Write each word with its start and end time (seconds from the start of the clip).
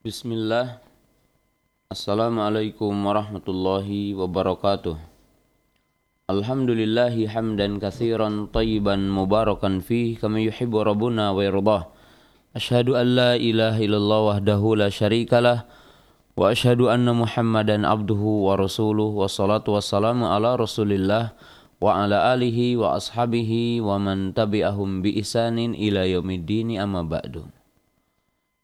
Bismillah. 0.00 0.80
Assalamualaikum 1.92 2.88
warahmatullahi 2.88 4.16
wabarakatuh. 4.16 4.96
Alhamdulillahi 6.24 7.28
hamdan 7.28 7.76
kathiran 7.76 8.48
tayyiban 8.48 9.12
mubarakan 9.12 9.84
fih 9.84 10.16
kama 10.16 10.40
yuhibbu 10.40 10.88
rabbuna 10.88 11.36
wa 11.36 11.44
yardah. 11.44 11.92
Ashhadu 12.56 12.96
an 12.96 13.12
la 13.12 13.30
ilaha 13.36 13.76
illallah 13.76 14.20
wahdahu 14.40 14.80
la 14.80 14.88
syarikalah 14.88 15.68
wa 16.32 16.48
ashhadu 16.48 16.88
anna 16.88 17.12
muhammadan 17.12 17.84
abduhu 17.84 18.48
wa 18.48 18.56
rasuluh. 18.56 19.12
Wa 19.12 19.28
salatu 19.28 19.76
wassalamu 19.76 20.32
ala 20.32 20.56
rasulillah 20.56 21.36
wa 21.76 22.00
ala 22.00 22.32
alihi 22.32 22.80
wa 22.80 22.96
ashabihi 22.96 23.84
wa 23.84 24.00
man 24.00 24.32
tabi'ahum 24.32 25.04
bi 25.04 25.20
isanin 25.20 25.76
ila 25.76 26.08
yaumiddini 26.08 26.80
amma 26.80 27.04
ba'du 27.04 27.59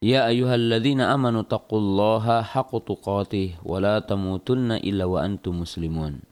Ya 0.07 0.23
ayyuhalladzina 0.31 1.11
amanu 1.11 1.43
taqullaha 1.43 2.39
haqqa 2.39 2.79
tuqatih 2.79 3.59
wa 3.67 3.83
la 3.83 3.99
tamutunna 3.99 4.79
illa 4.79 5.03
wa 5.03 5.19
antum 5.19 5.67
muslimun. 5.67 6.23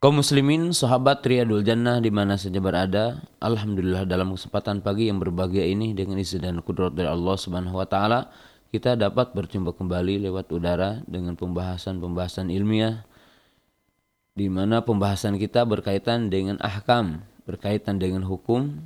Kaum 0.00 0.24
muslimin, 0.24 0.72
sahabat 0.72 1.20
Riyadul 1.20 1.60
Jannah 1.60 2.00
di 2.00 2.08
mana 2.08 2.40
saja 2.40 2.64
berada, 2.64 3.20
alhamdulillah 3.44 4.08
dalam 4.08 4.32
kesempatan 4.32 4.80
pagi 4.80 5.12
yang 5.12 5.20
berbahagia 5.20 5.68
ini 5.68 5.92
dengan 5.92 6.16
izin 6.16 6.48
dan 6.48 6.64
kudrat 6.64 6.96
dari 6.96 7.12
Allah 7.12 7.36
Subhanahu 7.36 7.76
wa 7.76 7.84
taala, 7.84 8.32
kita 8.72 8.96
dapat 8.96 9.36
berjumpa 9.36 9.76
kembali 9.76 10.24
lewat 10.24 10.48
udara 10.48 11.04
dengan 11.04 11.36
pembahasan-pembahasan 11.36 12.48
ilmiah 12.48 13.04
di 14.32 14.48
mana 14.48 14.80
pembahasan 14.80 15.36
kita 15.36 15.68
berkaitan 15.68 16.32
dengan 16.32 16.56
ahkam, 16.64 17.20
berkaitan 17.44 18.00
dengan 18.00 18.24
hukum, 18.24 18.80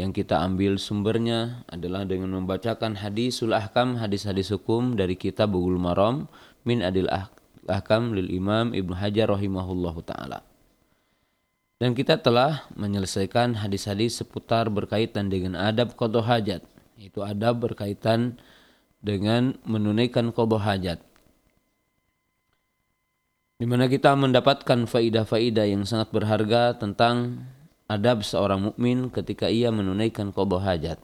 yang 0.00 0.16
kita 0.16 0.40
ambil 0.40 0.80
sumbernya 0.80 1.68
adalah 1.68 2.08
dengan 2.08 2.32
membacakan 2.40 2.96
hadisul 2.96 3.52
ahkam, 3.52 4.00
hadis-hadis 4.00 4.48
hukum 4.48 4.96
dari 4.96 5.20
kitab 5.20 5.52
Bugul 5.52 5.76
Maram 5.76 6.32
min 6.64 6.80
adil 6.80 7.12
ah-, 7.12 7.28
ahkam 7.68 8.16
lil 8.16 8.32
Imam 8.32 8.72
Ibnu 8.72 8.96
Hajar 8.96 9.28
rahimahullahu 9.28 10.00
taala. 10.08 10.40
Dan 11.76 11.98
kita 11.98 12.16
telah 12.16 12.64
menyelesaikan 12.78 13.58
hadis-hadis 13.58 14.22
seputar 14.22 14.70
berkaitan 14.70 15.28
dengan 15.28 15.58
adab 15.58 15.98
qada 15.98 16.22
hajat, 16.22 16.62
yaitu 16.96 17.20
adab 17.20 17.58
berkaitan 17.68 18.38
dengan 19.02 19.58
menunaikan 19.66 20.30
qada 20.30 20.62
hajat. 20.62 20.98
Di 23.58 23.66
mana 23.66 23.90
kita 23.90 24.14
mendapatkan 24.14 24.88
faidah-faidah 24.88 25.66
yang 25.68 25.84
sangat 25.84 26.14
berharga 26.14 26.78
tentang 26.78 27.44
adab 27.92 28.24
seorang 28.24 28.72
mukmin 28.72 29.12
ketika 29.12 29.52
ia 29.52 29.68
menunaikan 29.68 30.32
qada 30.32 30.56
hajat. 30.56 30.98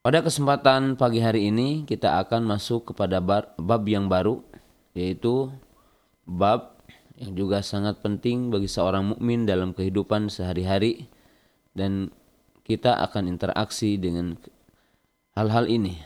Pada 0.00 0.24
kesempatan 0.24 0.96
pagi 0.96 1.20
hari 1.20 1.52
ini 1.52 1.84
kita 1.84 2.16
akan 2.24 2.48
masuk 2.48 2.96
kepada 2.96 3.20
bab 3.20 3.82
yang 3.84 4.08
baru 4.08 4.40
yaitu 4.96 5.52
bab 6.24 6.80
yang 7.20 7.36
juga 7.36 7.60
sangat 7.60 8.00
penting 8.00 8.48
bagi 8.48 8.70
seorang 8.70 9.12
mukmin 9.12 9.44
dalam 9.44 9.76
kehidupan 9.76 10.32
sehari-hari 10.32 11.10
dan 11.76 12.08
kita 12.64 12.96
akan 13.04 13.28
interaksi 13.28 14.00
dengan 14.00 14.40
hal-hal 15.36 15.68
ini 15.68 16.00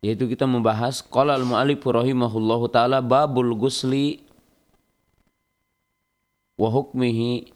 yaitu 0.00 0.30
kita 0.30 0.46
membahas 0.46 1.02
qala 1.02 1.34
al-mu'allif 1.34 1.82
rahimahullahu 1.82 2.70
taala 2.70 3.02
babul 3.02 3.52
gusli 3.58 4.22
wa 6.56 6.70
hukmihi 6.72 7.55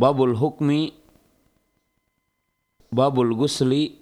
babul 0.00 0.32
hukmi 0.32 0.96
babul 2.88 3.36
gusli 3.36 4.00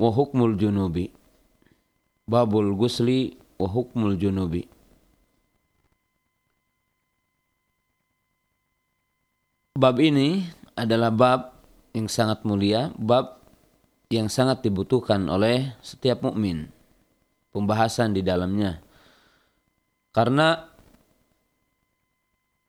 wa 0.00 0.08
hukmul 0.08 0.56
junubi. 0.56 1.12
Babul 2.24 2.72
gusli 2.72 3.36
wa 3.60 3.68
hukmul 3.68 4.16
junubi. 4.16 4.64
Bab 9.76 10.00
ini 10.00 10.48
adalah 10.72 11.12
bab 11.12 11.40
yang 11.92 12.08
sangat 12.08 12.40
mulia 12.48 12.96
bab 12.96 13.44
yang 14.08 14.32
sangat 14.32 14.64
dibutuhkan 14.64 15.28
oleh 15.28 15.76
setiap 15.84 16.24
mukmin. 16.24 16.72
Pembahasan 17.52 18.16
di 18.16 18.24
dalamnya. 18.24 18.80
Karena 20.16 20.64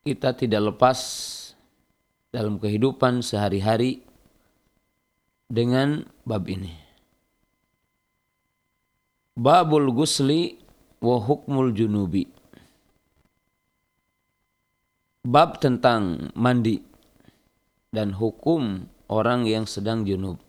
kita 0.04 0.36
tidak 0.36 0.76
lepas 0.76 1.00
dalam 2.32 2.60
kehidupan 2.60 3.24
sehari-hari 3.24 4.04
dengan 5.48 6.04
bab 6.28 6.44
ini. 6.52 6.76
Babul 9.38 9.94
gusli 9.94 10.60
wa 11.00 11.18
hukmul 11.22 11.72
junubi. 11.72 12.28
Bab 15.28 15.60
tentang 15.60 16.32
mandi 16.36 16.80
dan 17.92 18.16
hukum 18.16 18.88
orang 19.12 19.48
yang 19.48 19.68
sedang 19.68 20.04
junub. 20.04 20.40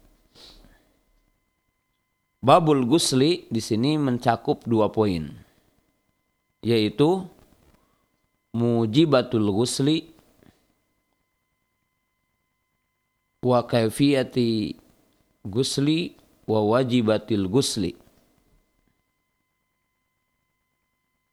Babul 2.38 2.86
gusli 2.86 3.50
di 3.50 3.58
sini 3.58 3.98
mencakup 3.98 4.62
dua 4.62 4.94
poin, 4.94 5.26
yaitu 6.62 7.26
mujibatul 8.54 9.50
gusli 9.50 10.17
wa 13.42 13.62
kaifiyati 13.66 14.74
gusli 15.46 16.18
wa 16.46 16.60
wajibatil 16.66 17.46
gusli. 17.46 17.94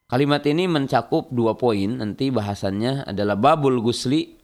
Kalimat 0.06 0.46
ini 0.46 0.70
mencakup 0.70 1.34
dua 1.34 1.58
poin, 1.58 1.98
nanti 1.98 2.30
bahasannya 2.30 3.10
adalah 3.10 3.34
babul 3.34 3.82
gusli 3.82 4.38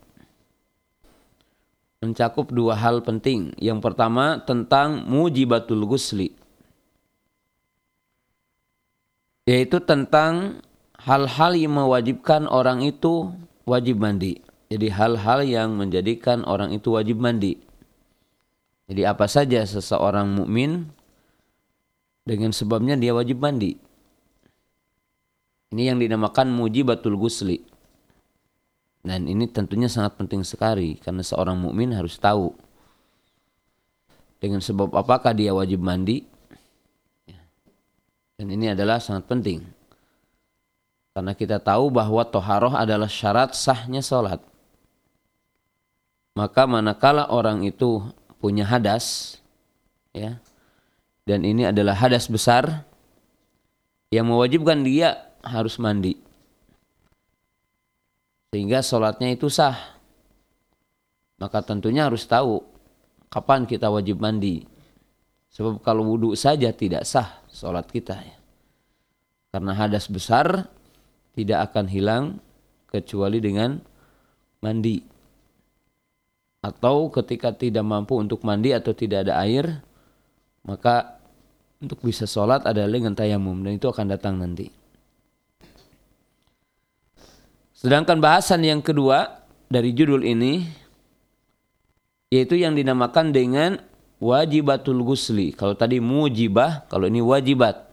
mencakup 2.02 2.50
dua 2.50 2.74
hal 2.74 3.06
penting. 3.06 3.54
Yang 3.62 3.78
pertama 3.78 4.42
tentang 4.42 5.06
mujibatul 5.06 5.86
gusli. 5.86 6.34
Yaitu 9.46 9.78
tentang 9.86 10.62
hal-hal 10.98 11.54
yang 11.54 11.78
mewajibkan 11.78 12.50
orang 12.50 12.82
itu 12.82 13.30
wajib 13.62 14.02
mandi. 14.02 14.42
Jadi 14.72 14.88
hal-hal 14.88 15.44
yang 15.44 15.76
menjadikan 15.76 16.48
orang 16.48 16.72
itu 16.72 16.96
wajib 16.96 17.20
mandi. 17.20 17.60
Jadi 18.88 19.04
apa 19.04 19.28
saja 19.28 19.60
seseorang 19.68 20.32
mukmin 20.32 20.88
dengan 22.24 22.56
sebabnya 22.56 22.96
dia 22.96 23.12
wajib 23.12 23.36
mandi. 23.44 23.76
Ini 25.76 25.92
yang 25.92 26.00
dinamakan 26.00 26.56
mujibatul 26.56 27.20
gusli. 27.20 27.60
Dan 29.04 29.28
ini 29.28 29.44
tentunya 29.44 29.92
sangat 29.92 30.16
penting 30.16 30.40
sekali 30.40 30.96
karena 30.96 31.20
seorang 31.20 31.60
mukmin 31.60 31.92
harus 31.92 32.16
tahu 32.16 32.56
dengan 34.40 34.64
sebab 34.64 34.88
apakah 34.96 35.36
dia 35.36 35.52
wajib 35.52 35.84
mandi. 35.84 36.24
Dan 38.40 38.48
ini 38.48 38.72
adalah 38.72 39.04
sangat 39.04 39.28
penting. 39.28 39.60
Karena 41.12 41.36
kita 41.36 41.60
tahu 41.60 41.92
bahwa 41.92 42.24
toharoh 42.24 42.72
adalah 42.72 43.10
syarat 43.10 43.52
sahnya 43.52 44.00
sholat. 44.00 44.51
Maka 46.32 46.64
manakala 46.64 47.28
orang 47.28 47.60
itu 47.60 48.00
punya 48.40 48.64
hadas 48.64 49.36
ya 50.16 50.40
dan 51.22 51.46
ini 51.46 51.70
adalah 51.70 51.94
hadas 51.94 52.26
besar 52.26 52.82
yang 54.10 54.26
mewajibkan 54.26 54.82
dia 54.82 55.32
harus 55.44 55.78
mandi. 55.78 56.18
Sehingga 58.52 58.84
sholatnya 58.84 59.32
itu 59.32 59.48
sah. 59.48 59.78
Maka 61.40 61.64
tentunya 61.64 62.06
harus 62.10 62.26
tahu 62.28 62.60
kapan 63.32 63.64
kita 63.64 63.88
wajib 63.88 64.20
mandi. 64.20 64.66
Sebab 65.52 65.80
kalau 65.80 66.04
wudhu 66.04 66.36
saja 66.36 66.68
tidak 66.74 67.06
sah 67.06 67.40
sholat 67.48 67.88
kita 67.88 68.18
ya. 68.18 68.36
Karena 69.52 69.72
hadas 69.76 70.08
besar 70.10 70.68
tidak 71.32 71.72
akan 71.72 71.86
hilang 71.88 72.24
kecuali 72.92 73.40
dengan 73.40 73.80
mandi 74.60 75.11
atau 76.62 77.10
ketika 77.10 77.50
tidak 77.50 77.82
mampu 77.82 78.16
untuk 78.16 78.46
mandi 78.46 78.70
atau 78.70 78.94
tidak 78.94 79.26
ada 79.26 79.42
air 79.42 79.82
maka 80.62 81.18
untuk 81.82 81.98
bisa 82.06 82.24
sholat 82.30 82.62
adalah 82.62 82.94
dengan 82.94 83.18
tayamum 83.18 83.66
dan 83.66 83.74
itu 83.74 83.90
akan 83.90 84.06
datang 84.06 84.38
nanti. 84.38 84.70
Sedangkan 87.74 88.22
bahasan 88.22 88.62
yang 88.62 88.78
kedua 88.78 89.42
dari 89.66 89.90
judul 89.90 90.22
ini 90.22 90.62
yaitu 92.30 92.54
yang 92.54 92.78
dinamakan 92.78 93.34
dengan 93.34 93.82
wajibatul 94.22 95.02
gusli. 95.02 95.50
Kalau 95.50 95.74
tadi 95.74 95.98
mujibah, 95.98 96.86
kalau 96.86 97.10
ini 97.10 97.18
wajibat. 97.18 97.90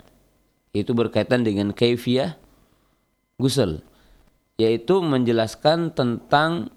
Itu 0.69 0.93
berkaitan 0.93 1.41
dengan 1.41 1.73
kaifiyah 1.73 2.37
gusl. 3.41 3.81
Yaitu 4.61 5.01
menjelaskan 5.01 5.91
tentang 5.97 6.69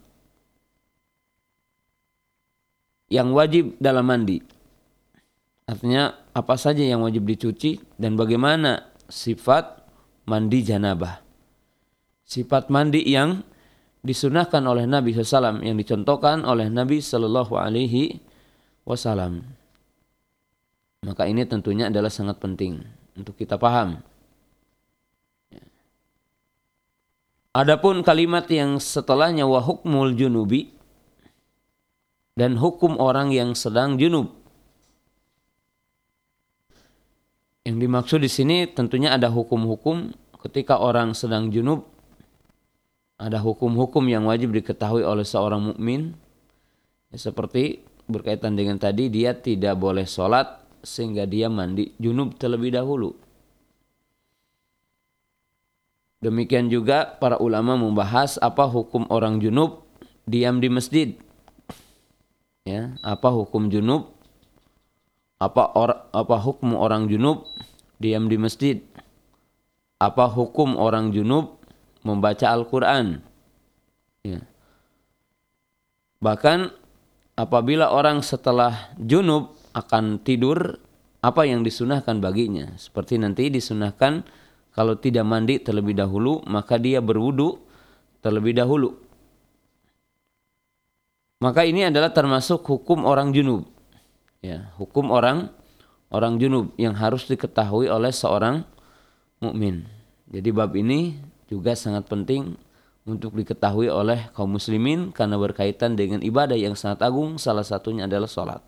yang 3.13 3.37
wajib 3.37 3.77
dalam 3.77 4.09
mandi. 4.09 4.41
Artinya 5.69 6.33
apa 6.33 6.57
saja 6.57 6.81
yang 6.81 7.05
wajib 7.05 7.29
dicuci 7.29 7.77
dan 8.01 8.17
bagaimana 8.17 8.89
sifat 9.13 9.85
mandi 10.25 10.65
janabah. 10.65 11.21
Sifat 12.25 12.73
mandi 12.73 13.05
yang 13.05 13.45
disunahkan 14.01 14.65
oleh 14.65 14.89
Nabi 14.89 15.13
SAW 15.13 15.61
yang 15.61 15.77
dicontohkan 15.77 16.49
oleh 16.49 16.73
Nabi 16.73 17.05
Shallallahu 17.05 17.55
Alaihi 17.55 18.19
Wasallam. 18.89 19.45
Maka 21.05 21.29
ini 21.29 21.45
tentunya 21.45 21.93
adalah 21.93 22.11
sangat 22.11 22.41
penting 22.41 22.83
untuk 23.15 23.37
kita 23.37 23.61
paham. 23.61 24.01
Adapun 27.53 28.01
kalimat 28.01 28.49
yang 28.49 28.81
setelahnya 28.81 29.45
wa 29.45 29.61
hukmul 29.61 30.17
junubi 30.17 30.73
dan 32.39 32.57
hukum 32.57 32.97
orang 32.97 33.33
yang 33.33 33.53
sedang 33.53 34.01
junub. 34.01 34.33
Yang 37.63 37.77
dimaksud 37.79 38.19
di 38.25 38.31
sini 38.31 38.57
tentunya 38.67 39.15
ada 39.15 39.31
hukum-hukum 39.31 40.11
ketika 40.43 40.83
orang 40.83 41.15
sedang 41.15 41.55
junub 41.55 41.87
ada 43.23 43.39
hukum-hukum 43.39 44.03
yang 44.11 44.27
wajib 44.27 44.51
diketahui 44.51 45.07
oleh 45.07 45.23
seorang 45.23 45.71
mukmin 45.71 46.11
ya, 47.15 47.31
seperti 47.31 47.87
berkaitan 48.11 48.59
dengan 48.59 48.83
tadi 48.83 49.07
dia 49.07 49.31
tidak 49.39 49.79
boleh 49.79 50.03
sholat 50.03 50.59
sehingga 50.83 51.23
dia 51.23 51.47
mandi 51.47 51.95
junub 52.03 52.35
terlebih 52.35 52.75
dahulu 52.75 53.15
Demikian 56.23 56.71
juga 56.71 57.19
para 57.19 57.35
ulama 57.43 57.75
membahas 57.75 58.39
apa 58.39 58.71
hukum 58.71 59.11
orang 59.11 59.43
junub 59.43 59.83
diam 60.23 60.63
di 60.63 60.71
masjid. 60.71 61.19
Ya, 62.63 62.95
apa 63.03 63.27
hukum 63.35 63.75
junub? 63.75 64.15
Apa 65.43 65.75
or, 65.75 66.07
apa 66.15 66.37
hukum 66.39 66.79
orang 66.79 67.11
junub 67.11 67.51
diam 67.99 68.31
di 68.31 68.39
masjid? 68.39 68.79
Apa 69.99 70.31
hukum 70.31 70.79
orang 70.79 71.11
junub 71.11 71.59
membaca 72.07 72.47
Al-Qur'an? 72.47 73.19
Ya. 74.23 74.47
Bahkan 76.23 76.71
apabila 77.35 77.91
orang 77.91 78.23
setelah 78.23 78.95
junub 78.95 79.59
akan 79.75 80.23
tidur, 80.23 80.79
apa 81.19 81.43
yang 81.43 81.67
disunahkan 81.67 82.23
baginya? 82.23 82.79
Seperti 82.79 83.19
nanti 83.19 83.51
disunahkan 83.51 84.23
kalau 84.71 84.95
tidak 85.03 85.27
mandi 85.27 85.59
terlebih 85.59 85.99
dahulu, 85.99 86.47
maka 86.47 86.79
dia 86.79 87.03
berwudu 87.03 87.59
terlebih 88.23 88.55
dahulu. 88.55 88.95
Maka 91.43 91.67
ini 91.67 91.83
adalah 91.83 92.15
termasuk 92.15 92.63
hukum 92.63 93.03
orang 93.03 93.35
junub. 93.35 93.67
Ya, 94.47 94.71
hukum 94.79 95.11
orang 95.11 95.51
orang 96.15 96.39
junub 96.39 96.71
yang 96.79 96.95
harus 96.95 97.27
diketahui 97.27 97.91
oleh 97.91 98.15
seorang 98.15 98.63
mukmin. 99.43 99.83
Jadi 100.31 100.55
bab 100.55 100.71
ini 100.79 101.19
juga 101.51 101.75
sangat 101.75 102.07
penting 102.07 102.55
untuk 103.03 103.35
diketahui 103.35 103.91
oleh 103.91 104.31
kaum 104.39 104.55
muslimin 104.55 105.11
karena 105.11 105.35
berkaitan 105.35 105.99
dengan 105.99 106.23
ibadah 106.23 106.55
yang 106.55 106.79
sangat 106.79 107.03
agung 107.03 107.43
salah 107.43 107.67
satunya 107.67 108.07
adalah 108.07 108.31
salat. 108.31 108.63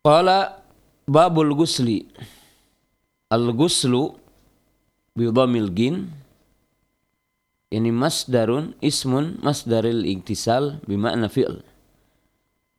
Qala 0.00 0.64
Babul 1.04 1.52
gusli. 1.52 2.08
Al-guslu 3.28 4.16
bidhamil 5.12 5.68
gin 5.76 6.08
ini 7.68 7.92
masdarun 7.92 8.72
ismun 8.80 9.36
masdaril 9.44 10.08
iktisal 10.08 10.80
bimakna 10.88 11.28
fi'l. 11.28 11.60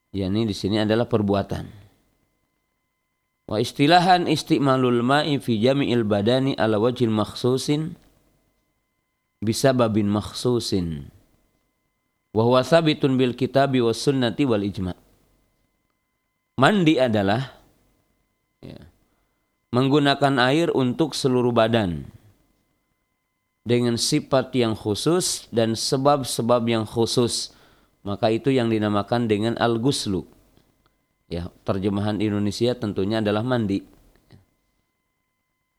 Yani 0.09 0.49
di 0.49 0.55
sini 0.57 0.81
adalah 0.81 1.05
perbuatan. 1.05 1.69
Wa 3.49 3.57
istilahan 3.61 4.25
istimalul 4.25 5.01
ma'i 5.05 5.37
fi 5.37 5.57
jami'il 5.61 6.05
badani 6.05 6.57
ala 6.57 6.81
wajil 6.81 7.13
makhsusin 7.13 7.93
bisababin 9.41 10.09
makhsusin. 10.09 11.09
Wa 12.33 12.45
huwa 12.45 12.61
sabitun 12.65 13.17
bil 13.17 13.33
kitabi 13.33 13.81
was 13.81 14.01
sunnati 14.01 14.45
wal 14.45 14.61
ijma'. 14.61 14.97
Mandi 16.59 16.99
adalah 16.99 17.55
ya, 18.61 18.77
menggunakan 19.71 20.35
air 20.49 20.69
untuk 20.73 21.13
seluruh 21.13 21.53
badan 21.53 22.05
dengan 23.67 23.99
sifat 23.99 24.55
yang 24.55 24.73
khusus 24.75 25.47
dan 25.51 25.73
sebab-sebab 25.75 26.63
yang 26.67 26.85
khusus. 26.87 27.55
Maka 28.03 28.31
itu 28.31 28.49
yang 28.49 28.71
dinamakan 28.71 29.27
dengan 29.27 29.59
al-guslu 29.59 30.23
ya 31.29 31.47
terjemahan 31.63 32.17
Indonesia 32.19 32.73
tentunya 32.73 33.21
adalah 33.21 33.45
mandi. 33.45 33.85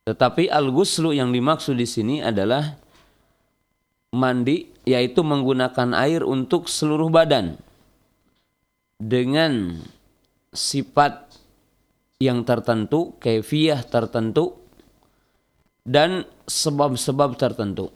Tetapi 0.06 0.48
al-guslu 0.48 1.12
yang 1.12 1.34
dimaksud 1.34 1.76
di 1.76 1.84
sini 1.84 2.16
adalah 2.24 2.78
mandi 4.14 4.70
yaitu 4.86 5.20
menggunakan 5.20 5.92
air 5.92 6.24
untuk 6.24 6.70
seluruh 6.70 7.12
badan. 7.12 7.58
Dengan 8.96 9.80
sifat 10.54 11.30
yang 12.20 12.44
tertentu, 12.44 13.16
kefiah 13.20 13.80
tertentu, 13.80 14.59
dan 15.84 16.26
sebab-sebab 16.46 17.36
tertentu. 17.36 17.90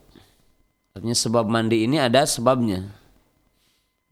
Artinya 0.94 1.16
sebab 1.16 1.44
mandi 1.50 1.84
ini 1.84 1.98
ada 1.98 2.22
sebabnya 2.22 2.86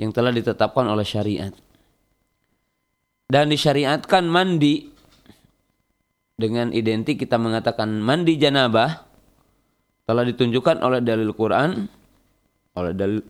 yang 0.00 0.10
telah 0.10 0.34
ditetapkan 0.34 0.88
oleh 0.90 1.06
syariat. 1.06 1.54
Dan 3.30 3.48
disyariatkan 3.48 4.28
mandi 4.28 4.92
dengan 6.36 6.74
identik 6.74 7.22
kita 7.22 7.38
mengatakan 7.38 8.02
mandi 8.02 8.36
janabah 8.36 9.08
telah 10.04 10.26
ditunjukkan 10.26 10.82
oleh 10.82 11.00
dalil 11.00 11.30
Quran, 11.32 11.86
oleh 12.76 12.92
dalil 12.92 13.22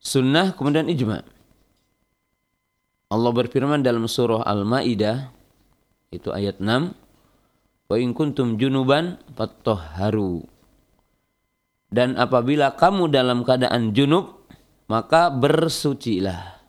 sunnah, 0.00 0.54
kemudian 0.54 0.88
ijma. 0.88 1.20
Allah 3.10 3.32
berfirman 3.34 3.82
dalam 3.82 4.06
surah 4.06 4.46
Al-Maidah 4.46 5.34
itu 6.14 6.30
ayat 6.30 6.62
6 6.62 6.94
wa 7.90 7.96
in 7.98 8.14
kuntum 8.14 8.54
junuban 8.54 9.18
fatahharu 9.34 10.46
dan 11.90 12.14
apabila 12.14 12.78
kamu 12.78 13.10
dalam 13.10 13.42
keadaan 13.42 13.90
junub 13.90 14.40
maka 14.90 15.30
bersucilah. 15.30 16.62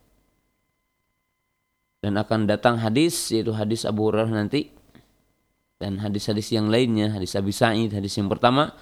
Dan 2.01 2.17
akan 2.17 2.45
datang 2.45 2.77
hadis 2.81 3.33
yaitu 3.33 3.53
hadis 3.53 3.85
Abu 3.85 4.09
Hurairah 4.09 4.29
nanti. 4.29 4.73
Dan 5.81 5.97
hadis-hadis 5.97 6.53
yang 6.53 6.69
lainnya 6.69 7.09
hadis 7.13 7.33
Abi 7.33 7.49
Sa'id 7.49 7.93
hadis 7.93 8.13
yang 8.17 8.29
pertama. 8.29 8.77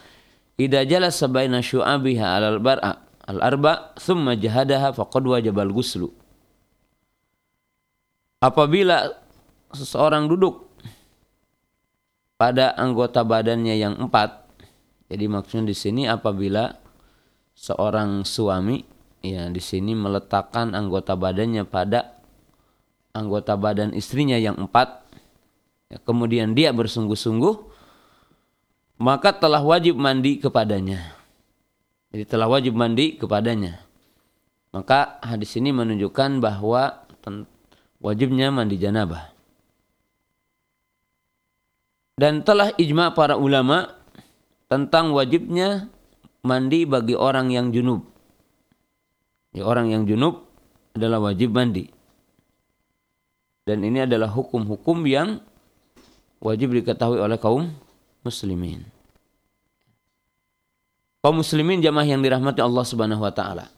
Idza 0.60 0.84
jalasa 0.84 1.32
baina 1.32 1.64
syu'abiha 1.64 2.36
alal 2.36 2.60
bar'a 2.60 3.08
al 3.24 3.40
arba 3.40 3.96
thumma 3.96 4.36
jahadaha 4.36 4.92
faqad 4.92 5.24
wajibal 5.24 5.72
ghuslu. 5.72 6.12
Apabila 8.40 9.12
seseorang 9.76 10.32
duduk 10.32 10.69
pada 12.40 12.72
anggota 12.80 13.28
badannya 13.28 13.76
yang 13.76 14.00
empat. 14.00 14.48
Jadi 15.12 15.28
maksudnya 15.28 15.70
di 15.70 15.76
sini 15.76 16.02
apabila 16.08 16.72
seorang 17.52 18.24
suami 18.24 18.80
ya 19.20 19.52
di 19.52 19.60
sini 19.60 19.92
meletakkan 19.92 20.72
anggota 20.72 21.20
badannya 21.20 21.68
pada 21.68 22.16
anggota 23.12 23.60
badan 23.60 23.92
istrinya 23.92 24.40
yang 24.40 24.56
empat, 24.56 25.04
ya, 25.92 26.00
kemudian 26.08 26.56
dia 26.56 26.72
bersungguh-sungguh, 26.72 27.56
maka 29.04 29.36
telah 29.36 29.60
wajib 29.60 30.00
mandi 30.00 30.40
kepadanya. 30.40 31.20
Jadi 32.16 32.24
telah 32.24 32.48
wajib 32.48 32.74
mandi 32.74 33.20
kepadanya. 33.20 33.84
Maka 34.70 35.18
hadis 35.26 35.58
ini 35.58 35.74
menunjukkan 35.74 36.40
bahwa 36.40 37.04
wajibnya 38.00 38.54
mandi 38.54 38.78
janabah. 38.78 39.39
Dan 42.20 42.44
telah 42.44 42.76
ijma 42.76 43.16
para 43.16 43.40
ulama 43.40 43.96
tentang 44.68 45.16
wajibnya 45.16 45.88
mandi 46.44 46.84
bagi 46.84 47.16
orang 47.16 47.48
yang 47.48 47.72
junub. 47.72 48.04
Ya, 49.56 49.64
orang 49.64 49.88
yang 49.88 50.04
junub 50.04 50.44
adalah 50.92 51.24
wajib 51.24 51.56
mandi. 51.56 51.88
Dan 53.64 53.88
ini 53.88 54.04
adalah 54.04 54.28
hukum-hukum 54.28 55.08
yang 55.08 55.40
wajib 56.44 56.76
diketahui 56.76 57.24
oleh 57.24 57.40
kaum 57.40 57.72
muslimin. 58.28 58.84
Kaum 61.24 61.40
muslimin 61.40 61.80
jamaah 61.80 62.04
yang 62.04 62.20
dirahmati 62.20 62.60
Allah 62.60 62.84
Subhanahu 62.84 63.24
wa 63.24 63.32
taala. 63.32 63.72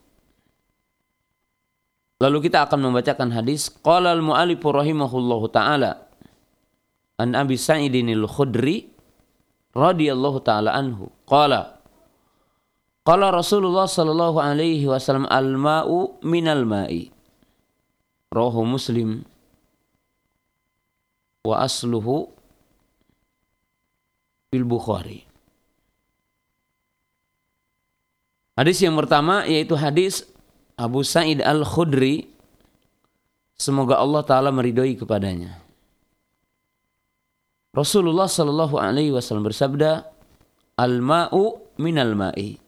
Lalu 2.18 2.50
kita 2.50 2.66
akan 2.66 2.90
membacakan 2.90 3.34
hadis 3.38 3.70
qala 3.70 4.18
al-mu'allif 4.18 4.62
rahimahullahu 4.62 5.46
taala 5.54 6.11
an 7.22 7.38
Abi 7.38 7.54
Sa'idin 7.54 8.10
al-Khudri 8.10 8.90
radhiyallahu 9.78 10.42
taala 10.42 10.74
anhu 10.74 11.14
qala 11.30 11.78
qala 13.06 13.30
Rasulullah 13.30 13.86
sallallahu 13.86 14.42
alaihi 14.42 14.90
wasallam 14.90 15.30
al-ma'u 15.30 16.18
minal 16.26 16.66
ma'i 16.66 17.14
Rohu 18.34 18.66
Muslim 18.66 19.22
wa 21.46 21.62
asluhu 21.62 22.32
bil 24.52 24.66
Bukhari. 24.68 25.24
Hadis 28.58 28.84
yang 28.84 29.00
pertama 29.00 29.48
yaitu 29.48 29.74
hadis 29.80 30.28
Abu 30.76 31.02
Sa'id 31.08 31.40
Al-Khudri 31.40 32.30
semoga 33.56 33.98
Allah 33.98 34.22
taala 34.28 34.50
meridhoi 34.52 35.00
kepadanya. 35.00 35.62
Rasulullah 37.72 38.28
Shallallahu 38.28 38.76
alaihi 38.76 39.16
wasallam 39.16 39.48
bersabda, 39.48 40.04
"Al-ma'u 40.76 41.64
minal 41.80 42.20
ma'i." 42.20 42.60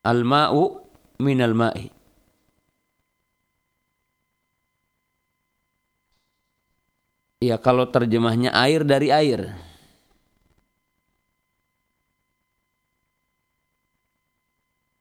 Al-ma'u 0.00 0.80
minal 1.20 1.52
ma'i. 1.52 1.92
Ya 7.40 7.60
kalau 7.60 7.88
terjemahnya 7.88 8.52
air 8.52 8.84
dari 8.84 9.12
air. 9.12 9.52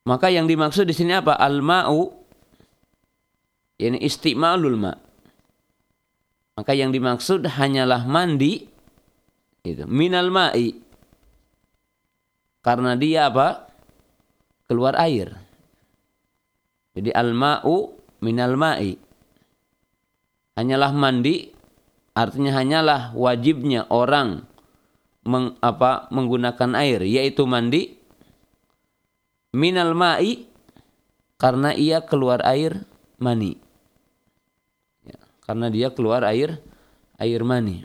Maka 0.08 0.32
yang 0.32 0.48
dimaksud 0.48 0.88
di 0.88 0.96
sini 0.96 1.16
apa? 1.16 1.36
Al-ma'u 1.36 2.12
ini 3.80 4.04
istimalul 4.04 4.76
ma. 4.76 5.09
Maka 6.60 6.76
yang 6.76 6.92
dimaksud 6.92 7.48
hanyalah 7.48 8.04
mandi 8.04 8.68
itu 9.64 9.88
minal 9.88 10.28
ma'i. 10.28 10.76
Karena 12.60 13.00
dia 13.00 13.32
apa? 13.32 13.72
Keluar 14.68 15.00
air. 15.00 15.32
Jadi 16.92 17.16
al-ma'u 17.16 17.96
minal 18.20 18.60
ma'i. 18.60 19.00
Hanyalah 20.60 20.92
mandi 20.92 21.56
Artinya 22.20 22.52
hanyalah 22.52 23.16
wajibnya 23.16 23.88
orang 23.88 24.44
meng, 25.24 25.56
apa, 25.64 26.12
menggunakan 26.12 26.76
air 26.76 27.00
yaitu 27.08 27.48
mandi 27.48 27.96
minal 29.56 29.96
ma'i 29.96 30.44
karena 31.40 31.72
ia 31.72 32.04
keluar 32.04 32.44
air 32.44 32.84
mani. 33.24 33.69
Karena 35.50 35.66
dia 35.74 35.90
keluar 35.90 36.22
air 36.30 36.62
air 37.18 37.42
mani. 37.42 37.82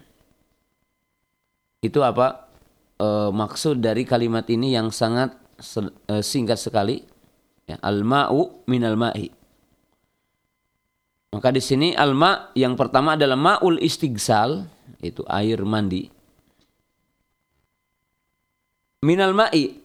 Itu 1.81 2.05
apa 2.05 2.45
e, 3.01 3.09
maksud 3.33 3.81
dari 3.81 4.05
kalimat 4.05 4.45
ini 4.53 4.77
yang 4.77 4.93
sangat 4.93 5.33
e, 6.13 6.21
singkat 6.21 6.61
sekali. 6.61 7.01
Ya, 7.65 7.81
al 7.81 8.05
ma'u 8.05 8.69
minal 8.69 9.01
ma'i. 9.01 9.33
Maka 11.33 11.49
di 11.49 11.65
sini 11.65 11.97
alma 11.97 12.53
yang 12.53 12.77
pertama 12.77 13.17
adalah 13.17 13.41
ma'ul 13.41 13.81
istigsal, 13.81 14.69
itu 15.01 15.25
air 15.27 15.65
mandi. 15.65 16.13
Minal 19.01 19.33
ma'i, 19.33 19.81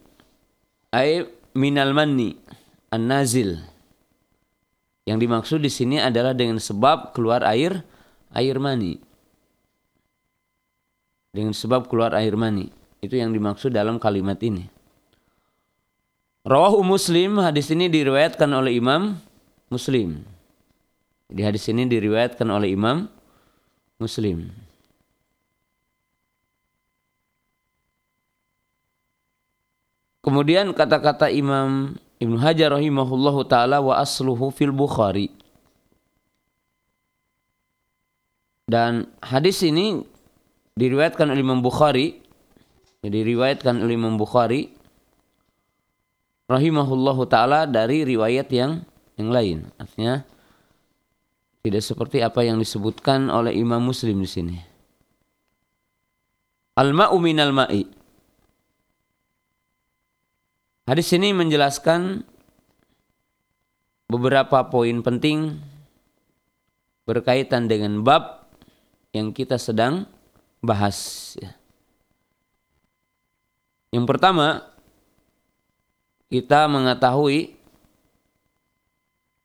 air 0.92 1.32
minal 1.56 1.96
mani, 1.96 2.36
an-nazil. 2.92 3.69
Yang 5.10 5.26
dimaksud 5.26 5.60
di 5.66 5.74
sini 5.74 5.98
adalah 5.98 6.38
dengan 6.38 6.62
sebab 6.62 7.18
keluar 7.18 7.42
air, 7.42 7.82
air 8.30 8.62
mani. 8.62 9.02
Dengan 11.34 11.58
sebab 11.58 11.90
keluar 11.90 12.14
air 12.14 12.38
mani. 12.38 12.70
Itu 13.02 13.18
yang 13.18 13.34
dimaksud 13.34 13.74
dalam 13.74 13.98
kalimat 13.98 14.38
ini. 14.46 14.70
Rawahu 16.46 16.86
Muslim, 16.86 17.42
hadis 17.42 17.74
ini 17.74 17.90
diriwayatkan 17.90 18.54
oleh 18.54 18.78
Imam 18.78 19.18
Muslim. 19.74 20.22
Di 21.26 21.42
hadis 21.42 21.66
ini 21.74 21.90
diriwayatkan 21.90 22.46
oleh 22.46 22.78
Imam 22.78 23.10
Muslim. 23.98 24.54
Kemudian 30.22 30.70
kata-kata 30.78 31.34
Imam 31.34 31.98
Ibnu 32.20 32.36
Hajar 32.36 32.76
rahimahullahu 32.76 33.48
taala 33.48 33.80
wa 33.80 33.96
asluhu 33.96 34.52
fil 34.52 34.76
Bukhari. 34.76 35.32
Dan 38.70 39.08
hadis 39.24 39.64
ini 39.64 40.04
diriwayatkan 40.76 41.32
oleh 41.32 41.42
Imam 41.42 41.64
Bukhari. 41.64 42.20
Jadi 43.00 43.24
diriwayatkan 43.24 43.80
oleh 43.80 43.96
Imam 43.96 44.20
Bukhari 44.20 44.68
rahimahullahu 46.52 47.24
taala 47.32 47.64
dari 47.64 48.04
riwayat 48.04 48.52
yang 48.52 48.84
yang 49.16 49.30
lain. 49.32 49.58
Artinya 49.80 50.28
tidak 51.64 51.84
seperti 51.84 52.20
apa 52.20 52.44
yang 52.44 52.60
disebutkan 52.60 53.32
oleh 53.32 53.56
Imam 53.56 53.80
Muslim 53.80 54.20
di 54.20 54.30
sini. 54.30 54.58
Al-ma'u 56.80 57.20
minal 57.20 57.52
ma'i. 57.52 57.99
Hadis 60.90 61.14
ini 61.14 61.38
menjelaskan 61.38 62.26
beberapa 64.10 64.66
poin 64.74 65.06
penting 65.06 65.62
berkaitan 67.06 67.70
dengan 67.70 68.02
bab 68.02 68.50
yang 69.14 69.30
kita 69.30 69.62
sedang 69.62 70.10
bahas. 70.66 71.38
Yang 73.94 74.06
pertama, 74.10 74.66
kita 76.34 76.66
mengetahui 76.66 77.54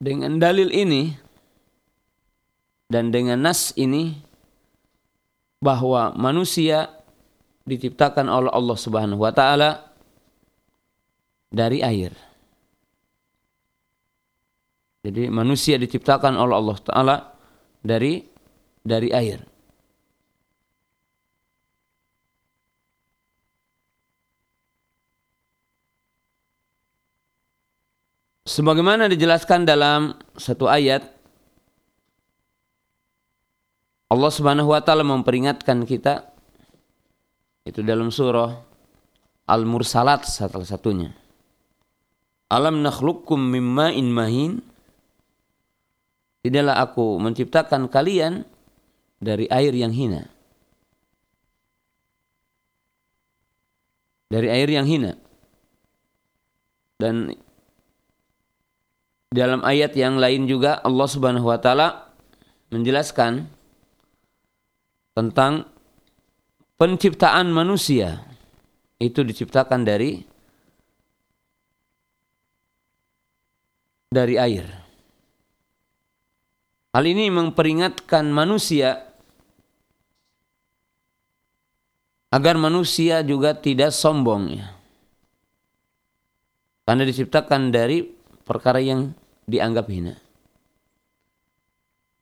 dengan 0.00 0.40
dalil 0.40 0.72
ini 0.72 1.12
dan 2.88 3.12
dengan 3.12 3.44
nas 3.44 3.76
ini 3.76 4.16
bahwa 5.60 6.08
manusia 6.16 6.88
diciptakan 7.68 8.32
oleh 8.32 8.48
Allah 8.48 8.78
Subhanahu 8.80 9.20
wa 9.20 9.32
taala 9.36 9.92
dari 11.54 11.78
air. 11.78 12.10
Jadi 15.06 15.30
manusia 15.30 15.78
diciptakan 15.78 16.34
oleh 16.34 16.54
Allah 16.58 16.78
taala 16.82 17.16
dari 17.78 18.24
dari 18.82 19.14
air. 19.14 19.38
Sebagaimana 28.44 29.08
dijelaskan 29.08 29.64
dalam 29.64 30.20
satu 30.36 30.68
ayat 30.68 31.00
Allah 34.12 34.30
Subhanahu 34.32 34.72
wa 34.72 34.80
taala 34.84 35.00
memperingatkan 35.00 35.88
kita 35.88 36.28
itu 37.64 37.80
dalam 37.80 38.12
surah 38.12 38.52
Al-Mursalat 39.48 40.28
salah 40.28 40.64
satunya. 40.64 41.23
Alam 42.54 42.86
nakhluqukum 42.86 43.50
mimma 43.50 43.90
in 43.90 44.14
mahin 44.14 44.62
Tidaklah 46.44 46.76
aku 46.76 47.16
menciptakan 47.24 47.88
kalian 47.88 48.44
dari 49.16 49.48
air 49.48 49.72
yang 49.72 49.96
hina. 49.96 50.28
Dari 54.28 54.52
air 54.52 54.68
yang 54.68 54.84
hina. 54.84 55.16
Dan 57.00 57.32
dalam 59.32 59.64
ayat 59.64 59.96
yang 59.96 60.20
lain 60.20 60.44
juga 60.44 60.84
Allah 60.84 61.08
Subhanahu 61.08 61.48
wa 61.48 61.56
taala 61.56 62.12
menjelaskan 62.68 63.48
tentang 65.16 65.64
penciptaan 66.76 67.48
manusia 67.48 68.20
itu 69.00 69.24
diciptakan 69.24 69.80
dari 69.88 70.20
dari 74.14 74.38
air. 74.38 74.62
Hal 76.94 77.02
ini 77.10 77.26
memperingatkan 77.26 78.30
manusia 78.30 79.02
agar 82.30 82.54
manusia 82.54 83.26
juga 83.26 83.58
tidak 83.58 83.90
sombong 83.90 84.62
ya. 84.62 84.70
Karena 86.86 87.02
diciptakan 87.02 87.74
dari 87.74 88.06
perkara 88.46 88.78
yang 88.78 89.10
dianggap 89.50 89.90
hina. 89.90 90.14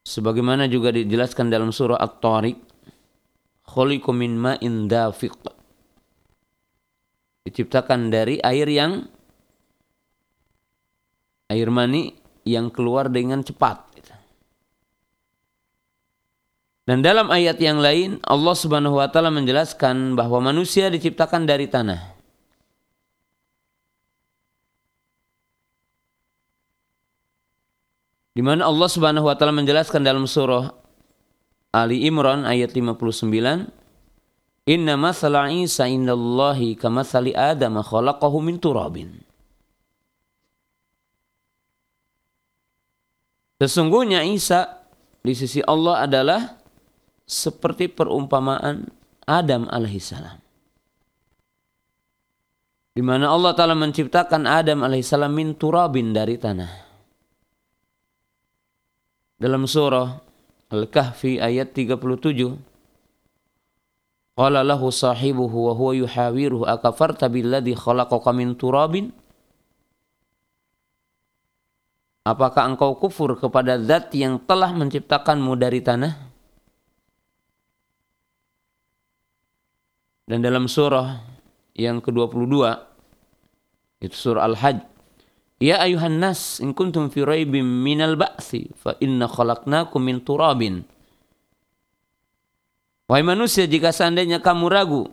Sebagaimana 0.08 0.66
juga 0.72 0.90
dijelaskan 0.90 1.52
dalam 1.52 1.68
surah 1.68 2.00
At-Tariq 2.00 2.56
khuliqu 3.68 4.10
min 4.16 4.40
ma'in. 4.40 4.88
Diciptakan 7.42 8.08
dari 8.08 8.38
air 8.40 8.68
yang 8.70 9.04
air 11.52 11.68
mani 11.68 12.16
yang 12.48 12.72
keluar 12.72 13.12
dengan 13.12 13.44
cepat. 13.44 13.92
Dan 16.82 16.98
dalam 16.98 17.30
ayat 17.30 17.62
yang 17.62 17.78
lain 17.78 18.18
Allah 18.26 18.58
Subhanahu 18.58 18.98
wa 18.98 19.06
taala 19.06 19.30
menjelaskan 19.30 20.18
bahwa 20.18 20.50
manusia 20.50 20.90
diciptakan 20.90 21.46
dari 21.46 21.70
tanah. 21.70 22.10
Di 28.34 28.42
mana 28.42 28.66
Allah 28.66 28.88
Subhanahu 28.90 29.30
wa 29.30 29.36
taala 29.38 29.54
menjelaskan 29.54 30.02
dalam 30.02 30.26
surah 30.26 30.74
Ali 31.70 32.02
Imran 32.02 32.42
ayat 32.42 32.74
59 32.74 33.70
Inna 34.62 34.94
masala 34.94 35.50
Isa 35.54 35.86
indallahi 35.86 36.74
kamathali 36.74 37.34
Adam 37.34 37.78
khalaqahu 37.82 38.42
min 38.42 38.58
turabin. 38.58 39.22
Sesungguhnya 43.62 44.26
Isa 44.26 44.82
di 45.22 45.38
sisi 45.38 45.62
Allah 45.62 46.02
adalah 46.02 46.58
seperti 47.22 47.86
perumpamaan 47.86 48.90
Adam 49.22 49.70
alaihissalam. 49.70 50.34
Di 52.90 52.98
mana 53.06 53.30
Allah 53.30 53.54
Ta'ala 53.54 53.78
menciptakan 53.78 54.50
Adam 54.50 54.82
alaihissalam 54.82 55.30
min 55.30 55.54
turabin 55.54 56.10
dari 56.10 56.42
tanah. 56.42 56.90
Dalam 59.38 59.62
surah 59.70 60.10
Al-Kahfi 60.74 61.38
ayat 61.38 61.70
37 61.70 62.58
Qala 64.34 64.66
lahu 64.66 64.90
sahibuhu 64.90 65.70
wa 65.70 65.72
huwa 65.78 65.94
yuhawiruhu 66.02 66.66
akafarta 66.66 67.30
billadhi 67.30 67.78
khalaqaka 67.78 68.34
min 68.34 68.58
turabin? 68.58 69.14
Apakah 72.22 72.70
engkau 72.70 72.94
kufur 72.94 73.34
kepada 73.34 73.82
zat 73.82 74.14
yang 74.14 74.38
telah 74.38 74.70
menciptakanmu 74.70 75.58
dari 75.58 75.82
tanah? 75.82 76.14
Dan 80.30 80.38
dalam 80.38 80.70
surah 80.70 81.18
yang 81.74 81.98
ke-22 81.98 82.54
itu 84.06 84.16
surah 84.16 84.46
Al-Hajj 84.46 84.78
Ya 85.62 85.78
ayuhan 85.78 86.18
nas 86.18 86.58
in 86.58 86.74
kuntum 86.74 87.06
fi 87.06 87.22
raibim 87.22 87.62
minal 87.62 88.18
ba'si 88.18 88.66
fa 88.74 88.98
inna 88.98 89.30
khalaqnakum 89.30 90.02
min 90.02 90.18
turabin 90.18 90.82
Wahai 93.06 93.22
manusia, 93.22 93.68
jika 93.70 93.94
seandainya 93.94 94.42
kamu 94.42 94.66
ragu 94.72 95.04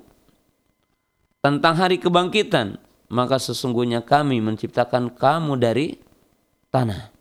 tentang 1.43 1.75
hari 1.75 1.99
kebangkitan, 1.99 2.79
maka 3.11 3.37
sesungguhnya 3.37 4.01
kami 4.01 4.39
menciptakan 4.39 5.11
kamu 5.13 5.59
dari 5.59 5.99
tanah. 6.69 7.13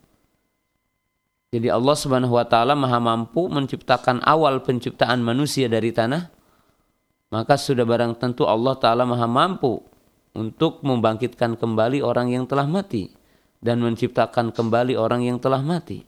Jadi 1.49 1.69
Allah 1.73 1.97
Subhanahu 1.97 2.37
wa 2.37 2.45
taala 2.45 2.77
Maha 2.77 3.01
mampu 3.01 3.49
menciptakan 3.49 4.21
awal 4.25 4.61
penciptaan 4.61 5.25
manusia 5.25 5.67
dari 5.67 5.93
tanah. 5.93 6.29
Maka 7.29 7.57
sudah 7.61 7.85
barang 7.85 8.21
tentu 8.21 8.45
Allah 8.45 8.77
taala 8.77 9.09
Maha 9.09 9.25
mampu 9.25 9.81
untuk 10.37 10.85
membangkitkan 10.85 11.57
kembali 11.57 12.05
orang 12.05 12.33
yang 12.33 12.45
telah 12.45 12.69
mati 12.69 13.09
dan 13.65 13.81
menciptakan 13.81 14.53
kembali 14.53 14.95
orang 14.95 15.25
yang 15.25 15.41
telah 15.41 15.65
mati. 15.65 16.05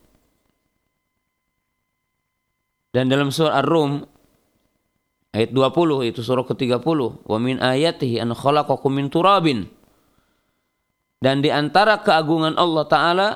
Dan 2.91 3.07
dalam 3.07 3.31
surah 3.33 3.57
Ar-Rum 3.63 4.11
Ayat 5.31 5.55
20 5.55 6.11
itu 6.11 6.19
surah 6.19 6.43
ke-30. 6.43 6.99
Wa 7.23 7.37
min 7.39 7.55
ayatihi 7.63 8.19
an 8.19 8.35
khalaqakum 8.35 8.91
min 8.91 9.07
turabin. 9.07 9.71
Dan 11.21 11.45
di 11.45 11.53
antara 11.53 12.01
keagungan 12.01 12.57
Allah 12.57 12.85
Ta'ala, 12.89 13.29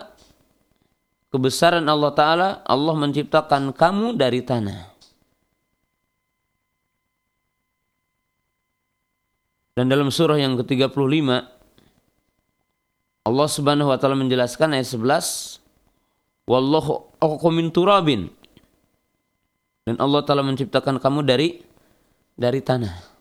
kebesaran 1.30 1.86
Allah 1.86 2.12
Ta'ala, 2.18 2.50
Allah 2.66 2.96
menciptakan 2.98 3.78
kamu 3.78 4.18
dari 4.18 4.42
tanah. 4.42 4.96
Dan 9.76 9.92
dalam 9.92 10.08
surah 10.08 10.40
yang 10.40 10.56
ke-35, 10.58 10.96
Allah 13.26 13.48
Subhanahu 13.50 13.92
wa 13.92 13.98
taala 14.00 14.16
menjelaskan 14.16 14.72
ayat 14.72 14.88
11, 14.88 15.60
Wallahu 16.48 17.10
min 17.52 17.74
turabin. 17.76 18.32
Dan 19.84 20.00
Allah 20.00 20.24
taala 20.24 20.48
menciptakan 20.48 21.02
kamu 21.02 21.28
dari 21.28 21.60
dari 22.40 22.64
tanah. 22.64 23.15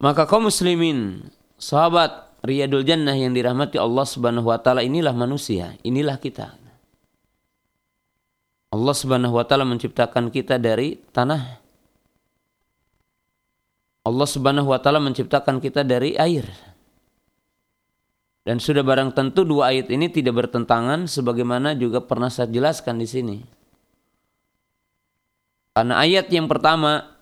Maka 0.00 0.24
kaum 0.24 0.48
muslimin, 0.48 1.28
sahabat 1.60 2.32
Riyadul 2.40 2.88
Jannah 2.88 3.12
yang 3.12 3.36
dirahmati 3.36 3.76
Allah 3.76 4.08
Subhanahu 4.08 4.48
wa 4.48 4.56
taala 4.56 4.80
inilah 4.80 5.12
manusia, 5.12 5.76
inilah 5.84 6.16
kita. 6.16 6.56
Allah 8.72 8.94
Subhanahu 8.96 9.36
wa 9.36 9.44
taala 9.44 9.68
menciptakan 9.68 10.32
kita 10.32 10.56
dari 10.56 10.96
tanah. 11.12 11.60
Allah 14.08 14.28
Subhanahu 14.30 14.72
wa 14.72 14.80
taala 14.80 15.04
menciptakan 15.04 15.60
kita 15.60 15.84
dari 15.84 16.16
air. 16.16 16.48
Dan 18.40 18.56
sudah 18.56 18.80
barang 18.80 19.12
tentu 19.12 19.44
dua 19.44 19.68
ayat 19.68 19.92
ini 19.92 20.08
tidak 20.08 20.48
bertentangan 20.48 21.04
sebagaimana 21.04 21.76
juga 21.76 22.00
pernah 22.00 22.32
saya 22.32 22.48
jelaskan 22.48 22.96
di 22.96 23.04
sini. 23.04 23.36
Karena 25.76 26.00
ayat 26.00 26.32
yang 26.32 26.48
pertama 26.48 27.19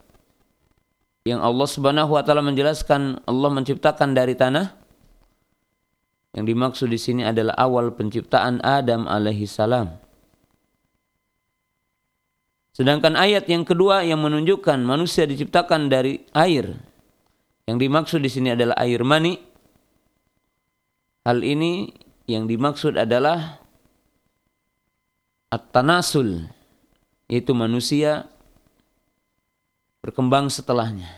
yang 1.28 1.44
Allah 1.44 1.68
Subhanahu 1.68 2.16
wa 2.16 2.24
taala 2.24 2.40
menjelaskan 2.40 3.20
Allah 3.28 3.50
menciptakan 3.52 4.16
dari 4.16 4.32
tanah 4.32 4.72
yang 6.32 6.48
dimaksud 6.48 6.88
di 6.88 6.96
sini 6.96 7.26
adalah 7.26 7.52
awal 7.60 7.92
penciptaan 7.92 8.64
Adam 8.64 9.04
alaihi 9.04 9.44
salam. 9.44 9.92
Sedangkan 12.78 13.18
ayat 13.18 13.50
yang 13.50 13.66
kedua 13.66 14.06
yang 14.06 14.22
menunjukkan 14.22 14.78
manusia 14.86 15.26
diciptakan 15.26 15.90
dari 15.90 16.22
air. 16.30 16.78
Yang 17.66 17.78
dimaksud 17.84 18.20
di 18.22 18.30
sini 18.30 18.54
adalah 18.54 18.78
air 18.78 19.02
mani. 19.02 19.34
Hal 21.26 21.42
ini 21.42 21.90
yang 22.30 22.46
dimaksud 22.46 22.94
adalah 22.94 23.58
at-tanasul 25.50 26.46
yaitu 27.26 27.50
manusia 27.50 28.30
berkembang 29.98 30.46
setelahnya. 30.46 31.17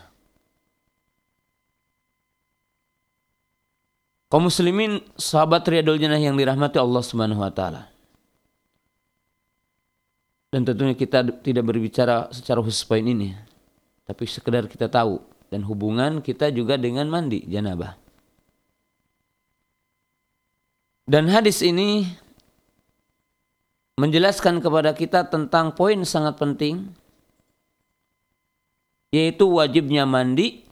Kaum 4.31 4.47
muslimin 4.47 5.03
sahabat 5.19 5.67
riyadul 5.67 5.99
jannah 5.99 6.15
yang 6.15 6.39
dirahmati 6.39 6.79
Allah 6.79 7.03
Subhanahu 7.03 7.43
wa 7.43 7.51
taala. 7.51 7.91
Dan 10.55 10.63
tentunya 10.63 10.95
kita 10.95 11.27
tidak 11.43 11.67
berbicara 11.67 12.31
secara 12.31 12.63
khusus 12.63 12.87
poin 12.87 13.03
ini, 13.03 13.35
tapi 14.07 14.23
sekedar 14.23 14.71
kita 14.71 14.87
tahu 14.87 15.19
dan 15.51 15.67
hubungan 15.67 16.23
kita 16.23 16.47
juga 16.47 16.79
dengan 16.79 17.11
mandi 17.11 17.43
janabah. 17.43 17.99
Dan 21.03 21.27
hadis 21.27 21.59
ini 21.59 22.07
menjelaskan 23.99 24.63
kepada 24.63 24.95
kita 24.95 25.27
tentang 25.27 25.75
poin 25.75 25.99
sangat 26.07 26.39
penting 26.39 26.87
yaitu 29.11 29.43
wajibnya 29.43 30.07
mandi 30.07 30.63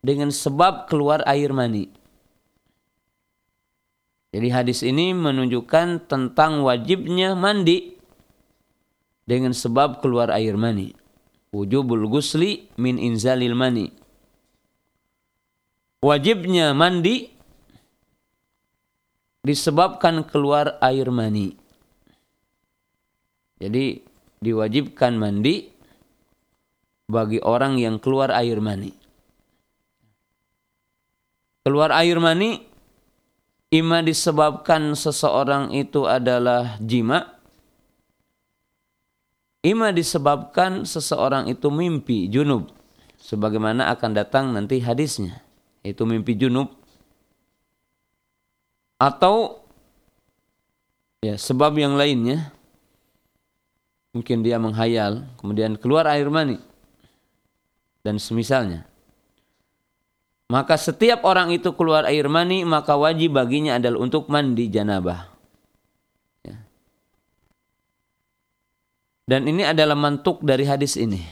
dengan 0.00 0.32
sebab 0.32 0.88
keluar 0.88 1.20
air 1.28 1.52
mani. 1.52 2.01
Jadi 4.32 4.48
hadis 4.48 4.80
ini 4.80 5.12
menunjukkan 5.12 6.08
tentang 6.08 6.64
wajibnya 6.64 7.36
mandi 7.36 8.00
dengan 9.28 9.52
sebab 9.52 10.00
keluar 10.00 10.32
air 10.32 10.56
mani. 10.56 10.96
Wujubul 11.52 12.08
gusli 12.08 12.64
min 12.80 12.96
inzalil 12.96 13.52
mani. 13.52 13.92
Wajibnya 16.00 16.72
mandi 16.72 17.28
disebabkan 19.44 20.24
keluar 20.24 20.80
air 20.80 21.12
mani. 21.12 21.52
Jadi 23.60 24.00
diwajibkan 24.40 25.12
mandi 25.20 25.68
bagi 27.04 27.36
orang 27.44 27.76
yang 27.76 28.00
keluar 28.00 28.32
air 28.32 28.58
mani. 28.64 28.96
Keluar 31.62 31.92
air 31.94 32.16
mani 32.16 32.71
ima 33.72 34.04
disebabkan 34.04 34.92
seseorang 34.92 35.72
itu 35.72 36.04
adalah 36.04 36.76
jima. 36.76 37.40
Ima 39.64 39.88
disebabkan 39.94 40.84
seseorang 40.84 41.48
itu 41.48 41.72
mimpi 41.72 42.28
junub. 42.28 42.68
Sebagaimana 43.16 43.88
akan 43.96 44.10
datang 44.12 44.52
nanti 44.52 44.76
hadisnya. 44.82 45.40
Itu 45.80 46.04
mimpi 46.04 46.36
junub. 46.36 46.68
Atau 49.00 49.64
ya 51.24 51.40
sebab 51.40 51.72
yang 51.80 51.96
lainnya. 51.96 52.52
Mungkin 54.12 54.44
dia 54.44 54.60
menghayal. 54.60 55.24
Kemudian 55.40 55.80
keluar 55.80 56.04
air 56.12 56.28
mani 56.28 56.60
dan 58.04 58.20
semisalnya. 58.20 58.91
Maka 60.50 60.74
setiap 60.76 61.22
orang 61.22 61.54
itu 61.54 61.72
keluar 61.76 62.08
air 62.08 62.26
mani, 62.26 62.66
maka 62.66 62.98
wajib 62.98 63.38
baginya 63.38 63.78
adalah 63.78 63.98
untuk 64.02 64.28
mandi 64.28 64.68
janabah. 64.68 65.28
Ya. 66.44 66.56
Dan 69.28 69.48
ini 69.48 69.62
adalah 69.62 69.96
mantuk 69.96 70.42
dari 70.42 70.66
hadis 70.68 70.98
ini. 70.98 71.22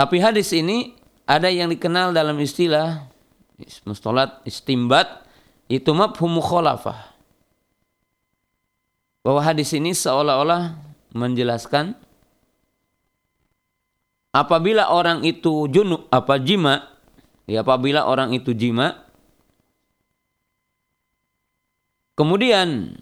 Tapi 0.00 0.16
hadis 0.16 0.56
ini 0.56 0.96
ada 1.28 1.52
yang 1.52 1.68
dikenal 1.68 2.16
dalam 2.16 2.40
istilah 2.40 3.04
mustolat 3.84 4.40
istimbat 4.48 5.28
itu 5.68 5.92
mafhum 5.92 6.40
mukhalafah. 6.40 7.12
Bahwa 9.20 9.44
hadis 9.44 9.76
ini 9.76 9.92
seolah-olah 9.92 10.80
menjelaskan 11.12 11.92
apabila 14.30 14.90
orang 14.90 15.26
itu 15.26 15.66
junub 15.70 16.06
apa 16.10 16.38
jima 16.38 16.86
ya 17.50 17.66
apabila 17.66 18.06
orang 18.06 18.34
itu 18.34 18.54
jima 18.54 19.02
kemudian 22.14 22.94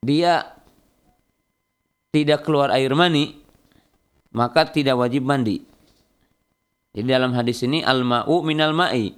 dia 0.00 0.56
tidak 2.14 2.48
keluar 2.48 2.72
air 2.72 2.92
mani 2.96 3.46
maka 4.36 4.68
tidak 4.68 5.00
wajib 5.00 5.24
mandi. 5.24 5.64
Jadi 6.92 7.08
dalam 7.08 7.32
hadis 7.32 7.64
ini 7.64 7.80
al-ma'u 7.80 8.44
minal 8.44 8.76
ma'i 8.76 9.16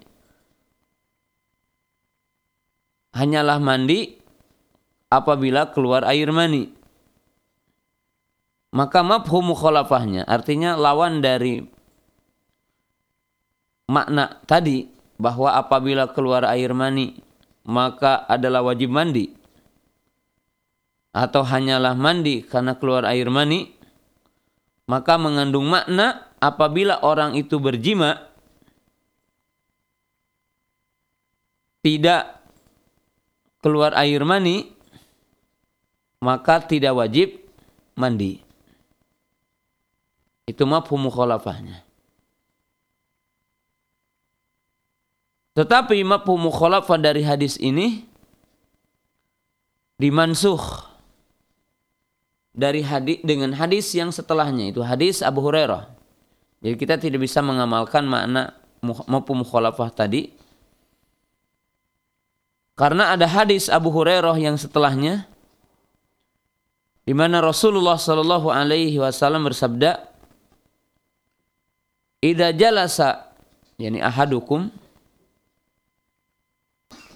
hanyalah 3.19 3.59
mandi 3.59 4.15
apabila 5.11 5.75
keluar 5.75 6.07
air 6.07 6.31
mani. 6.31 6.71
Maka 8.69 9.01
mafhum 9.01 9.57
mukhalafahnya 9.57 10.29
artinya 10.29 10.77
lawan 10.77 11.25
dari 11.25 11.65
makna 13.89 14.37
tadi 14.45 14.85
bahwa 15.17 15.57
apabila 15.57 16.13
keluar 16.13 16.45
air 16.45 16.77
mani 16.77 17.17
maka 17.65 18.29
adalah 18.29 18.61
wajib 18.61 18.93
mandi 18.93 19.33
atau 21.17 21.41
hanyalah 21.41 21.97
mandi 21.97 22.45
karena 22.45 22.77
keluar 22.77 23.09
air 23.09 23.33
mani 23.33 23.73
maka 24.85 25.17
mengandung 25.17 25.65
makna 25.65 26.29
apabila 26.37 27.01
orang 27.01 27.41
itu 27.41 27.57
berjima 27.57 28.21
tidak 31.81 32.37
keluar 33.65 33.97
air 33.97 34.21
mani 34.29 34.77
maka 36.21 36.61
tidak 36.61 36.93
wajib 36.99 37.41
mandi. 37.95 38.48
Itu 40.49 40.65
mafhum 40.65 41.13
mukhalafahnya. 41.13 41.85
Tetapi 45.53 46.01
mafhum 46.09 46.49
mukhalafah 46.49 46.97
dari 46.97 47.21
hadis 47.21 47.61
ini 47.61 48.09
dimansuh 50.01 50.89
dari 52.57 52.81
hadis 52.81 53.21
dengan 53.21 53.53
hadis 53.53 53.93
yang 53.93 54.09
setelahnya 54.09 54.73
itu 54.73 54.81
hadis 54.81 55.21
Abu 55.21 55.45
Hurairah. 55.45 55.93
Jadi 56.65 56.75
kita 56.81 56.97
tidak 56.97 57.21
bisa 57.21 57.45
mengamalkan 57.45 58.09
makna 58.09 58.57
mafhum 58.81 59.45
mukhalafah 59.45 59.93
tadi 59.93 60.33
karena 62.79 63.13
ada 63.13 63.29
hadis 63.29 63.69
Abu 63.69 63.93
Hurairah 63.93 64.39
yang 64.41 64.57
setelahnya 64.57 65.29
di 67.05 67.13
mana 67.13 67.43
Rasulullah 67.45 67.99
Shallallahu 68.01 68.49
alaihi 68.49 68.97
wasallam 69.03 69.45
bersabda 69.45 70.08
Ida 72.19 72.51
jalasa 72.51 73.31
yani 73.79 74.03
ahadukum 74.03 74.75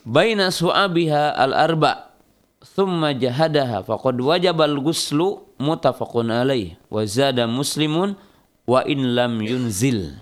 baina 0.07 0.55
su'abiha 0.55 1.35
al-arba 1.35 2.15
thumma 2.63 3.11
jahadaha 3.11 3.83
faqad 3.83 4.15
wajabal 4.23 4.79
guslu 4.79 5.43
mutafaqun 5.59 6.31
alaih 6.31 6.79
wa 6.87 7.03
zada 7.03 7.51
muslimun 7.51 8.15
wa 8.63 8.87
in 8.87 9.19
lam 9.19 9.43
yunzil 9.43 10.15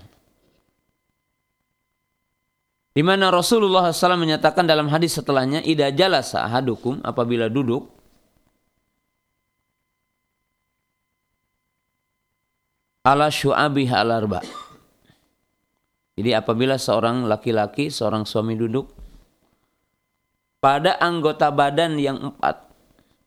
di 2.91 3.07
mana 3.07 3.31
Rasulullah 3.31 3.95
SAW 3.95 4.19
menyatakan 4.19 4.67
dalam 4.67 4.91
hadis 4.91 5.15
setelahnya, 5.15 5.63
Ida 5.63 5.95
jalasa 5.95 6.43
ahadukum 6.43 6.99
apabila 7.07 7.47
duduk, 7.47 7.87
ala 13.07 13.31
syu'abih 13.31 13.89
al 13.95 14.11
arba. 14.11 14.43
Jadi 16.21 16.37
apabila 16.37 16.77
seorang 16.77 17.25
laki-laki, 17.25 17.89
seorang 17.89 18.29
suami 18.29 18.53
duduk 18.53 18.93
pada 20.61 21.01
anggota 21.01 21.49
badan 21.49 21.97
yang 21.97 22.21
empat 22.21 22.69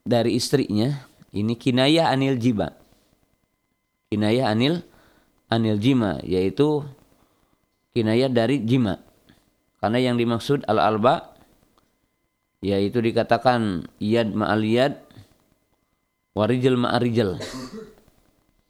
dari 0.06 0.38
istrinya, 0.38 1.02
ini 1.34 1.58
kinayah 1.58 2.14
anil 2.14 2.38
jiba. 2.38 2.70
Kinayah 4.14 4.46
anil 4.46 4.86
anil 5.50 5.82
jima, 5.82 6.22
yaitu 6.22 6.86
kinayah 7.98 8.30
dari 8.30 8.62
jima. 8.62 9.02
Karena 9.82 9.98
yang 9.98 10.14
dimaksud 10.14 10.62
al-alba 10.70 11.34
yaitu 12.62 13.02
dikatakan 13.02 13.90
yad 13.98 14.30
ma'al 14.38 14.62
yad 14.62 15.02
warijal 16.38 16.78
ma'arijal. 16.78 17.42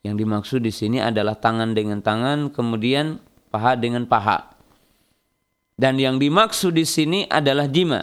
Yang 0.00 0.16
dimaksud 0.16 0.60
di 0.64 0.72
sini 0.72 1.04
adalah 1.04 1.36
tangan 1.36 1.76
dengan 1.76 2.00
tangan, 2.00 2.48
kemudian 2.48 3.20
paha 3.54 3.78
dengan 3.78 4.02
paha. 4.02 4.50
Dan 5.78 5.94
yang 6.02 6.18
dimaksud 6.18 6.74
di 6.74 6.82
sini 6.82 7.22
adalah 7.30 7.70
jima. 7.70 8.02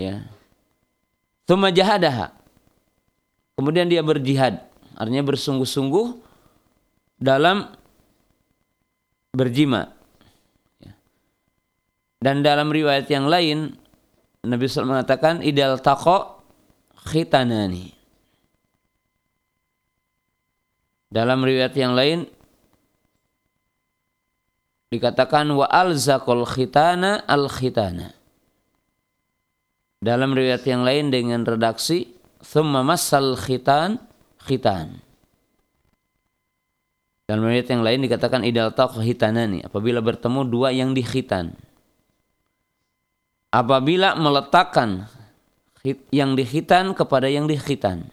Ya. 0.00 0.24
Thumma 1.44 1.68
jahadaha. 1.68 2.32
Kemudian 3.52 3.92
dia 3.92 4.00
berjihad, 4.00 4.64
artinya 4.96 5.20
bersungguh-sungguh 5.28 6.16
dalam 7.20 7.68
berjima. 9.36 9.92
Dan 12.22 12.40
dalam 12.40 12.72
riwayat 12.72 13.10
yang 13.12 13.26
lain 13.28 13.76
Nabi 14.42 14.66
SAW 14.66 14.90
mengatakan 14.90 15.42
idal 15.42 15.78
taqo 15.78 16.42
khitanani. 17.10 17.94
Dalam 21.12 21.44
riwayat 21.44 21.74
yang 21.76 21.92
lain 21.92 22.24
dikatakan 24.92 25.48
wa 25.48 25.64
alzaqal 25.64 26.44
khitana 26.44 27.24
al 27.24 27.48
khitana. 27.48 28.12
Dalam 30.04 30.36
riwayat 30.36 30.68
yang 30.68 30.84
lain 30.84 31.08
dengan 31.08 31.48
redaksi 31.48 32.12
thumma 32.44 32.84
massal 32.84 33.38
khitan 33.40 33.96
khitan. 34.44 35.00
Dalam 37.24 37.48
riwayat 37.48 37.72
yang 37.72 37.80
lain 37.80 38.04
dikatakan 38.04 38.44
idal 38.44 38.76
taqo 38.76 39.00
khitanani 39.00 39.64
apabila 39.64 40.04
bertemu 40.04 40.44
dua 40.44 40.68
yang 40.74 40.92
dikhitan 40.92 41.56
apabila 43.52 44.16
meletakkan 44.16 45.06
yang 46.08 46.32
dihitan 46.34 46.96
kepada 46.96 47.28
yang 47.28 47.44
dihitan. 47.44 48.08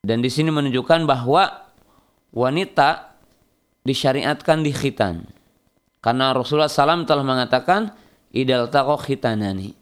Dan 0.00 0.24
di 0.24 0.32
sini 0.32 0.48
menunjukkan 0.48 1.04
bahwa 1.04 1.68
wanita 2.32 3.07
disyariatkan 3.88 4.60
dihitan. 4.60 5.24
Karena 6.04 6.36
Rasulullah 6.36 6.68
SAW 6.68 7.08
telah 7.08 7.24
mengatakan 7.24 7.96
idal 8.28 8.68
taqo 8.68 9.00
khitanani. 9.00 9.72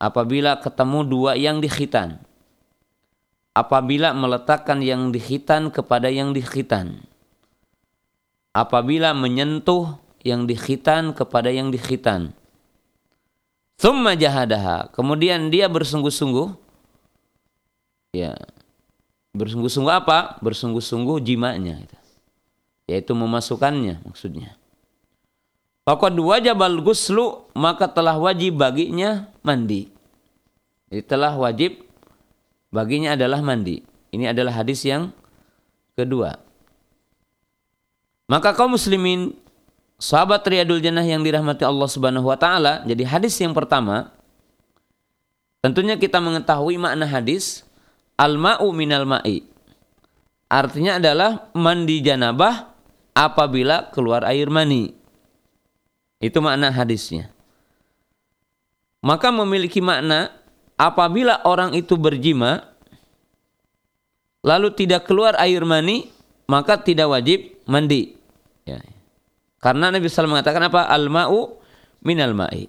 Apabila 0.00 0.56
ketemu 0.64 1.04
dua 1.04 1.32
yang 1.36 1.60
dihitan. 1.60 2.24
Apabila 3.52 4.16
meletakkan 4.16 4.80
yang 4.80 5.12
dihitan 5.12 5.68
kepada 5.68 6.08
yang 6.08 6.32
dihitan. 6.32 7.04
Apabila 8.56 9.12
menyentuh 9.12 10.00
yang 10.24 10.48
dihitan 10.48 11.12
kepada 11.12 11.52
yang 11.52 11.68
dihitan 11.68 12.32
Thumma 13.74 14.14
jahadaha. 14.14 14.90
Kemudian 14.94 15.50
dia 15.50 15.66
bersungguh-sungguh. 15.66 16.54
Ya. 18.14 18.38
Bersungguh-sungguh 19.34 19.90
apa? 19.90 20.38
Bersungguh-sungguh 20.38 21.18
jimanya. 21.26 21.82
Yaitu 22.84 23.16
memasukkannya 23.16 24.04
maksudnya. 24.04 24.60
Faqad 25.84 26.16
wajabal 26.16 26.80
guslu 26.80 27.44
maka 27.52 27.84
telah 27.88 28.16
wajib 28.16 28.56
baginya 28.56 29.28
mandi. 29.44 29.92
Jadi 30.88 31.02
telah 31.04 31.36
wajib 31.36 31.84
baginya 32.72 33.16
adalah 33.16 33.44
mandi. 33.44 33.84
Ini 34.12 34.32
adalah 34.32 34.64
hadis 34.64 34.84
yang 34.84 35.12
kedua. 35.92 36.40
Maka 38.24 38.56
kaum 38.56 38.72
muslimin 38.76 39.36
sahabat 40.00 40.44
Riyadul 40.48 40.80
Jannah 40.80 41.04
yang 41.04 41.20
dirahmati 41.20 41.64
Allah 41.64 41.88
Subhanahu 41.88 42.32
wa 42.32 42.38
taala. 42.40 42.80
Jadi 42.88 43.04
hadis 43.04 43.36
yang 43.40 43.52
pertama 43.52 44.08
tentunya 45.60 46.00
kita 46.00 46.20
mengetahui 46.20 46.80
makna 46.80 47.04
hadis 47.04 47.64
al-ma'u 48.16 48.72
minal 48.72 49.04
ma'i. 49.04 49.44
Artinya 50.48 50.96
adalah 50.96 51.48
mandi 51.52 52.00
janabah 52.00 52.73
apabila 53.14 53.88
keluar 53.94 54.26
air 54.26 54.50
mani. 54.50 54.92
Itu 56.18 56.42
makna 56.42 56.74
hadisnya. 56.74 57.30
Maka 59.04 59.30
memiliki 59.30 59.78
makna 59.78 60.34
apabila 60.74 61.44
orang 61.46 61.72
itu 61.76 61.94
berjima 61.94 62.66
lalu 64.44 64.74
tidak 64.74 65.06
keluar 65.06 65.38
air 65.38 65.62
mani 65.62 66.10
maka 66.50 66.76
tidak 66.80 67.08
wajib 67.08 67.56
mandi. 67.64 68.16
Ya. 68.68 68.80
Karena 69.60 69.88
Nabi 69.88 70.08
SAW 70.08 70.28
mengatakan 70.28 70.68
apa? 70.68 70.84
Al-ma'u 70.92 71.56
minal 72.04 72.36
ma'i. 72.36 72.68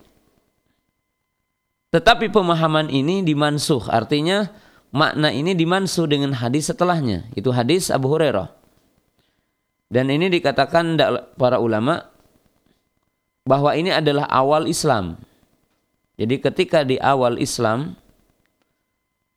Tetapi 1.91 2.27
pemahaman 2.31 2.91
ini 2.91 3.23
dimansuh, 3.23 3.87
artinya 3.87 4.51
makna 4.91 5.31
ini 5.31 5.55
dimansuh 5.55 6.07
dengan 6.07 6.35
hadis 6.35 6.67
setelahnya, 6.71 7.27
itu 7.35 7.51
hadis 7.51 7.87
Abu 7.87 8.11
Hurairah. 8.11 8.51
Dan 9.95 10.11
ini 10.11 10.27
dikatakan 10.27 10.99
para 11.39 11.63
ulama 11.63 12.03
bahwa 13.47 13.71
ini 13.79 13.95
adalah 13.95 14.27
awal 14.27 14.67
Islam. 14.67 15.15
Jadi 16.19 16.35
ketika 16.43 16.83
di 16.83 16.99
awal 16.99 17.39
Islam, 17.39 17.95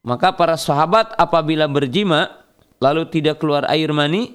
maka 0.03 0.35
para 0.35 0.59
sahabat 0.59 1.15
apabila 1.15 1.71
berjima 1.71 2.43
lalu 2.83 3.07
tidak 3.07 3.39
keluar 3.39 3.71
air 3.71 3.95
mani, 3.95 4.35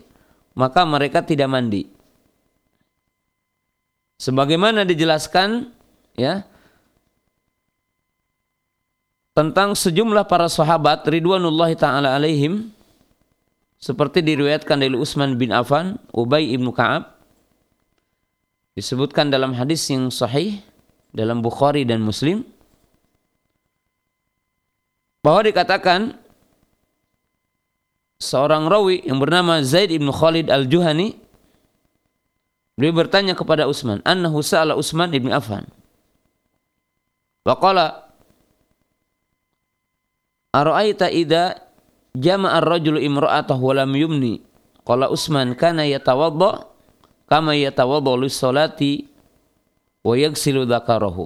maka 0.56 0.88
mereka 0.88 1.20
tidak 1.20 1.52
mandi. 1.52 1.92
Sebagaimana 4.24 4.88
dijelaskan 4.88 5.76
ya 6.16 6.48
tentang 9.36 9.76
sejumlah 9.76 10.24
para 10.32 10.48
sahabat 10.48 11.04
ridwanullah 11.04 11.74
taala 11.76 12.16
alaihim 12.16 12.72
seperti 13.84 14.24
diriwayatkan 14.24 14.80
dari 14.80 14.96
Utsman 14.96 15.36
bin 15.36 15.52
Affan, 15.52 16.00
Ubay 16.16 16.56
ibnu 16.56 16.72
Ka'ab 16.72 17.20
disebutkan 18.80 19.28
dalam 19.28 19.52
hadis 19.52 19.84
yang 19.92 20.08
sahih 20.08 20.64
dalam 21.12 21.44
Bukhari 21.44 21.84
dan 21.84 22.00
Muslim 22.00 22.48
bahwa 25.20 25.44
dikatakan 25.44 26.16
seorang 28.24 28.72
rawi 28.72 29.04
yang 29.04 29.20
bernama 29.20 29.60
Zaid 29.60 29.92
ibnu 29.92 30.16
Khalid 30.16 30.48
al-Juhani 30.48 31.20
beliau 32.80 32.96
bertanya 33.04 33.36
kepada 33.36 33.68
Utsman 33.68 34.00
annahu 34.08 34.40
sa'ala 34.40 34.80
Utsman 34.80 35.12
ibnu 35.12 35.36
Affan? 35.36 35.68
Waqala 37.44 38.08
Ara'aita 40.56 41.12
idza 41.12 41.63
jama'a 42.14 42.62
ar-rajulu 42.62 43.02
imra'atahu 43.02 43.62
wa 43.62 43.74
lam 43.74 43.92
yumni. 43.98 44.42
Qala 44.84 45.10
Utsman 45.10 45.58
kana 45.58 45.88
yatawadda 45.88 46.68
kama 47.26 47.58
yatawadda 47.58 48.14
lis-salati 48.20 49.08
wa 50.06 50.14
yaghsilu 50.14 50.68
dzakarahu. 50.70 51.26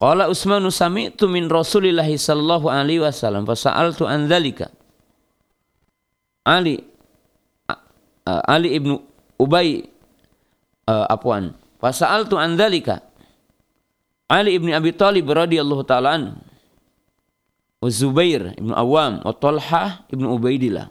Qala 0.00 0.28
Utsman 0.32 0.64
sami'tu 0.70 1.28
min 1.28 1.48
Rasulillah 1.50 2.06
sallallahu 2.06 2.70
alaihi 2.70 3.02
wasallam 3.02 3.44
fa 3.44 3.56
sa'altu 3.56 4.08
an 4.08 4.28
dzalika. 4.30 4.72
Ali 6.46 6.80
Ali 8.26 8.74
ibnu 8.74 9.02
Ubay 9.36 9.86
uh, 10.88 11.06
apwan. 11.10 11.52
Fa 11.82 11.90
sa'altu 11.92 12.38
an 12.38 12.54
dzalika. 12.56 13.02
Ali 14.30 14.54
ibnu 14.56 14.70
Abi 14.72 14.94
Thalib 14.94 15.26
radhiyallahu 15.26 15.82
taala 15.86 16.14
anhu 16.16 16.45
wa 17.86 17.88
Zubair 17.94 18.50
ibn 18.58 18.74
Awam 18.74 19.22
wa 19.22 19.30
Talha 19.30 20.02
ibn 20.10 20.26
Ubaidillah 20.26 20.90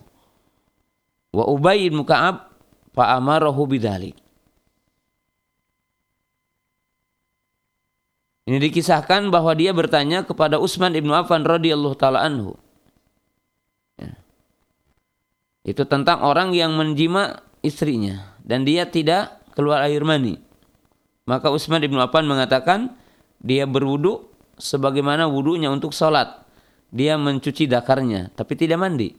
wa 1.35 1.43
Ubay 1.51 1.91
ibn 1.91 1.99
Ka'ab 2.07 2.47
fa 2.95 3.19
amarahu 3.19 3.67
bidzalik 3.67 4.15
Ini 8.45 8.61
dikisahkan 8.61 9.33
bahwa 9.33 9.57
dia 9.57 9.73
bertanya 9.73 10.21
kepada 10.21 10.61
Utsman 10.61 10.93
ibnu 10.93 11.09
Affan 11.17 11.41
radhiyallahu 11.41 11.97
taala 11.97 12.21
anhu. 12.21 12.53
Ya. 13.97 14.13
Itu 15.65 15.89
tentang 15.89 16.21
orang 16.21 16.53
yang 16.53 16.77
menjima 16.77 17.41
istrinya 17.65 18.37
dan 18.45 18.61
dia 18.61 18.85
tidak 18.85 19.41
keluar 19.57 19.81
air 19.89 20.05
mani. 20.05 20.37
Maka 21.25 21.49
Utsman 21.49 21.81
ibnu 21.81 21.97
Affan 21.97 22.29
mengatakan 22.29 22.93
dia 23.41 23.65
berwudu 23.65 24.29
sebagaimana 24.61 25.25
wudunya 25.25 25.73
untuk 25.73 25.89
sholat 25.89 26.44
dia 26.95 27.19
mencuci 27.19 27.67
dakarnya 27.67 28.31
tapi 28.31 28.55
tidak 28.55 28.79
mandi. 28.79 29.11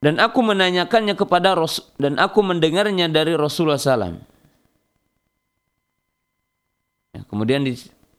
Dan 0.00 0.16
aku 0.16 0.40
menanyakannya 0.40 1.12
kepada 1.12 1.52
Rasul 1.52 1.84
dan 2.00 2.16
aku 2.16 2.40
mendengarnya 2.40 3.04
dari 3.12 3.36
Rasulullah 3.36 3.76
SAW. 3.76 4.16
Ya, 7.12 7.20
kemudian 7.28 7.68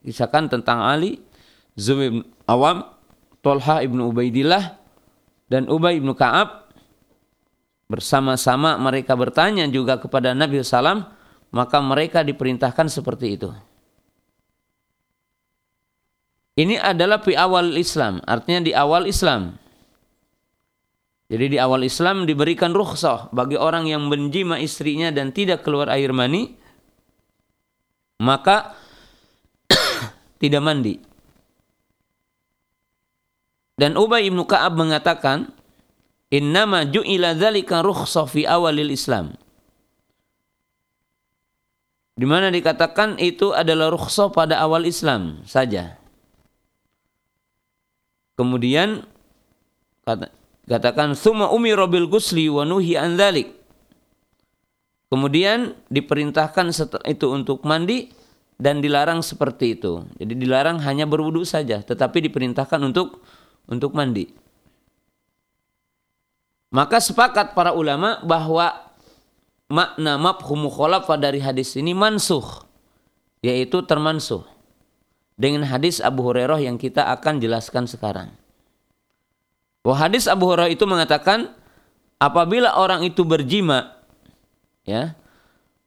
disahkan 0.04 0.46
tentang 0.46 0.78
Ali, 0.78 1.18
Zubair 1.74 2.14
bin 2.14 2.22
Awam, 2.46 2.86
Tolha 3.42 3.82
ibnu 3.82 4.14
Ubaidillah, 4.14 4.78
dan 5.50 5.66
Ubay 5.66 5.98
ibnu 5.98 6.14
Kaab 6.14 6.70
bersama-sama 7.90 8.78
mereka 8.78 9.18
bertanya 9.18 9.66
juga 9.66 9.98
kepada 9.98 10.38
Nabi 10.38 10.62
SAW 10.62 11.02
maka 11.52 11.78
mereka 11.84 12.24
diperintahkan 12.24 12.88
seperti 12.88 13.36
itu. 13.36 13.52
Ini 16.52 16.80
adalah 16.80 17.20
di 17.20 17.32
awal 17.32 17.76
Islam, 17.76 18.20
artinya 18.24 18.60
di 18.60 18.72
awal 18.76 19.08
Islam. 19.08 19.56
Jadi 21.32 21.56
di 21.56 21.58
awal 21.60 21.88
Islam 21.88 22.28
diberikan 22.28 22.76
rukhsah 22.76 23.32
bagi 23.32 23.56
orang 23.56 23.88
yang 23.88 24.04
menjima 24.04 24.60
istrinya 24.60 25.08
dan 25.08 25.32
tidak 25.32 25.64
keluar 25.64 25.88
air 25.88 26.12
mani, 26.12 26.52
maka 28.20 28.76
tidak 30.44 30.60
mandi. 30.60 31.00
Dan 33.80 33.96
Ubay 33.96 34.28
ibnu 34.28 34.44
Ka'ab 34.44 34.76
mengatakan, 34.76 35.48
Innama 36.32 36.84
ju'ila 36.84 37.32
dzalika 37.36 37.80
rukhsah 37.80 38.24
fi 38.28 38.44
awalil 38.48 38.92
Islam 38.92 39.36
di 42.22 42.26
mana 42.30 42.54
dikatakan 42.54 43.18
itu 43.18 43.50
adalah 43.50 43.90
rukhsah 43.90 44.30
pada 44.30 44.62
awal 44.62 44.86
Islam 44.86 45.42
saja. 45.42 45.98
Kemudian 48.38 49.02
kata, 50.06 50.30
katakan 50.70 51.18
summa 51.18 51.50
umira 51.50 51.90
bil 51.90 52.06
gusli 52.06 52.46
wa 52.46 52.62
nuhi 52.62 52.94
an 52.94 53.18
dhalik. 53.18 53.50
Kemudian 55.10 55.74
diperintahkan 55.90 56.70
itu 57.10 57.26
untuk 57.26 57.66
mandi 57.66 58.14
dan 58.54 58.78
dilarang 58.78 59.18
seperti 59.18 59.82
itu. 59.82 60.06
Jadi 60.14 60.46
dilarang 60.46 60.78
hanya 60.78 61.10
berwudu 61.10 61.42
saja, 61.42 61.82
tetapi 61.82 62.22
diperintahkan 62.30 62.86
untuk 62.86 63.18
untuk 63.66 63.98
mandi. 63.98 64.30
Maka 66.70 67.02
sepakat 67.02 67.50
para 67.58 67.74
ulama 67.74 68.22
bahwa 68.22 68.91
makna 69.72 70.20
mafhum 70.20 70.68
mukhalafah 70.68 71.16
dari 71.16 71.40
hadis 71.40 71.72
ini 71.80 71.96
mansuh 71.96 72.44
yaitu 73.40 73.80
termansuh 73.88 74.44
dengan 75.40 75.64
hadis 75.64 76.04
Abu 76.04 76.28
Hurairah 76.28 76.60
yang 76.60 76.76
kita 76.76 77.08
akan 77.08 77.40
jelaskan 77.40 77.88
sekarang. 77.88 78.28
Wah 79.80 79.96
hadis 79.96 80.28
Abu 80.28 80.52
Hurairah 80.52 80.68
itu 80.68 80.84
mengatakan 80.84 81.56
apabila 82.20 82.76
orang 82.76 83.02
itu 83.08 83.24
berjima 83.24 83.96
ya 84.84 85.16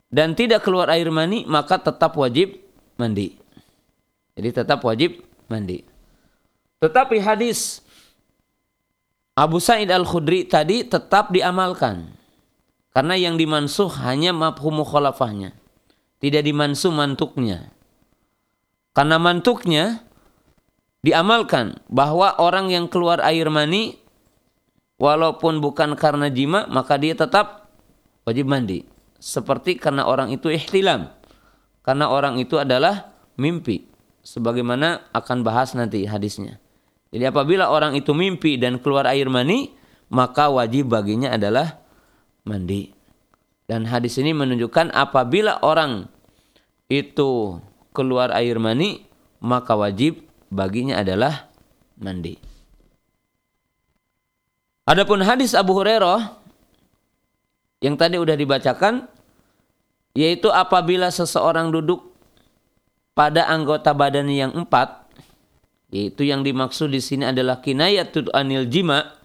dan 0.10 0.34
tidak 0.34 0.66
keluar 0.66 0.90
air 0.90 1.08
mani 1.14 1.46
maka 1.46 1.78
tetap 1.78 2.18
wajib 2.18 2.58
mandi. 2.98 3.38
Jadi 4.34 4.50
tetap 4.50 4.82
wajib 4.82 5.22
mandi. 5.46 5.86
Tetapi 6.82 7.22
hadis 7.22 7.86
Abu 9.38 9.62
Sa'id 9.62 9.92
Al-Khudri 9.92 10.48
tadi 10.48 10.88
tetap 10.88 11.30
diamalkan. 11.32 12.15
Karena 12.96 13.20
yang 13.20 13.36
dimansuh 13.36 13.92
hanya 14.08 14.32
mafhum 14.32 14.80
mukhalafahnya. 14.80 15.52
Tidak 16.24 16.40
dimansuh 16.40 16.96
mantuknya. 16.96 17.76
Karena 18.96 19.20
mantuknya 19.20 20.00
diamalkan 21.04 21.76
bahwa 21.92 22.40
orang 22.40 22.72
yang 22.72 22.88
keluar 22.88 23.20
air 23.20 23.52
mani 23.52 24.00
walaupun 24.96 25.60
bukan 25.60 26.00
karena 26.00 26.32
jima 26.32 26.72
maka 26.72 26.96
dia 26.96 27.12
tetap 27.12 27.68
wajib 28.24 28.48
mandi. 28.48 28.88
Seperti 29.20 29.76
karena 29.76 30.08
orang 30.08 30.32
itu 30.32 30.48
ihtilam. 30.48 31.12
Karena 31.84 32.08
orang 32.08 32.40
itu 32.40 32.56
adalah 32.56 33.12
mimpi. 33.36 33.84
Sebagaimana 34.24 35.12
akan 35.12 35.44
bahas 35.44 35.76
nanti 35.76 36.08
hadisnya. 36.08 36.64
Jadi 37.12 37.28
apabila 37.28 37.68
orang 37.68 37.92
itu 38.00 38.16
mimpi 38.16 38.56
dan 38.56 38.80
keluar 38.80 39.04
air 39.12 39.28
mani, 39.28 39.76
maka 40.08 40.48
wajib 40.48 40.96
baginya 40.96 41.36
adalah 41.36 41.85
mandi. 42.46 42.94
Dan 43.66 43.90
hadis 43.90 44.22
ini 44.22 44.32
menunjukkan 44.32 44.94
apabila 44.94 45.60
orang 45.66 46.06
itu 46.86 47.58
keluar 47.92 48.30
air 48.38 48.62
mani, 48.62 49.10
maka 49.42 49.74
wajib 49.74 50.22
baginya 50.54 51.02
adalah 51.02 51.50
mandi. 51.98 52.38
Adapun 54.86 55.26
hadis 55.26 55.58
Abu 55.58 55.74
Hurairah 55.74 56.38
yang 57.82 57.98
tadi 57.98 58.22
sudah 58.22 58.38
dibacakan 58.38 59.10
yaitu 60.14 60.54
apabila 60.54 61.10
seseorang 61.10 61.74
duduk 61.74 62.14
pada 63.18 63.50
anggota 63.50 63.98
badan 63.98 64.30
yang 64.30 64.54
empat 64.54 65.10
yaitu 65.90 66.30
yang 66.30 66.46
dimaksud 66.46 66.94
di 66.94 67.02
sini 67.02 67.26
adalah 67.26 67.66
kinayatul 67.66 68.30
anil 68.30 68.70
jima 68.70 69.18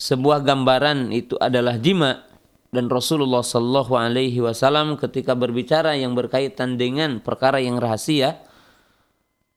sebuah 0.00 0.40
gambaran 0.48 1.12
itu 1.12 1.36
adalah 1.36 1.76
jima 1.76 2.24
dan 2.70 2.86
Rasulullah 2.86 3.42
Shallallahu 3.42 3.98
Alaihi 3.98 4.38
Wasallam 4.38 4.94
ketika 4.94 5.34
berbicara 5.34 5.98
yang 5.98 6.14
berkaitan 6.14 6.78
dengan 6.78 7.18
perkara 7.18 7.58
yang 7.58 7.82
rahasia, 7.82 8.38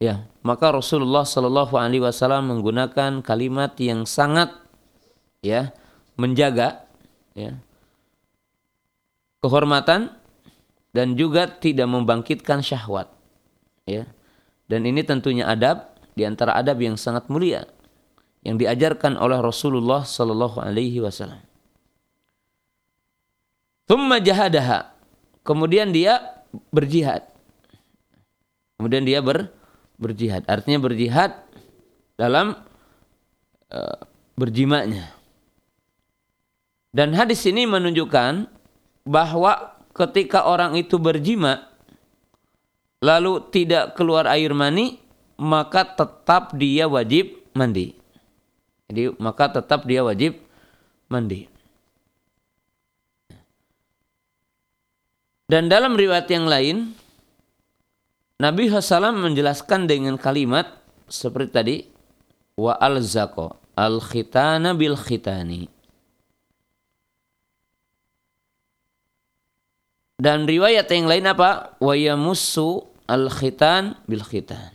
ya 0.02 0.26
maka 0.42 0.74
Rasulullah 0.74 1.22
Shallallahu 1.22 1.78
Alaihi 1.78 2.02
Wasallam 2.02 2.50
menggunakan 2.50 3.22
kalimat 3.22 3.78
yang 3.78 4.10
sangat 4.10 4.50
ya 5.46 5.72
menjaga 6.18 6.90
ya 7.38 7.58
kehormatan 9.46 10.14
dan 10.94 11.18
juga 11.18 11.50
tidak 11.50 11.90
membangkitkan 11.90 12.62
syahwat 12.62 13.10
ya 13.86 14.10
dan 14.70 14.90
ini 14.90 15.06
tentunya 15.06 15.46
adab 15.50 15.94
di 16.14 16.24
antara 16.26 16.58
adab 16.58 16.82
yang 16.82 16.98
sangat 16.98 17.30
mulia 17.30 17.66
yang 18.44 18.60
diajarkan 18.60 19.16
oleh 19.16 19.40
Rasulullah 19.40 20.04
sallallahu 20.04 20.60
alaihi 20.60 21.00
wasallam. 21.00 21.40
Thumma 23.94 24.18
jahadaha. 24.18 24.90
Kemudian 25.46 25.94
dia 25.94 26.42
berjihad. 26.74 27.30
Kemudian 28.82 29.06
dia 29.06 29.22
ber, 29.22 29.54
berjihad. 30.02 30.50
Artinya 30.50 30.82
berjihad 30.82 31.46
dalam 32.18 32.58
uh, 33.70 33.98
berjimanya. 34.34 35.14
Dan 36.90 37.14
hadis 37.14 37.46
ini 37.46 37.70
menunjukkan 37.70 38.50
bahwa 39.06 39.78
ketika 39.94 40.50
orang 40.50 40.74
itu 40.74 40.98
berjima 40.98 41.70
lalu 42.98 43.46
tidak 43.54 43.94
keluar 43.94 44.26
air 44.26 44.58
mani, 44.58 44.98
maka 45.38 45.86
tetap 45.86 46.58
dia 46.58 46.90
wajib 46.90 47.30
mandi. 47.54 47.94
Jadi 48.90 49.14
maka 49.22 49.54
tetap 49.54 49.86
dia 49.86 50.02
wajib 50.02 50.42
mandi. 51.14 51.53
Dan 55.54 55.70
dalam 55.70 55.94
riwayat 55.94 56.26
yang 56.34 56.50
lain, 56.50 56.98
Nabi 58.42 58.74
Hasalam 58.74 59.22
menjelaskan 59.22 59.86
dengan 59.86 60.18
kalimat 60.18 60.82
seperti 61.06 61.52
tadi, 61.54 61.78
wa 62.58 62.74
al 62.82 62.98
zako 63.06 63.54
al 63.78 64.02
khitana 64.02 64.74
bil 64.74 64.98
khitani. 64.98 65.70
Dan 70.18 70.50
riwayat 70.50 70.90
yang 70.90 71.06
lain 71.06 71.30
apa? 71.30 71.78
Wa 71.78 71.94
yamussu 71.94 72.90
al 73.06 73.30
khitan 73.30 73.94
bil 74.10 74.26
khitan. 74.26 74.74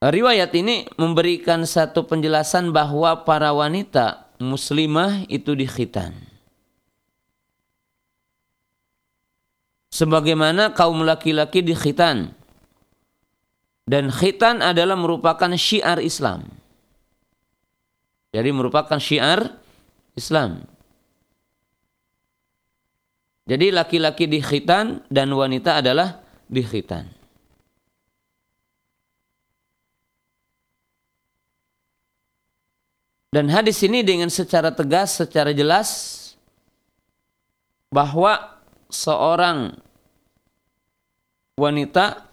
Riwayat 0.00 0.48
ini 0.56 0.88
memberikan 0.96 1.68
satu 1.68 2.08
penjelasan 2.08 2.72
bahwa 2.72 3.20
para 3.28 3.52
wanita 3.52 4.32
muslimah 4.40 5.28
itu 5.28 5.52
dikhitan. 5.52 6.25
Sebagaimana 9.96 10.76
kaum 10.76 11.08
laki-laki 11.08 11.64
dikhitan. 11.64 12.36
Dan 13.88 14.12
khitan 14.12 14.60
adalah 14.60 14.92
merupakan 14.92 15.48
syiar 15.56 16.04
Islam. 16.04 16.44
Jadi 18.36 18.50
merupakan 18.52 19.00
syiar 19.00 19.56
Islam. 20.12 20.68
Jadi 23.48 23.72
laki-laki 23.72 24.28
dikhitan 24.28 25.06
dan 25.08 25.32
wanita 25.32 25.80
adalah 25.80 26.20
dikhitan. 26.50 27.08
Dan 33.32 33.48
hadis 33.48 33.80
ini 33.80 34.04
dengan 34.04 34.28
secara 34.28 34.74
tegas, 34.76 35.16
secara 35.16 35.56
jelas 35.56 35.88
bahwa 37.88 38.60
seorang 38.92 39.85
wanita 41.56 42.28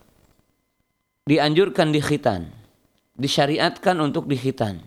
dianjurkan 1.26 1.90
dikhitan, 1.96 2.52
disyariatkan 3.16 3.96
untuk 4.04 4.30
dikhitan. 4.30 4.84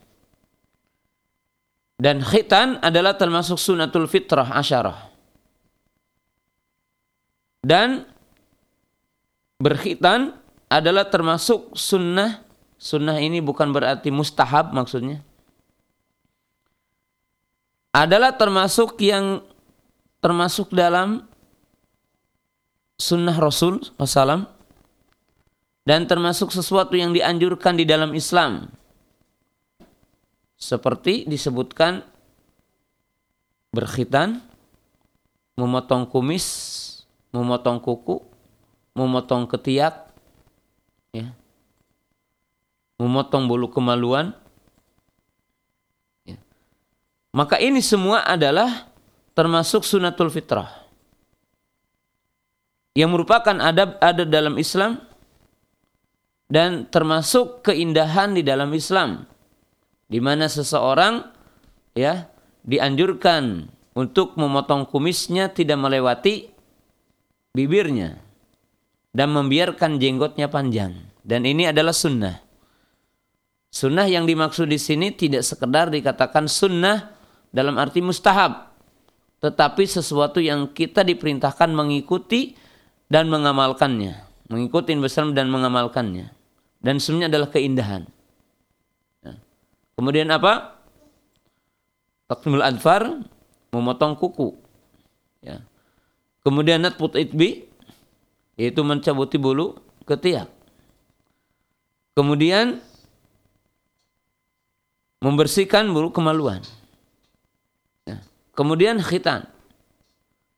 Dan 1.96 2.20
khitan 2.20 2.77
adalah 2.85 3.16
termasuk 3.16 3.57
sunatul 3.57 4.05
fitrah 4.05 4.53
asyarah. 4.53 5.09
Dan 7.64 8.05
berkhitan 9.57 10.37
adalah 10.68 11.09
termasuk 11.09 11.72
sunnah. 11.72 12.44
Sunnah 12.77 13.16
ini 13.16 13.40
bukan 13.40 13.72
berarti 13.72 14.12
mustahab 14.12 14.77
maksudnya 14.77 15.25
adalah 17.96 18.37
termasuk 18.37 19.01
yang 19.01 19.40
termasuk 20.20 20.68
dalam 20.68 21.25
sunnah 22.96 23.37
Rasul 23.37 23.85
SAW 24.00 24.48
dan 25.87 26.09
termasuk 26.11 26.50
sesuatu 26.50 26.98
yang 26.98 27.14
dianjurkan 27.14 27.78
di 27.78 27.85
dalam 27.87 28.16
Islam 28.16 28.72
seperti 30.56 31.28
disebutkan 31.28 32.00
berkhitan, 33.76 34.40
memotong 35.61 36.09
kumis, 36.09 36.48
memotong 37.30 37.76
kuku, 37.76 38.24
memotong 38.96 39.44
ketiak, 39.44 40.09
ya, 41.12 41.28
memotong 42.96 43.44
bulu 43.44 43.68
kemaluan, 43.68 44.32
maka 47.37 47.61
ini 47.61 47.85
semua 47.85 48.24
adalah 48.24 48.88
termasuk 49.37 49.85
sunatul 49.85 50.32
fitrah. 50.32 50.86
Yang 52.96 53.11
merupakan 53.12 53.56
adab 53.61 54.00
ada 54.00 54.24
dalam 54.24 54.56
Islam 54.56 54.96
dan 56.48 56.88
termasuk 56.88 57.61
keindahan 57.61 58.32
di 58.32 58.40
dalam 58.40 58.72
Islam 58.72 59.28
di 60.06 60.22
mana 60.22 60.46
seseorang 60.46 61.26
ya 61.92 62.30
dianjurkan 62.62 63.68
untuk 63.98 64.38
memotong 64.38 64.87
kumisnya 64.87 65.50
tidak 65.50 65.76
melewati 65.76 66.48
bibirnya 67.52 68.16
dan 69.11 69.35
membiarkan 69.35 69.98
jenggotnya 69.98 70.46
panjang 70.46 70.96
dan 71.26 71.42
ini 71.42 71.68
adalah 71.68 71.92
sunnah. 71.92 72.40
Sunnah 73.68 74.09
yang 74.09 74.24
dimaksud 74.24 74.72
di 74.72 74.80
sini 74.80 75.12
tidak 75.12 75.44
sekedar 75.44 75.92
dikatakan 75.92 76.48
sunnah 76.48 77.12
dalam 77.52 77.76
arti 77.76 78.00
mustahab 78.00 78.72
tetapi 79.42 79.85
sesuatu 79.85 80.40
yang 80.40 80.72
kita 80.72 81.04
diperintahkan 81.04 81.68
mengikuti 81.74 82.56
dan 83.06 83.30
mengamalkannya 83.30 84.26
mengikuti 84.46 84.94
Islam 84.94 85.34
dan 85.34 85.50
mengamalkannya. 85.50 86.30
Dan 86.78 87.02
semuanya 87.02 87.34
adalah 87.34 87.48
keindahan. 87.50 88.06
Ya. 89.22 89.34
kemudian 89.98 90.30
apa? 90.30 90.78
Takmul 92.30 92.62
adfar 92.62 93.22
memotong 93.74 94.14
kuku. 94.18 94.54
Ya. 95.42 95.62
kemudian 96.42 96.82
natput 96.82 97.14
itbi 97.18 97.66
yaitu 98.54 98.82
mencabuti 98.86 99.34
bulu 99.38 99.78
ketiak. 100.06 100.46
Kemudian 102.14 102.80
membersihkan 105.20 105.90
bulu 105.90 106.14
kemaluan. 106.14 106.62
Kemudian 108.56 108.96
khitan. 109.04 109.44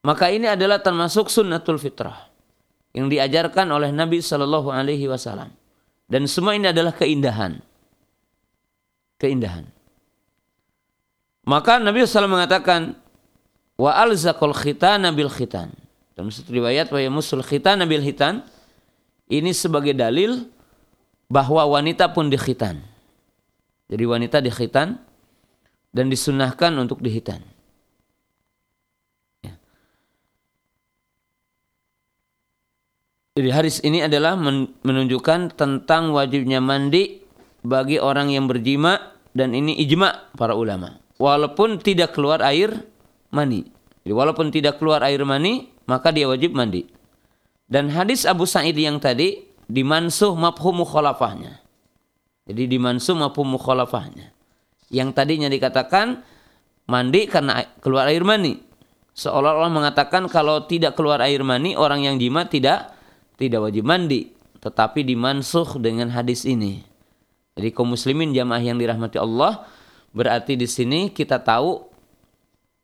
Maka 0.06 0.30
ini 0.30 0.46
adalah 0.46 0.78
termasuk 0.78 1.26
sunnatul 1.26 1.82
fitrah 1.82 2.27
yang 2.96 3.08
diajarkan 3.12 3.68
oleh 3.68 3.92
Nabi 3.92 4.20
Shallallahu 4.20 4.72
Alaihi 4.72 5.08
Wasallam. 5.08 5.52
Dan 6.08 6.24
semua 6.24 6.56
ini 6.56 6.72
adalah 6.72 6.96
keindahan. 6.96 7.60
Keindahan. 9.20 9.68
Maka 11.48 11.80
Nabi 11.80 12.04
SAW 12.04 12.28
mengatakan 12.28 12.96
wa 13.76 13.92
alzaqul 13.92 14.52
khitana 14.52 15.12
bil 15.12 15.32
khitan. 15.32 15.72
Dalam 16.12 16.28
satu 16.28 16.52
riwayat 16.52 16.92
wa 16.92 17.00
musul 17.08 17.40
khitana 17.40 17.88
bil 17.88 18.04
khitan 18.04 18.44
ini 19.28 19.52
sebagai 19.52 19.92
dalil 19.92 20.48
bahwa 21.28 21.64
wanita 21.68 22.08
pun 22.12 22.32
dikhitan. 22.32 22.80
Jadi 23.88 24.04
wanita 24.04 24.40
dikhitan 24.40 24.96
dan 25.92 26.04
disunahkan 26.08 26.72
untuk 26.76 27.00
dihitan. 27.04 27.40
Jadi 33.38 33.54
hadis 33.54 33.78
ini 33.86 34.02
adalah 34.02 34.34
menunjukkan 34.82 35.54
tentang 35.54 36.10
wajibnya 36.10 36.58
mandi 36.58 37.22
bagi 37.62 38.02
orang 38.02 38.34
yang 38.34 38.50
berjima 38.50 39.14
dan 39.30 39.54
ini 39.54 39.78
ijma 39.78 40.34
para 40.34 40.58
ulama. 40.58 40.98
Walaupun 41.22 41.78
tidak 41.78 42.18
keluar 42.18 42.42
air 42.42 42.82
mani. 43.30 43.62
Jadi 44.02 44.10
walaupun 44.10 44.50
tidak 44.50 44.82
keluar 44.82 45.06
air 45.06 45.22
mani, 45.22 45.70
maka 45.86 46.10
dia 46.10 46.26
wajib 46.26 46.50
mandi. 46.50 46.90
Dan 47.70 47.94
hadis 47.94 48.26
Abu 48.26 48.42
Sa'id 48.42 48.74
yang 48.74 48.98
tadi 48.98 49.46
dimansuh 49.70 50.34
mafhum 50.34 50.82
mukhalafahnya. 50.82 51.62
Jadi 52.50 52.66
dimansum 52.66 53.22
maupun 53.22 53.54
mukhalafahnya. 53.54 54.34
Yang 54.90 55.14
tadinya 55.14 55.46
dikatakan 55.46 56.26
mandi 56.90 57.30
karena 57.30 57.62
keluar 57.78 58.10
air 58.10 58.26
mani. 58.26 58.58
Seolah-olah 59.14 59.70
mengatakan 59.70 60.26
kalau 60.26 60.66
tidak 60.66 60.98
keluar 60.98 61.22
air 61.22 61.46
mani 61.46 61.78
orang 61.78 62.02
yang 62.02 62.18
jima 62.18 62.50
tidak 62.50 62.97
tidak 63.38 63.70
wajib 63.70 63.86
mandi, 63.86 64.34
tetapi 64.58 65.06
dimansuh 65.06 65.78
dengan 65.78 66.10
hadis 66.10 66.42
ini. 66.42 66.82
Jadi 67.54 67.70
kaum 67.70 67.94
muslimin 67.94 68.34
jamaah 68.34 68.62
yang 68.62 68.78
dirahmati 68.78 69.18
Allah 69.18 69.66
berarti 70.10 70.58
di 70.58 70.66
sini 70.66 71.10
kita 71.14 71.42
tahu 71.42 71.86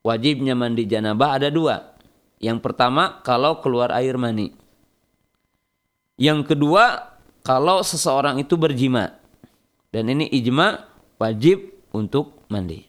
wajibnya 0.03 0.55
mandi 0.55 0.87
janabah 0.87 1.39
ada 1.39 1.51
dua. 1.51 1.95
Yang 2.39 2.63
pertama 2.63 3.19
kalau 3.23 3.59
keluar 3.59 3.91
air 3.95 4.15
mani. 4.15 4.51
Yang 6.15 6.55
kedua 6.55 7.15
kalau 7.43 7.83
seseorang 7.83 8.39
itu 8.39 8.55
berjima. 8.55 9.15
Dan 9.91 10.11
ini 10.11 10.27
ijma 10.27 10.83
wajib 11.19 11.71
untuk 11.95 12.43
mandi. 12.51 12.83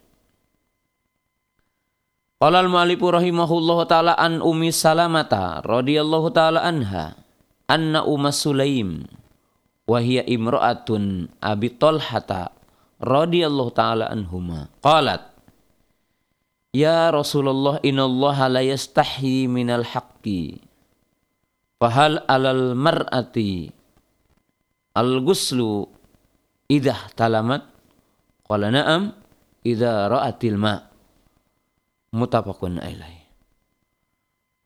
Qala 2.36 2.60
al-mu'allifu 2.60 3.14
rahimahullahu 3.14 3.86
taala 3.86 4.12
an 4.18 4.42
Ummi 4.42 4.74
Salamata 4.74 5.62
radhiyallahu 5.62 6.28
taala 6.34 6.66
anha 6.66 7.25
anna 7.66 8.06
Umma 8.06 8.30
Sulaim 8.30 9.06
wa 9.86 9.98
hiya 9.98 10.26
imra'atun 10.26 11.30
Abi 11.42 11.74
Talhata 11.74 12.54
radhiyallahu 13.02 13.74
taala 13.74 14.10
anhuma. 14.10 14.70
Qalat 14.82 15.36
Ya 16.76 17.08
Rasulullah 17.08 17.80
innallaha 17.80 18.52
la 18.52 18.60
yastahi 18.60 19.48
minal 19.48 19.80
haqqi 19.80 20.60
fahal 21.80 22.20
alal 22.28 22.76
mar'ati 22.76 23.72
al-ghuslu 24.92 25.88
idah 26.68 27.00
talamat? 27.16 27.64
Qala 28.44 28.68
na'am 28.68 29.08
idza 29.64 30.04
ra'atil 30.12 30.60
ma. 30.60 30.76
Mutafaqun 32.12 32.76
alaih 32.76 33.15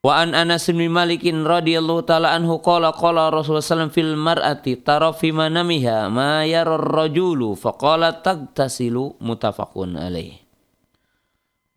Wa 0.01 0.25
an 0.25 0.33
Anas 0.33 0.65
bin 0.73 0.81
Malik 0.89 1.29
radhiyallahu 1.29 2.09
taala 2.09 2.33
anhu 2.33 2.57
qala 2.65 2.89
qala 2.97 3.29
Rasulullah 3.29 3.61
sallallahu 3.61 3.93
fil 3.93 4.17
mar'ati 4.17 4.81
tara 4.81 5.13
fi 5.13 5.29
manamiha 5.29 6.09
ma 6.09 6.41
yara 6.49 6.81
ar-rajulu 6.81 7.53
faqala 7.53 8.25
tagtasilu 8.25 9.21
mutafaqun 9.21 10.01
alaih 10.01 10.41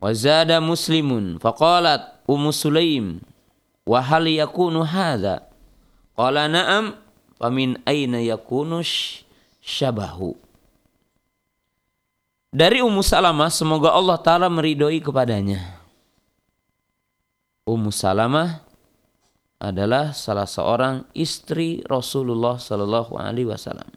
Wa 0.00 0.16
zada 0.16 0.56
muslimun 0.64 1.36
faqalat 1.36 2.24
Ummu 2.24 2.48
Sulaim 2.48 3.20
wa 3.84 4.00
hal 4.00 4.24
yakunu 4.24 4.80
hadha 4.88 5.44
qala 6.16 6.48
na'am 6.48 6.96
famin 7.36 7.76
aina 7.84 8.24
yakunu 8.24 8.80
syabahu. 9.60 10.32
Dari 12.48 12.80
Ummu 12.80 13.04
Salamah 13.04 13.52
semoga 13.52 13.92
Allah 13.92 14.16
taala 14.16 14.48
meridhoi 14.48 15.04
kepadanya. 15.04 15.83
Ummu 17.64 17.88
Salamah 17.88 18.60
adalah 19.56 20.12
salah 20.12 20.44
seorang 20.44 21.08
istri 21.16 21.80
Rasulullah 21.88 22.60
Shallallahu 22.60 23.16
alaihi 23.16 23.48
wasallam 23.48 23.88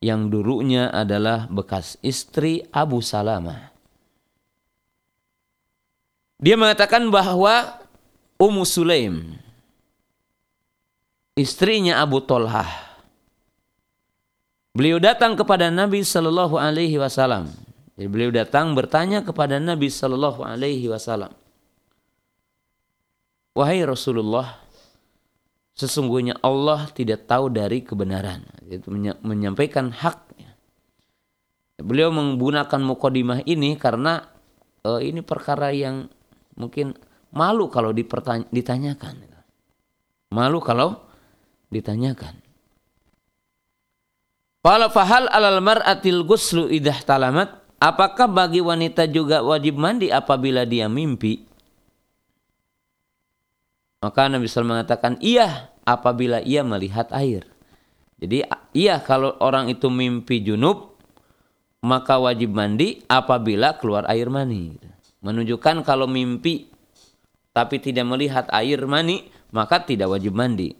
yang 0.00 0.32
dulunya 0.32 0.88
adalah 0.88 1.46
bekas 1.46 2.00
istri 2.00 2.64
Abu 2.72 3.04
Salamah. 3.04 3.70
Dia 6.42 6.58
mengatakan 6.58 7.06
bahwa 7.12 7.78
Ummu 8.40 8.66
Sulaim 8.66 9.38
istrinya 11.38 12.02
Abu 12.02 12.18
Tolhah 12.18 12.92
Beliau 14.72 14.96
datang 14.96 15.36
kepada 15.36 15.68
Nabi 15.68 16.00
Shallallahu 16.00 16.56
Alaihi 16.56 16.96
Wasallam. 16.96 17.52
Jadi 17.92 18.08
beliau 18.08 18.32
datang 18.32 18.72
bertanya 18.72 19.20
kepada 19.20 19.60
Nabi 19.60 19.92
Shallallahu 19.92 20.40
Alaihi 20.40 20.88
Wasallam. 20.88 21.28
Wahai 23.52 23.84
Rasulullah, 23.84 24.56
sesungguhnya 25.76 26.40
Allah 26.40 26.88
tidak 26.96 27.28
tahu 27.28 27.52
dari 27.52 27.84
kebenaran. 27.84 28.48
Itu 28.64 28.88
menyampaikan 29.20 29.92
hak. 29.92 30.32
Beliau 31.82 32.14
menggunakan 32.14 32.80
mukodimah 32.80 33.44
ini 33.44 33.74
karena 33.76 34.24
uh, 34.86 35.02
ini 35.02 35.20
perkara 35.20 35.74
yang 35.74 36.08
mungkin 36.56 36.94
malu 37.34 37.68
kalau 37.68 37.92
ditanyakan. 37.92 39.20
Malu 40.32 40.64
kalau 40.64 41.04
ditanyakan. 41.68 42.40
Fala 44.62 44.88
fahal 44.88 45.26
alal 45.28 45.58
mar'atil 45.58 46.22
guslu 46.22 46.70
idah 46.70 47.02
talamat. 47.02 47.60
Apakah 47.82 48.30
bagi 48.30 48.62
wanita 48.62 49.10
juga 49.10 49.42
wajib 49.42 49.74
mandi 49.74 50.06
apabila 50.08 50.62
dia 50.62 50.86
mimpi? 50.86 51.51
Maka 54.02 54.26
Nabi 54.26 54.50
SAW 54.50 54.66
mengatakan, 54.66 55.14
iya 55.22 55.70
apabila 55.86 56.42
ia 56.42 56.66
melihat 56.66 57.06
air. 57.14 57.46
Jadi 58.18 58.42
iya 58.74 58.98
kalau 58.98 59.38
orang 59.38 59.70
itu 59.70 59.86
mimpi 59.86 60.42
junub, 60.42 60.98
maka 61.82 62.18
wajib 62.18 62.54
mandi 62.54 63.02
apabila 63.06 63.78
keluar 63.78 64.06
air 64.10 64.26
mani. 64.26 64.74
Menunjukkan 65.22 65.86
kalau 65.86 66.10
mimpi 66.10 66.66
tapi 67.54 67.78
tidak 67.78 68.08
melihat 68.08 68.50
air 68.50 68.82
mani, 68.88 69.28
maka 69.54 69.84
tidak 69.84 70.10
wajib 70.10 70.34
mandi. 70.34 70.74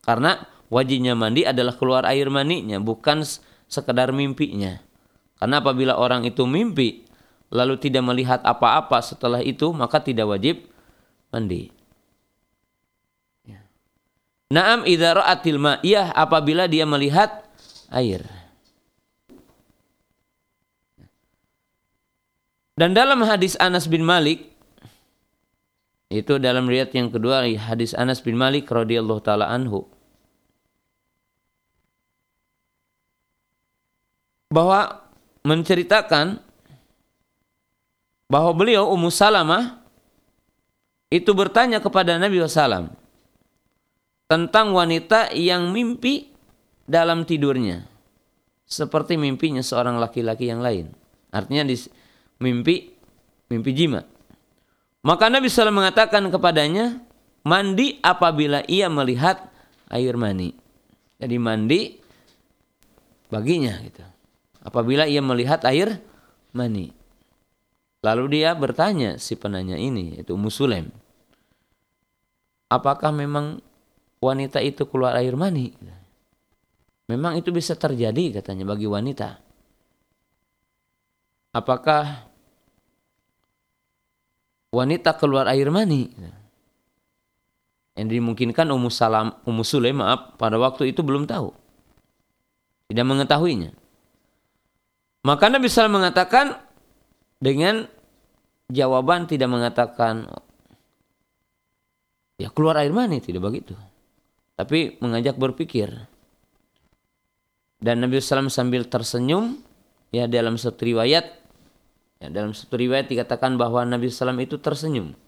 Karena 0.00 0.38
wajibnya 0.72 1.12
mandi 1.12 1.44
adalah 1.44 1.76
keluar 1.76 2.08
air 2.08 2.30
maninya, 2.32 2.78
bukan 2.78 3.26
sekedar 3.68 4.14
mimpinya. 4.14 4.80
Karena 5.36 5.58
apabila 5.58 5.98
orang 5.98 6.22
itu 6.22 6.46
mimpi, 6.46 7.02
lalu 7.50 7.76
tidak 7.82 8.06
melihat 8.06 8.40
apa-apa 8.46 9.02
setelah 9.02 9.42
itu, 9.42 9.74
maka 9.74 9.98
tidak 9.98 10.30
wajib 10.30 10.62
mandi. 11.34 11.81
Naam 14.52 14.84
idza 14.84 15.16
ra'atil 15.16 15.56
ma'iyah 15.56 16.12
apabila 16.12 16.68
dia 16.68 16.84
melihat 16.84 17.40
air. 17.88 18.20
Dan 22.76 22.92
dalam 22.92 23.24
hadis 23.24 23.56
Anas 23.56 23.88
bin 23.88 24.04
Malik 24.04 24.52
itu 26.12 26.36
dalam 26.36 26.68
riwayat 26.68 26.92
yang 26.92 27.08
kedua 27.08 27.48
hadis 27.56 27.96
Anas 27.96 28.20
bin 28.20 28.36
Malik 28.36 28.68
radhiyallahu 28.68 29.24
taala 29.24 29.48
anhu 29.48 29.88
bahwa 34.52 35.00
menceritakan 35.40 36.36
bahwa 38.28 38.52
beliau 38.52 38.92
Ummu 38.92 39.08
Salamah 39.08 39.80
itu 41.08 41.32
bertanya 41.32 41.80
kepada 41.80 42.20
Nabi 42.20 42.44
SAW 42.44 43.01
tentang 44.32 44.72
wanita 44.72 45.36
yang 45.36 45.76
mimpi 45.76 46.32
dalam 46.88 47.28
tidurnya 47.28 47.84
seperti 48.64 49.20
mimpinya 49.20 49.60
seorang 49.60 50.00
laki-laki 50.00 50.48
yang 50.48 50.64
lain. 50.64 50.88
Artinya 51.28 51.68
di 51.68 51.76
mimpi 52.40 52.88
mimpi 53.52 53.70
jima. 53.76 54.00
Maka 55.04 55.28
Nabi 55.28 55.52
SAW 55.52 55.68
mengatakan 55.68 56.24
kepadanya 56.32 57.04
mandi 57.44 58.00
apabila 58.00 58.64
ia 58.64 58.88
melihat 58.88 59.52
air 59.92 60.16
mani. 60.16 60.56
Jadi 61.20 61.36
mandi 61.36 62.00
baginya 63.28 63.76
gitu 63.84 64.00
apabila 64.64 65.04
ia 65.04 65.20
melihat 65.20 65.60
air 65.68 66.00
mani. 66.56 66.88
Lalu 68.00 68.40
dia 68.40 68.56
bertanya 68.56 69.20
si 69.20 69.36
penanya 69.36 69.76
ini, 69.76 70.24
itu 70.24 70.34
Musulaim. 70.34 70.88
Apakah 72.72 73.12
memang 73.12 73.60
wanita 74.22 74.62
itu 74.62 74.86
keluar 74.86 75.18
air 75.18 75.34
mani? 75.34 75.74
Memang 77.10 77.34
itu 77.34 77.50
bisa 77.50 77.74
terjadi 77.74 78.40
katanya 78.40 78.62
bagi 78.64 78.86
wanita. 78.86 79.42
Apakah 81.52 82.30
wanita 84.72 85.12
keluar 85.18 85.50
air 85.50 85.68
mani? 85.68 86.08
Yang 87.92 88.08
dimungkinkan 88.16 88.72
Ummu 88.72 88.88
Salam, 88.88 89.36
Ummu 89.44 89.60
Sulaim 89.60 90.00
maaf, 90.00 90.40
pada 90.40 90.56
waktu 90.56 90.94
itu 90.94 91.04
belum 91.04 91.28
tahu. 91.28 91.52
Tidak 92.88 93.04
mengetahuinya. 93.04 93.76
Maka 95.22 95.52
Nabi 95.52 95.68
SAW 95.68 95.92
mengatakan 95.92 96.56
dengan 97.36 97.84
jawaban 98.72 99.28
tidak 99.28 99.52
mengatakan 99.52 100.26
ya 102.40 102.48
keluar 102.50 102.80
air 102.80 102.90
mani 102.90 103.20
tidak 103.20 103.44
begitu. 103.44 103.76
Tapi 104.62 105.02
mengajak 105.02 105.34
berpikir. 105.34 105.90
Dan 107.82 107.98
Nabi 107.98 108.22
SAW 108.22 108.46
sambil 108.46 108.86
tersenyum 108.86 109.58
ya 110.14 110.30
dalam 110.30 110.54
satu 110.54 110.86
riwayat 110.86 111.34
ya, 112.22 112.30
dalam 112.30 112.54
satu 112.54 112.78
riwayat 112.78 113.10
dikatakan 113.10 113.58
bahwa 113.58 113.82
Nabi 113.82 114.06
SAW 114.06 114.38
itu 114.38 114.62
tersenyum. 114.62 115.18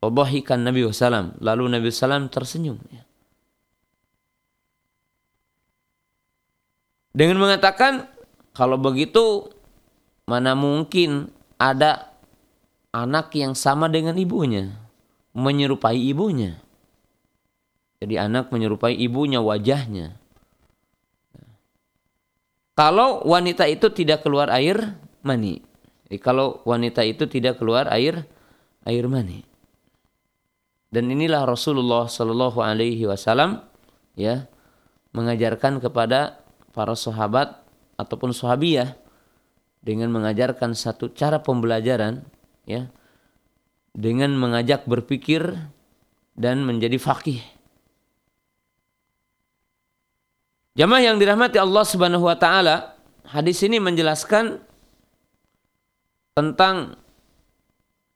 Wabahikan 0.00 0.64
Nabi 0.64 0.88
SAW. 0.88 1.36
Lalu 1.36 1.64
Nabi 1.68 1.92
SAW 1.92 2.32
tersenyum. 2.32 2.80
Ya. 2.88 3.04
Dengan 7.12 7.44
mengatakan 7.44 8.08
kalau 8.56 8.80
begitu 8.80 9.52
mana 10.24 10.56
mungkin 10.56 11.28
ada 11.60 12.08
anak 12.88 13.36
yang 13.36 13.52
sama 13.52 13.92
dengan 13.92 14.16
ibunya, 14.16 14.72
menyerupai 15.36 16.00
ibunya. 16.00 16.56
Jadi 18.00 18.16
anak 18.16 18.48
menyerupai 18.48 18.96
ibunya 18.96 19.44
wajahnya. 19.44 20.16
Kalau 22.72 23.20
wanita 23.28 23.68
itu 23.68 23.92
tidak 23.92 24.24
keluar 24.24 24.48
air 24.48 24.96
mani. 25.20 25.60
Jadi 26.08 26.16
kalau 26.16 26.64
wanita 26.64 27.04
itu 27.04 27.28
tidak 27.28 27.60
keluar 27.60 27.92
air 27.92 28.24
air 28.88 29.04
mani. 29.04 29.44
Dan 30.88 31.12
inilah 31.12 31.44
Rasulullah 31.44 32.08
Shallallahu 32.08 32.58
Alaihi 32.64 33.04
Wasallam 33.04 33.60
ya 34.16 34.48
mengajarkan 35.12 35.84
kepada 35.84 36.40
para 36.72 36.96
sahabat 36.96 37.60
ataupun 38.00 38.32
sahabiyah 38.32 38.96
dengan 39.84 40.08
mengajarkan 40.08 40.72
satu 40.72 41.12
cara 41.12 41.44
pembelajaran 41.44 42.24
ya 42.64 42.88
dengan 43.92 44.32
mengajak 44.40 44.88
berpikir 44.88 45.68
dan 46.32 46.64
menjadi 46.64 46.96
fakih 46.96 47.59
Jamaah 50.80 51.12
yang 51.12 51.20
dirahmati 51.20 51.60
Allah 51.60 51.84
Subhanahu 51.84 52.24
wa 52.24 52.40
taala, 52.40 52.96
hadis 53.28 53.60
ini 53.60 53.76
menjelaskan 53.76 54.64
tentang 56.32 56.96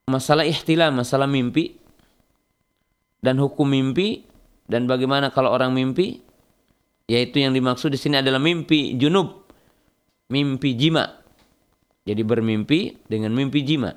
masalah 0.09 0.49
ihtilam, 0.49 0.97
masalah 0.97 1.29
mimpi 1.29 1.77
dan 3.21 3.37
hukum 3.37 3.69
mimpi 3.69 4.25
dan 4.65 4.89
bagaimana 4.89 5.29
kalau 5.29 5.53
orang 5.53 5.77
mimpi 5.77 6.25
yaitu 7.05 7.45
yang 7.45 7.53
dimaksud 7.53 7.93
di 7.93 8.01
sini 8.01 8.25
adalah 8.25 8.41
mimpi 8.41 8.97
junub, 8.97 9.45
mimpi 10.33 10.73
jima. 10.73 11.21
Jadi 12.09 12.25
bermimpi 12.25 12.97
dengan 13.05 13.37
mimpi 13.37 13.61
jima. 13.61 13.93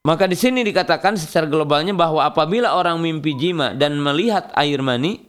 Maka 0.00 0.24
di 0.24 0.32
sini 0.32 0.64
dikatakan 0.64 1.20
secara 1.20 1.44
globalnya 1.44 1.92
bahwa 1.92 2.24
apabila 2.24 2.72
orang 2.72 3.04
mimpi 3.04 3.36
jima 3.36 3.76
dan 3.76 4.00
melihat 4.00 4.48
air 4.56 4.80
mani, 4.80 5.28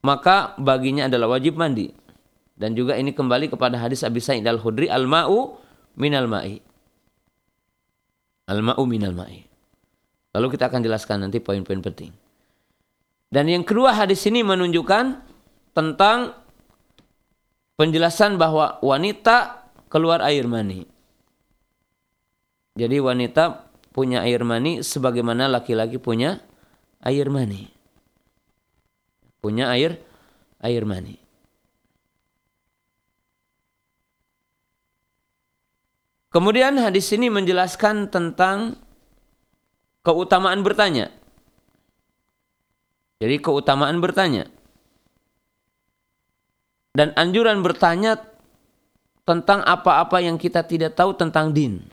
maka 0.00 0.56
baginya 0.56 1.04
adalah 1.04 1.36
wajib 1.36 1.60
mandi. 1.60 1.92
Dan 2.56 2.72
juga 2.72 2.96
ini 2.96 3.12
kembali 3.12 3.52
kepada 3.52 3.76
hadis 3.76 4.00
Abi 4.06 4.24
Sa'id 4.24 4.46
Al-Khudri, 4.46 4.88
al-ma'u 4.88 5.60
minal 6.00 6.24
ma'i. 6.30 6.64
Al-ma'u 8.48 8.84
minal 8.88 9.12
ma'i. 9.12 9.44
Lalu 10.32 10.46
kita 10.56 10.72
akan 10.72 10.80
jelaskan 10.80 11.28
nanti 11.28 11.44
poin-poin 11.44 11.84
penting. 11.84 12.12
Dan 13.28 13.50
yang 13.50 13.66
kedua 13.66 13.92
hadis 13.92 14.24
ini 14.30 14.46
menunjukkan 14.46 15.04
tentang 15.74 16.38
penjelasan 17.74 18.38
bahwa 18.38 18.78
wanita 18.80 19.66
keluar 19.90 20.22
air 20.22 20.46
mani. 20.46 20.86
Jadi 22.78 22.96
wanita 23.02 23.63
punya 23.94 24.26
air 24.26 24.42
mani 24.42 24.82
sebagaimana 24.82 25.46
laki-laki 25.46 26.02
punya 26.02 26.42
air 26.98 27.30
mani. 27.30 27.70
Punya 29.38 29.70
air 29.70 30.02
air 30.58 30.82
mani. 30.82 31.22
Kemudian 36.34 36.74
hadis 36.82 37.06
ini 37.14 37.30
menjelaskan 37.30 38.10
tentang 38.10 38.74
keutamaan 40.02 40.66
bertanya. 40.66 41.14
Jadi 43.22 43.38
keutamaan 43.38 44.02
bertanya. 44.02 44.50
Dan 46.90 47.14
anjuran 47.14 47.62
bertanya 47.62 48.18
tentang 49.22 49.62
apa-apa 49.62 50.18
yang 50.18 50.34
kita 50.34 50.66
tidak 50.66 50.98
tahu 50.98 51.14
tentang 51.14 51.54
din. 51.54 51.86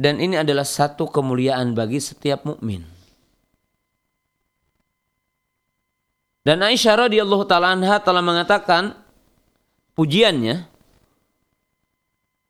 Dan 0.00 0.18
ini 0.18 0.40
adalah 0.40 0.64
satu 0.66 1.08
kemuliaan 1.08 1.76
bagi 1.76 2.00
setiap 2.00 2.44
mukmin. 2.48 2.82
Dan 6.42 6.58
Aisyah 6.58 7.06
radhiyallahu 7.06 7.46
taala 7.46 7.70
anha 7.70 8.02
telah 8.02 8.18
mengatakan 8.18 8.98
pujiannya 9.94 10.66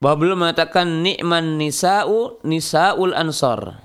bahwa 0.01 0.16
beliau 0.16 0.38
mengatakan 0.40 1.05
nikman 1.05 1.61
nisa'u 1.61 2.40
nisa'ul 2.40 3.12
ansar. 3.12 3.84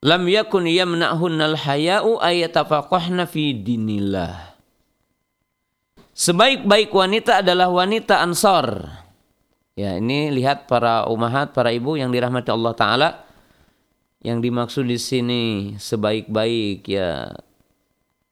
Lam 0.00 0.24
yakun 0.24 0.64
yamna'hunnal 0.64 1.60
haya'u 1.60 2.16
ayatafaqahna 2.16 3.28
fi 3.28 3.52
dinillah. 3.52 4.55
Sebaik-baik 6.16 6.96
wanita 6.96 7.44
adalah 7.44 7.68
wanita 7.68 8.24
ansor. 8.24 8.88
Ya, 9.76 10.00
ini 10.00 10.32
lihat 10.32 10.64
para 10.64 11.04
umahat, 11.12 11.52
para 11.52 11.68
ibu 11.68 12.00
yang 12.00 12.08
dirahmati 12.08 12.48
Allah 12.48 12.72
taala. 12.72 13.08
Yang 14.24 14.48
dimaksud 14.48 14.84
di 14.88 14.96
sini 14.96 15.42
sebaik-baik 15.76 16.88
ya 16.88 17.36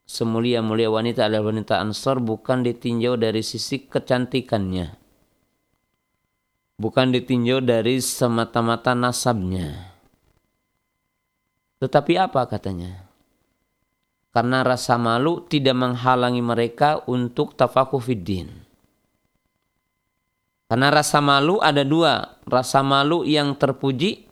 semulia-mulia 0.08 0.88
wanita 0.88 1.28
adalah 1.28 1.52
wanita 1.52 1.76
ansor 1.84 2.24
bukan 2.24 2.64
ditinjau 2.64 3.20
dari 3.20 3.44
sisi 3.44 3.84
kecantikannya. 3.84 4.96
Bukan 6.80 7.12
ditinjau 7.12 7.60
dari 7.60 8.00
semata-mata 8.00 8.96
nasabnya. 8.96 9.92
Tetapi 11.84 12.16
apa 12.16 12.48
katanya? 12.48 13.03
Karena 14.34 14.66
rasa 14.66 14.98
malu 14.98 15.46
tidak 15.46 15.78
menghalangi 15.78 16.42
mereka 16.42 17.06
untuk 17.06 17.54
tafakuh 17.54 18.02
fiddin. 18.02 18.50
Karena 20.66 20.90
rasa 20.90 21.22
malu 21.22 21.62
ada 21.62 21.86
dua, 21.86 22.42
rasa 22.50 22.82
malu 22.82 23.22
yang 23.22 23.54
terpuji 23.54 24.26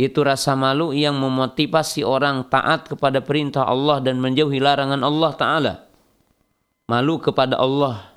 itu 0.00 0.20
rasa 0.24 0.56
malu 0.56 0.96
yang 0.96 1.12
memotivasi 1.20 2.00
orang 2.00 2.48
taat 2.48 2.88
kepada 2.88 3.20
perintah 3.20 3.68
Allah 3.68 4.00
dan 4.00 4.16
menjauhi 4.16 4.56
larangan 4.56 5.04
Allah 5.04 5.32
taala. 5.36 5.74
Malu 6.88 7.20
kepada 7.20 7.60
Allah. 7.60 8.16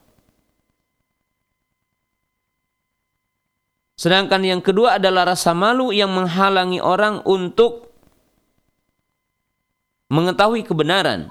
Sedangkan 4.00 4.42
yang 4.48 4.64
kedua 4.64 4.96
adalah 4.96 5.36
rasa 5.36 5.52
malu 5.52 5.92
yang 5.92 6.10
menghalangi 6.16 6.80
orang 6.80 7.20
untuk 7.28 7.93
mengetahui 10.14 10.62
kebenaran, 10.62 11.26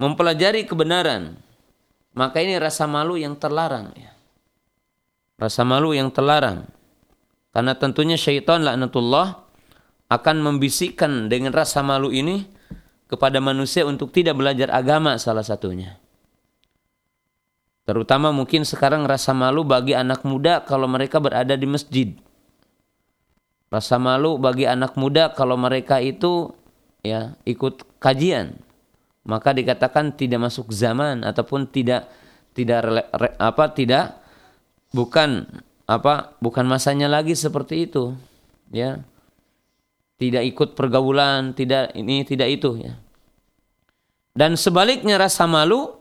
mempelajari 0.00 0.64
kebenaran, 0.64 1.36
maka 2.16 2.40
ini 2.40 2.56
rasa 2.56 2.88
malu 2.88 3.20
yang 3.20 3.36
terlarang. 3.36 3.92
Ya. 3.92 4.16
Rasa 5.36 5.60
malu 5.60 5.92
yang 5.92 6.08
terlarang. 6.08 6.64
Karena 7.52 7.76
tentunya 7.76 8.16
syaitan 8.16 8.64
laknatullah 8.64 9.44
akan 10.08 10.36
membisikkan 10.40 11.28
dengan 11.28 11.52
rasa 11.52 11.84
malu 11.84 12.08
ini 12.08 12.48
kepada 13.10 13.42
manusia 13.44 13.84
untuk 13.84 14.14
tidak 14.14 14.40
belajar 14.40 14.72
agama 14.72 15.20
salah 15.20 15.44
satunya. 15.44 16.00
Terutama 17.84 18.30
mungkin 18.30 18.62
sekarang 18.62 19.02
rasa 19.04 19.34
malu 19.34 19.66
bagi 19.66 19.98
anak 19.98 20.22
muda 20.22 20.62
kalau 20.62 20.86
mereka 20.86 21.18
berada 21.18 21.58
di 21.58 21.66
masjid. 21.66 22.14
Rasa 23.66 23.98
malu 23.98 24.38
bagi 24.38 24.64
anak 24.64 24.94
muda 24.94 25.34
kalau 25.34 25.58
mereka 25.58 25.98
itu 25.98 26.54
ya 27.04 27.36
ikut 27.44 28.00
kajian. 28.00 28.56
Maka 29.20 29.52
dikatakan 29.52 30.16
tidak 30.16 30.48
masuk 30.48 30.72
zaman 30.72 31.22
ataupun 31.22 31.68
tidak 31.68 32.08
tidak 32.56 32.80
re, 32.82 33.02
re, 33.04 33.28
apa 33.36 33.68
tidak 33.70 34.16
bukan 34.90 35.44
apa 35.84 36.34
bukan 36.40 36.64
masanya 36.64 37.06
lagi 37.06 37.36
seperti 37.36 37.90
itu 37.90 38.16
ya. 38.72 39.00
Tidak 40.20 40.44
ikut 40.52 40.76
pergaulan 40.76 41.56
tidak 41.56 41.96
ini 41.96 42.24
tidak 42.28 42.48
itu 42.52 42.76
ya. 42.80 42.92
Dan 44.36 44.56
sebaliknya 44.56 45.16
rasa 45.16 45.48
malu 45.48 45.96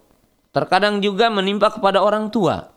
terkadang 0.52 1.00
juga 1.00 1.32
menimpa 1.32 1.72
kepada 1.72 2.04
orang 2.04 2.28
tua. 2.28 2.72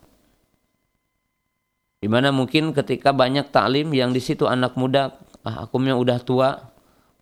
Di 2.03 2.11
mana 2.11 2.35
mungkin 2.35 2.75
ketika 2.75 3.15
banyak 3.15 3.55
taklim 3.55 3.95
yang 3.95 4.11
di 4.11 4.19
situ 4.19 4.47
anak 4.47 4.75
muda 4.75 5.15
ah 5.43 5.67
aku 5.67 5.79
yang 5.83 5.99
udah 5.99 6.19
tua 6.23 6.72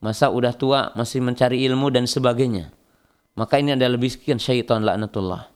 masa 0.01 0.33
udah 0.33 0.57
tua 0.57 0.91
masih 0.97 1.21
mencari 1.21 1.63
ilmu 1.69 1.93
dan 1.93 2.09
sebagainya. 2.09 2.73
Maka 3.37 3.61
ini 3.61 3.77
adalah 3.77 3.97
bisikan 4.01 4.41
syaitan 4.41 4.83
laknatullah. 4.83 5.49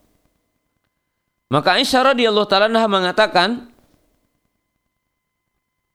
Maka 1.53 1.77
Aisyah 1.77 2.15
radhiyallahu 2.15 2.49
taala 2.49 2.71
mengatakan 2.89 3.69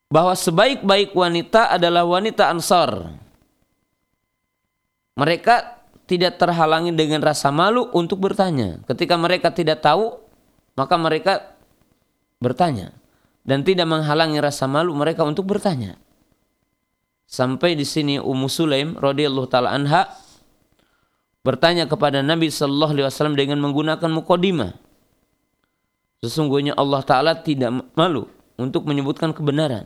bahwa 0.10 0.34
sebaik-baik 0.34 1.14
wanita 1.14 1.74
adalah 1.74 2.06
wanita 2.06 2.50
Ansar. 2.50 3.14
Mereka 5.18 5.56
tidak 6.10 6.42
terhalangi 6.42 6.90
dengan 6.96 7.22
rasa 7.22 7.54
malu 7.54 7.86
untuk 7.94 8.18
bertanya. 8.18 8.82
Ketika 8.90 9.14
mereka 9.14 9.54
tidak 9.54 9.86
tahu, 9.86 10.18
maka 10.74 10.96
mereka 10.98 11.34
bertanya 12.42 12.96
dan 13.46 13.62
tidak 13.62 13.86
menghalangi 13.86 14.40
rasa 14.42 14.66
malu 14.66 14.96
mereka 14.96 15.22
untuk 15.28 15.46
bertanya. 15.46 16.00
Sampai 17.30 17.78
di 17.78 17.86
sini 17.86 18.18
Ummu 18.18 18.50
Sulaim 18.50 18.98
radhiyallahu 18.98 19.46
taala 19.46 19.70
anha 19.70 20.10
bertanya 21.46 21.86
kepada 21.86 22.26
Nabi 22.26 22.50
sallallahu 22.50 22.98
alaihi 22.98 23.06
wasallam 23.06 23.38
dengan 23.38 23.62
menggunakan 23.62 24.10
mukadimah. 24.10 24.74
Sesungguhnya 26.26 26.74
Allah 26.74 27.06
taala 27.06 27.38
tidak 27.38 27.86
malu 27.94 28.26
untuk 28.58 28.90
menyebutkan 28.90 29.30
kebenaran. 29.30 29.86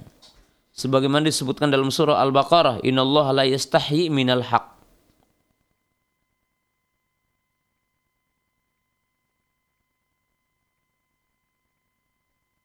Sebagaimana 0.72 1.28
disebutkan 1.28 1.68
dalam 1.68 1.92
surah 1.92 2.24
Al-Baqarah, 2.24 2.80
"Innallaha 2.80 3.36
la 3.36 3.46
yastahi 3.46 4.08
minal 4.08 4.48
haq." 4.48 4.64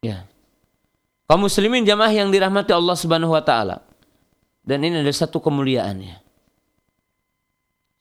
Ya. 0.06 0.22
Kaum 1.26 1.50
muslimin 1.50 1.82
jamaah 1.82 2.14
yang 2.14 2.30
dirahmati 2.30 2.70
Allah 2.70 2.94
Subhanahu 2.94 3.34
wa 3.34 3.42
taala. 3.42 3.87
Dan 4.68 4.84
ini 4.84 5.00
ada 5.00 5.08
satu 5.08 5.40
kemuliaannya. 5.40 6.20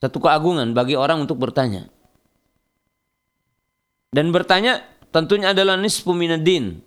Satu 0.04 0.20
keagungan 0.20 0.76
bagi 0.76 1.00
orang 1.00 1.24
untuk 1.24 1.40
bertanya. 1.40 1.88
Dan 4.12 4.36
bertanya 4.36 4.84
tentunya 5.16 5.56
adalah 5.56 5.80
nisfu 5.80 6.12
din, 6.44 6.84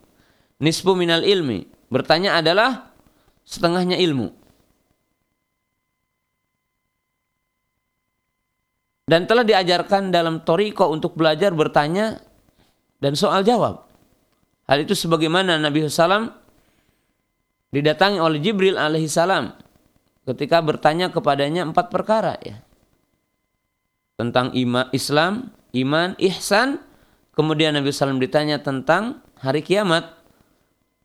Nisfu 0.60 0.92
minal 0.92 1.24
ilmi. 1.24 1.64
Bertanya 1.88 2.36
adalah 2.36 2.92
setengahnya 3.48 3.96
ilmu. 3.96 4.28
Dan 9.08 9.26
telah 9.26 9.42
diajarkan 9.42 10.12
dalam 10.12 10.44
toriko 10.44 10.92
untuk 10.92 11.16
belajar 11.16 11.50
bertanya 11.56 12.20
dan 13.00 13.16
soal 13.16 13.42
jawab. 13.42 13.88
Hal 14.70 14.86
itu 14.86 14.94
sebagaimana 14.94 15.58
Nabi 15.58 15.82
SAW 15.88 16.30
didatangi 17.74 18.22
oleh 18.22 18.38
Jibril 18.38 18.78
alaihissalam 18.78 19.59
ketika 20.30 20.62
bertanya 20.62 21.10
kepadanya 21.10 21.66
empat 21.66 21.90
perkara 21.90 22.38
ya 22.40 22.62
tentang 24.20 24.52
iman 24.52 24.86
Islam, 24.92 25.48
iman, 25.72 26.12
ihsan. 26.20 26.84
Kemudian 27.32 27.72
Nabi 27.72 27.88
SAW 27.88 28.20
ditanya 28.20 28.60
tentang 28.60 29.24
hari 29.40 29.64
kiamat. 29.64 30.12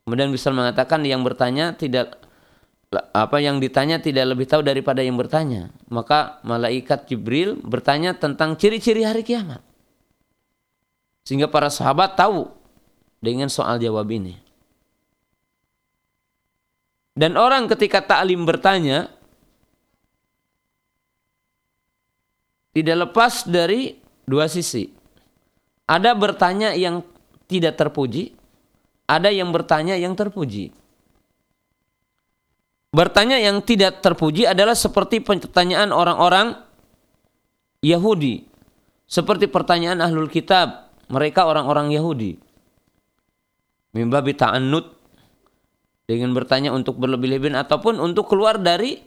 Kemudian 0.03 0.27
Nabi 0.27 0.41
mengatakan 0.51 0.99
yang 1.07 1.23
bertanya 1.23 1.71
tidak 1.79 2.19
apa 2.91 3.39
yang 3.39 3.63
ditanya 3.63 4.03
tidak 4.03 4.35
lebih 4.35 4.43
tahu 4.51 4.67
daripada 4.67 4.99
yang 4.99 5.15
bertanya. 5.15 5.71
Maka 5.87 6.43
malaikat 6.43 7.07
Jibril 7.07 7.55
bertanya 7.63 8.19
tentang 8.19 8.59
ciri-ciri 8.59 9.07
hari 9.07 9.23
kiamat. 9.23 9.63
Sehingga 11.23 11.47
para 11.47 11.71
sahabat 11.71 12.19
tahu 12.19 12.51
dengan 13.23 13.47
soal 13.47 13.79
jawab 13.79 14.11
ini. 14.11 14.35
Dan 17.15 17.39
orang 17.39 17.71
ketika 17.71 18.03
taklim 18.03 18.43
bertanya 18.43 19.14
tidak 22.75 23.07
lepas 23.07 23.47
dari 23.47 23.95
dua 24.27 24.51
sisi. 24.51 24.91
Ada 25.87 26.11
bertanya 26.11 26.75
yang 26.75 27.07
tidak 27.47 27.79
terpuji, 27.79 28.35
ada 29.07 29.31
yang 29.31 29.55
bertanya 29.55 29.95
yang 29.95 30.11
terpuji. 30.11 30.75
Bertanya 32.91 33.39
yang 33.39 33.63
tidak 33.63 34.03
terpuji 34.03 34.43
adalah 34.43 34.75
seperti 34.75 35.23
pertanyaan 35.23 35.95
orang-orang 35.95 36.59
Yahudi. 37.79 38.43
Seperti 39.05 39.47
pertanyaan 39.47 40.01
ahlul 40.03 40.27
kitab, 40.27 40.91
mereka 41.07 41.47
orang-orang 41.47 41.93
Yahudi. 41.93 42.39
Mimbabi 43.95 44.35
ta'annud 44.35 44.85
dengan 46.09 46.33
bertanya 46.35 46.73
untuk 46.75 46.99
berlebih-lebihan 46.99 47.55
ataupun 47.61 48.01
untuk 48.01 48.27
keluar 48.27 48.59
dari 48.59 48.99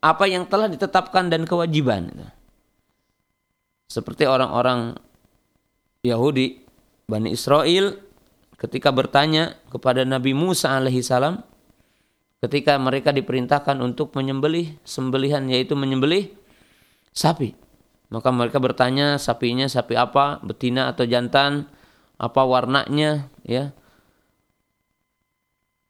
apa 0.00 0.24
yang 0.26 0.48
telah 0.48 0.66
ditetapkan 0.66 1.28
dan 1.28 1.44
kewajiban. 1.44 2.10
Seperti 3.88 4.26
orang-orang 4.26 4.96
Yahudi, 6.04 6.64
Bani 7.04 7.32
Israel 7.32 8.00
ketika 8.56 8.88
bertanya 8.88 9.60
kepada 9.68 10.08
Nabi 10.08 10.32
Musa 10.32 10.72
alaihi 10.72 11.04
salam 11.04 11.44
ketika 12.40 12.76
mereka 12.80 13.12
diperintahkan 13.12 13.80
untuk 13.80 14.12
menyembelih 14.16 14.76
sembelihan 14.84 15.44
yaitu 15.48 15.76
menyembelih 15.76 16.32
sapi. 17.12 17.56
Maka 18.12 18.28
mereka 18.30 18.60
bertanya 18.60 19.16
sapinya 19.16 19.64
sapi 19.64 19.96
apa, 19.96 20.38
betina 20.44 20.92
atau 20.92 21.08
jantan, 21.08 21.66
apa 22.20 22.40
warnanya, 22.44 23.26
ya 23.42 23.72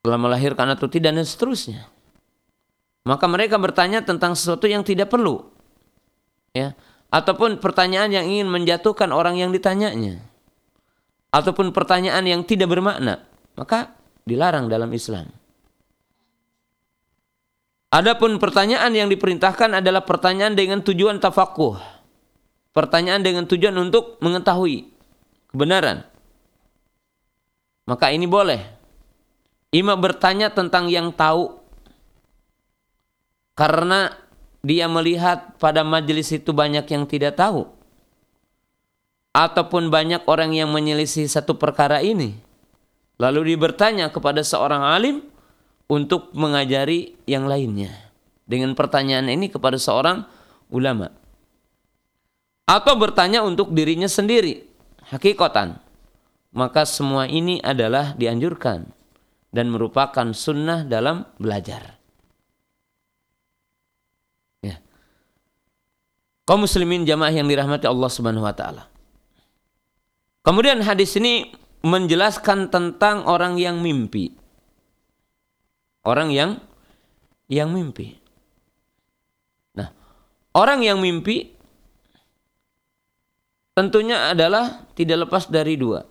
telah 0.04 0.20
melahirkan 0.20 0.68
atau 0.72 0.86
tidak 0.86 1.16
dan 1.16 1.26
seterusnya. 1.26 1.88
Maka 3.08 3.24
mereka 3.28 3.56
bertanya 3.56 4.04
tentang 4.04 4.36
sesuatu 4.36 4.68
yang 4.68 4.84
tidak 4.84 5.08
perlu. 5.08 5.44
Ya, 6.54 6.76
ataupun 7.14 7.62
pertanyaan 7.62 8.10
yang 8.10 8.26
ingin 8.26 8.50
menjatuhkan 8.50 9.14
orang 9.14 9.38
yang 9.38 9.54
ditanyanya. 9.54 10.18
Ataupun 11.30 11.70
pertanyaan 11.70 12.26
yang 12.26 12.42
tidak 12.42 12.70
bermakna, 12.74 13.22
maka 13.54 13.94
dilarang 14.26 14.66
dalam 14.66 14.90
Islam. 14.90 15.30
Adapun 17.94 18.42
pertanyaan 18.42 18.90
yang 18.90 19.06
diperintahkan 19.06 19.78
adalah 19.78 20.02
pertanyaan 20.02 20.58
dengan 20.58 20.82
tujuan 20.82 21.22
tafakuh. 21.22 21.78
Pertanyaan 22.74 23.22
dengan 23.22 23.46
tujuan 23.46 23.74
untuk 23.78 24.18
mengetahui 24.18 24.90
kebenaran. 25.54 26.02
Maka 27.86 28.10
ini 28.10 28.26
boleh 28.26 28.74
Ima 29.74 29.98
bertanya 29.98 30.54
tentang 30.54 30.86
yang 30.86 31.10
tahu 31.10 31.50
karena 33.58 34.14
dia 34.64 34.88
melihat 34.88 35.52
pada 35.60 35.84
majelis 35.84 36.32
itu 36.32 36.56
banyak 36.56 36.88
yang 36.88 37.04
tidak 37.04 37.36
tahu. 37.36 37.68
Ataupun 39.36 39.92
banyak 39.92 40.24
orang 40.24 40.56
yang 40.56 40.72
menyelisih 40.72 41.28
satu 41.28 41.60
perkara 41.60 42.00
ini. 42.00 42.38
Lalu 43.20 43.52
dia 43.52 43.58
bertanya 43.60 44.06
kepada 44.08 44.40
seorang 44.40 44.80
alim 44.80 45.20
untuk 45.90 46.32
mengajari 46.32 47.12
yang 47.28 47.44
lainnya. 47.44 47.92
Dengan 48.48 48.72
pertanyaan 48.72 49.28
ini 49.28 49.52
kepada 49.52 49.76
seorang 49.76 50.24
ulama. 50.72 51.12
Atau 52.64 52.96
bertanya 52.96 53.44
untuk 53.44 53.76
dirinya 53.76 54.08
sendiri. 54.08 54.64
Hakikatan 55.04 55.84
maka 56.54 56.86
semua 56.86 57.26
ini 57.26 57.58
adalah 57.60 58.14
dianjurkan. 58.14 58.88
Dan 59.54 59.70
merupakan 59.70 60.34
sunnah 60.34 60.82
dalam 60.82 61.30
belajar. 61.38 61.94
Ya. 64.66 64.82
Kaum 66.44 66.68
muslimin 66.68 67.08
jamaah 67.08 67.32
yang 67.32 67.48
dirahmati 67.48 67.88
Allah 67.88 68.10
Subhanahu 68.12 68.44
wa 68.44 68.52
taala. 68.52 68.84
Kemudian 70.44 70.84
hadis 70.84 71.16
ini 71.16 71.56
menjelaskan 71.80 72.68
tentang 72.68 73.24
orang 73.24 73.56
yang 73.56 73.80
mimpi. 73.80 74.36
Orang 76.04 76.28
yang 76.28 76.60
yang 77.48 77.72
mimpi. 77.72 78.20
Nah, 79.72 79.88
orang 80.52 80.84
yang 80.84 81.00
mimpi 81.00 81.56
tentunya 83.72 84.36
adalah 84.36 84.84
tidak 84.92 85.28
lepas 85.28 85.48
dari 85.48 85.80
dua. 85.80 86.04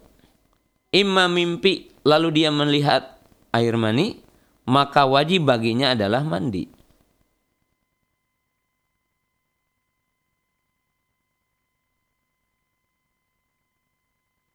Imam 0.93 1.29
mimpi 1.29 1.89
lalu 2.05 2.41
dia 2.41 2.49
melihat 2.49 3.17
air 3.53 3.73
mani, 3.77 4.21
maka 4.65 5.05
wajib 5.05 5.45
baginya 5.45 5.93
adalah 5.93 6.21
mandi. 6.21 6.69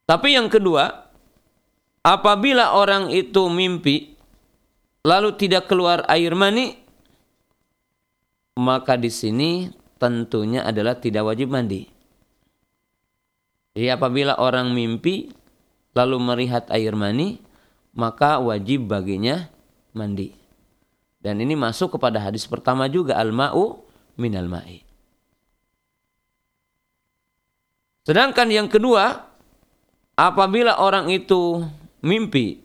Tapi 0.09 0.41
yang 0.41 0.49
kedua, 0.49 0.89
apabila 2.01 2.73
orang 2.73 3.13
itu 3.13 3.45
mimpi 3.53 4.17
lalu 5.05 5.37
tidak 5.37 5.69
keluar 5.69 6.09
air 6.09 6.33
mani, 6.33 6.81
maka 8.57 8.97
di 8.97 9.13
sini 9.13 9.69
tentunya 10.01 10.65
adalah 10.65 10.97
tidak 10.97 11.29
wajib 11.29 11.53
mandi. 11.53 11.85
Jadi 13.77 13.93
apabila 13.93 14.41
orang 14.41 14.73
mimpi 14.73 15.29
lalu 15.93 16.17
melihat 16.17 16.65
air 16.73 16.97
mani, 16.97 17.45
maka 17.93 18.41
wajib 18.41 18.89
baginya 18.89 19.53
mandi. 19.93 20.33
Dan 21.21 21.45
ini 21.45 21.53
masuk 21.53 22.01
kepada 22.01 22.17
hadis 22.17 22.49
pertama 22.49 22.89
juga 22.89 23.21
al-ma'u 23.21 23.85
minal 24.17 24.49
ma'i. 24.49 24.81
Sedangkan 28.09 28.49
yang 28.49 28.73
kedua, 28.73 29.28
apabila 30.19 30.83
orang 30.83 31.07
itu 31.14 31.62
mimpi 32.03 32.59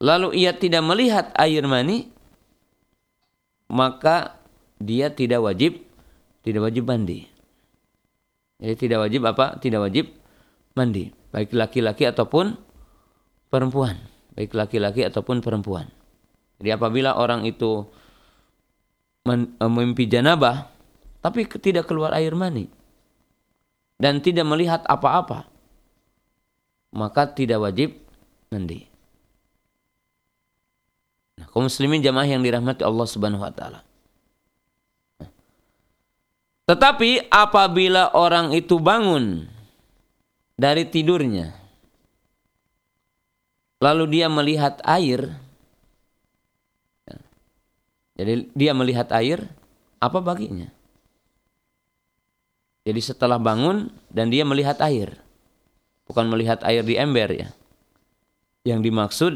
lalu 0.00 0.36
ia 0.36 0.52
tidak 0.52 0.84
melihat 0.84 1.32
air 1.36 1.64
mani, 1.64 2.08
maka 3.72 4.36
dia 4.76 5.08
tidak 5.12 5.40
wajib 5.40 5.80
tidak 6.40 6.68
wajib 6.68 6.88
mandi. 6.88 7.28
Jadi 8.60 8.76
tidak 8.76 9.08
wajib 9.08 9.24
apa? 9.28 9.56
Tidak 9.56 9.80
wajib 9.80 10.12
mandi, 10.76 11.12
baik 11.32 11.52
laki-laki 11.52 12.04
ataupun 12.08 12.56
perempuan, 13.48 13.96
baik 14.36 14.52
laki-laki 14.52 15.04
ataupun 15.04 15.40
perempuan. 15.40 15.88
Jadi 16.60 16.76
apabila 16.76 17.16
orang 17.16 17.48
itu 17.48 17.88
eh, 19.28 19.68
mimpi 19.68 20.04
janabah 20.08 20.68
tapi 21.20 21.44
tidak 21.60 21.88
keluar 21.88 22.16
air 22.16 22.32
mani 22.32 22.68
dan 24.00 24.24
tidak 24.24 24.48
melihat 24.48 24.80
apa-apa 24.88 25.59
maka 26.90 27.26
tidak 27.30 27.62
wajib 27.62 27.94
mandi. 28.50 28.90
Nah, 31.38 31.46
kaum 31.48 31.70
muslimin 31.70 32.02
jamaah 32.04 32.28
yang 32.28 32.42
dirahmati 32.42 32.82
Allah 32.84 33.06
Subhanahu 33.06 33.40
wa 33.40 33.54
taala. 33.54 33.80
Tetapi 36.70 37.32
apabila 37.32 38.14
orang 38.14 38.54
itu 38.54 38.78
bangun 38.78 39.50
dari 40.54 40.86
tidurnya 40.86 41.50
lalu 43.80 44.20
dia 44.20 44.28
melihat 44.28 44.78
air 44.84 45.34
ya, 47.08 47.16
jadi 48.20 48.46
dia 48.54 48.72
melihat 48.76 49.08
air 49.16 49.50
apa 49.98 50.20
baginya? 50.20 50.68
Jadi 52.84 53.00
setelah 53.04 53.36
bangun 53.36 53.92
dan 54.08 54.32
dia 54.32 54.44
melihat 54.46 54.80
air. 54.80 55.16
Bukan 56.10 56.26
melihat 56.26 56.58
air 56.66 56.82
di 56.82 56.98
ember 56.98 57.30
ya. 57.30 57.48
Yang 58.66 58.80
dimaksud 58.90 59.32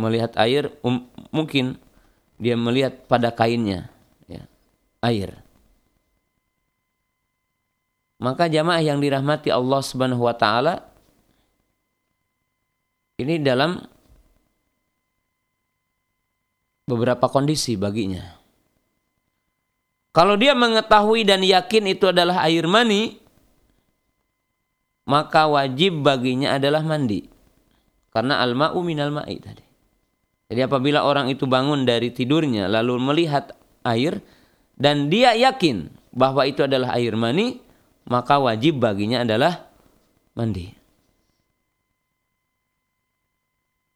melihat 0.00 0.32
air 0.40 0.72
um, 0.80 1.04
mungkin 1.28 1.76
dia 2.40 2.56
melihat 2.56 3.04
pada 3.04 3.28
kainnya 3.28 3.92
ya, 4.24 4.48
air. 5.04 5.36
Maka 8.16 8.48
jamaah 8.48 8.80
yang 8.80 8.96
dirahmati 8.96 9.52
Allah 9.52 9.80
Subhanahu 9.84 10.24
wa 10.24 10.32
taala 10.32 10.88
ini 13.20 13.36
dalam 13.40 13.80
beberapa 16.88 17.28
kondisi 17.28 17.76
baginya. 17.76 18.36
Kalau 20.16 20.32
dia 20.40 20.56
mengetahui 20.56 21.28
dan 21.28 21.44
yakin 21.44 21.92
itu 21.92 22.08
adalah 22.08 22.40
air 22.48 22.64
mani, 22.64 23.20
maka 25.06 25.46
wajib 25.46 26.02
baginya 26.02 26.58
adalah 26.58 26.82
mandi. 26.82 27.24
Karena 28.10 28.42
al-ma'u 28.42 28.82
minal 28.82 29.14
ma'i 29.14 29.38
tadi. 29.38 29.64
Jadi 30.46 30.60
apabila 30.62 31.02
orang 31.02 31.26
itu 31.30 31.46
bangun 31.46 31.82
dari 31.82 32.14
tidurnya 32.14 32.70
lalu 32.70 33.02
melihat 33.02 33.54
air 33.82 34.22
dan 34.78 35.10
dia 35.10 35.34
yakin 35.34 35.90
bahwa 36.14 36.46
itu 36.46 36.62
adalah 36.62 36.94
air 36.94 37.18
mani, 37.18 37.58
maka 38.06 38.38
wajib 38.38 38.78
baginya 38.78 39.26
adalah 39.26 39.66
mandi. 40.38 40.70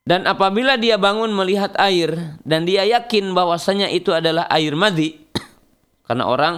Dan 0.03 0.27
apabila 0.27 0.75
dia 0.75 0.99
bangun 0.99 1.31
melihat 1.31 1.71
air 1.79 2.35
dan 2.43 2.67
dia 2.67 2.83
yakin 2.83 3.31
bahwasanya 3.31 3.87
itu 3.95 4.11
adalah 4.11 4.51
air 4.51 4.75
madi, 4.75 5.23
karena 6.11 6.27
orang 6.27 6.55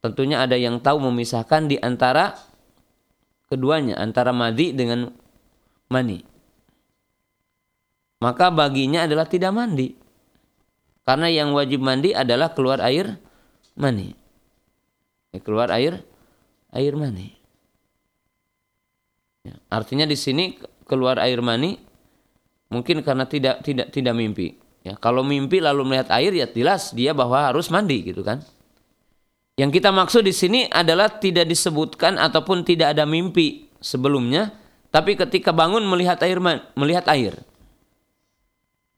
tentunya 0.00 0.40
ada 0.40 0.56
yang 0.56 0.80
tahu 0.80 1.04
memisahkan 1.04 1.68
di 1.68 1.76
antara 1.76 2.32
keduanya 3.46 3.98
antara 3.98 4.34
madi 4.34 4.74
dengan 4.74 5.10
mani. 5.90 6.22
Maka 8.22 8.48
baginya 8.50 9.04
adalah 9.04 9.28
tidak 9.28 9.52
mandi. 9.52 9.92
Karena 11.06 11.30
yang 11.30 11.54
wajib 11.54 11.78
mandi 11.78 12.10
adalah 12.10 12.50
keluar 12.50 12.82
air 12.82 13.14
mani. 13.78 14.10
Ya, 15.30 15.38
keluar 15.38 15.70
air 15.70 16.02
air 16.74 16.92
mani. 16.98 17.36
Ya, 19.46 19.54
artinya 19.70 20.02
di 20.08 20.18
sini 20.18 20.58
keluar 20.88 21.22
air 21.22 21.38
mani 21.38 21.78
mungkin 22.66 23.06
karena 23.06 23.28
tidak 23.30 23.62
tidak 23.62 23.94
tidak 23.94 24.14
mimpi. 24.18 24.58
Ya, 24.82 24.98
kalau 24.98 25.22
mimpi 25.22 25.62
lalu 25.62 25.86
melihat 25.86 26.10
air 26.14 26.34
ya 26.34 26.50
jelas 26.50 26.90
dia 26.90 27.14
bahwa 27.14 27.46
harus 27.46 27.70
mandi 27.70 28.02
gitu 28.02 28.26
kan. 28.26 28.42
Yang 29.56 29.80
kita 29.80 29.88
maksud 29.88 30.20
di 30.20 30.36
sini 30.36 30.68
adalah 30.68 31.08
tidak 31.08 31.48
disebutkan 31.48 32.20
ataupun 32.20 32.60
tidak 32.60 32.92
ada 32.92 33.08
mimpi 33.08 33.72
sebelumnya, 33.80 34.52
tapi 34.92 35.16
ketika 35.16 35.48
bangun 35.48 35.80
melihat 35.88 36.20
air 36.20 36.36
melihat 36.76 37.08
air. 37.08 37.40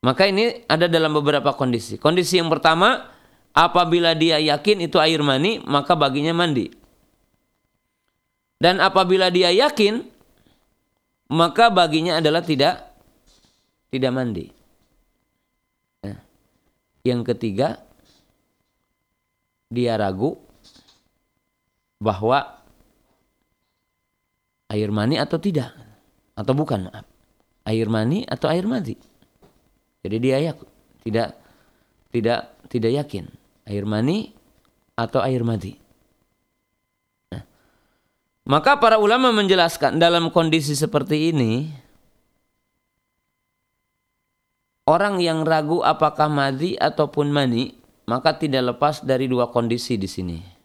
Maka 0.02 0.26
ini 0.26 0.66
ada 0.66 0.90
dalam 0.90 1.14
beberapa 1.14 1.54
kondisi. 1.54 1.94
Kondisi 1.94 2.42
yang 2.42 2.50
pertama, 2.50 3.06
apabila 3.54 4.18
dia 4.18 4.42
yakin 4.42 4.90
itu 4.90 4.98
air 4.98 5.22
mani, 5.22 5.62
maka 5.62 5.94
baginya 5.94 6.34
mandi. 6.34 6.70
Dan 8.58 8.82
apabila 8.82 9.30
dia 9.30 9.54
yakin, 9.54 10.02
maka 11.30 11.70
baginya 11.70 12.18
adalah 12.18 12.42
tidak 12.42 12.82
tidak 13.94 14.10
mandi. 14.10 14.50
Nah, 16.02 16.18
yang 17.06 17.22
ketiga, 17.22 17.78
dia 19.70 19.94
ragu 19.94 20.47
bahwa 21.98 22.62
air 24.70 24.90
mani 24.90 25.18
atau 25.18 25.36
tidak? 25.36 25.74
Atau 26.38 26.54
bukan? 26.54 26.86
Maaf 26.86 27.18
air 27.68 27.88
mani 27.92 28.24
atau 28.24 28.48
air 28.48 28.64
mati 28.64 28.96
jadi 30.00 30.16
dia 30.16 30.36
ya 30.40 30.52
tidak 31.04 31.36
tidak 32.08 32.40
tidak 32.72 32.92
yakin. 33.04 33.24
Air 33.68 33.84
mani 33.84 34.32
atau 34.96 35.20
air 35.20 35.44
mati 35.44 35.76
nah, 37.28 37.44
maka 38.48 38.80
para 38.80 38.96
ulama 38.96 39.28
menjelaskan 39.36 40.00
dalam 40.00 40.32
kondisi 40.32 40.72
seperti 40.72 41.36
ini 41.36 41.68
orang 44.88 45.20
yang 45.20 45.44
ragu 45.44 45.84
apakah 45.84 46.32
mati 46.32 46.80
ataupun 46.80 47.28
mani 47.28 47.76
maka 48.08 48.32
tidak 48.40 48.72
lepas 48.72 49.04
dari 49.04 49.28
dua 49.28 49.52
kondisi 49.52 50.00
di 50.00 50.08
sini 50.08 50.57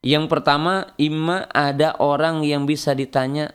yang 0.00 0.32
pertama, 0.32 0.96
imma 0.96 1.44
ada 1.52 1.92
orang 2.00 2.40
yang 2.40 2.64
bisa 2.64 2.96
ditanya 2.96 3.52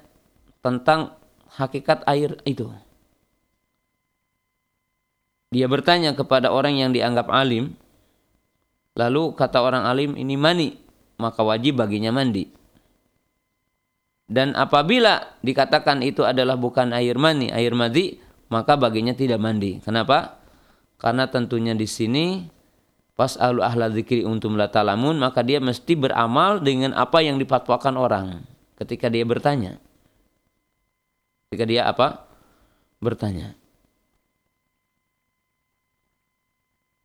tentang 0.61 1.17
hakikat 1.57 2.05
air 2.05 2.37
itu. 2.45 2.69
Dia 5.49 5.65
bertanya 5.65 6.13
kepada 6.13 6.53
orang 6.53 6.77
yang 6.77 6.93
dianggap 6.93 7.31
alim, 7.33 7.73
lalu 8.93 9.33
kata 9.33 9.57
orang 9.57 9.89
alim 9.89 10.13
ini 10.13 10.37
mani, 10.37 10.77
maka 11.17 11.41
wajib 11.41 11.81
baginya 11.81 12.13
mandi. 12.13 12.45
Dan 14.25 14.57
apabila 14.57 15.37
dikatakan 15.45 16.01
itu 16.01 16.25
adalah 16.25 16.57
bukan 16.57 16.93
air 16.93 17.17
mani, 17.17 17.49
air 17.53 17.73
madi, 17.77 18.21
maka 18.49 18.77
baginya 18.77 19.13
tidak 19.17 19.41
mandi. 19.41 19.81
Kenapa? 19.81 20.41
Karena 20.97 21.29
tentunya 21.29 21.73
di 21.73 21.85
sini 21.85 22.45
pas 23.15 23.39
alu 23.39 23.63
ahla 23.63 23.87
dzikri 23.87 24.27
untum 24.27 24.59
la 24.59 24.67
talamun 24.67 25.15
maka 25.15 25.39
dia 25.39 25.63
mesti 25.63 25.95
beramal 25.95 26.59
dengan 26.59 26.91
apa 26.91 27.23
yang 27.23 27.39
dipatwakan 27.39 27.95
orang. 27.95 28.27
Ketika 28.75 29.07
dia 29.07 29.23
bertanya. 29.23 29.79
Ketika 31.47 31.63
dia 31.63 31.87
apa? 31.87 32.27
Bertanya. 32.99 33.55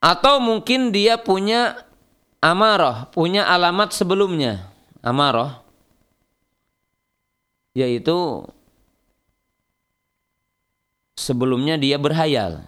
Atau 0.03 0.43
mungkin 0.43 0.91
dia 0.91 1.15
punya 1.21 1.87
amarah 2.43 3.07
punya 3.15 3.47
alamat 3.47 3.95
sebelumnya. 3.95 4.67
Amarah. 5.05 5.63
Yaitu 7.77 8.43
sebelumnya 11.15 11.79
dia 11.79 12.01
berhayal. 12.01 12.67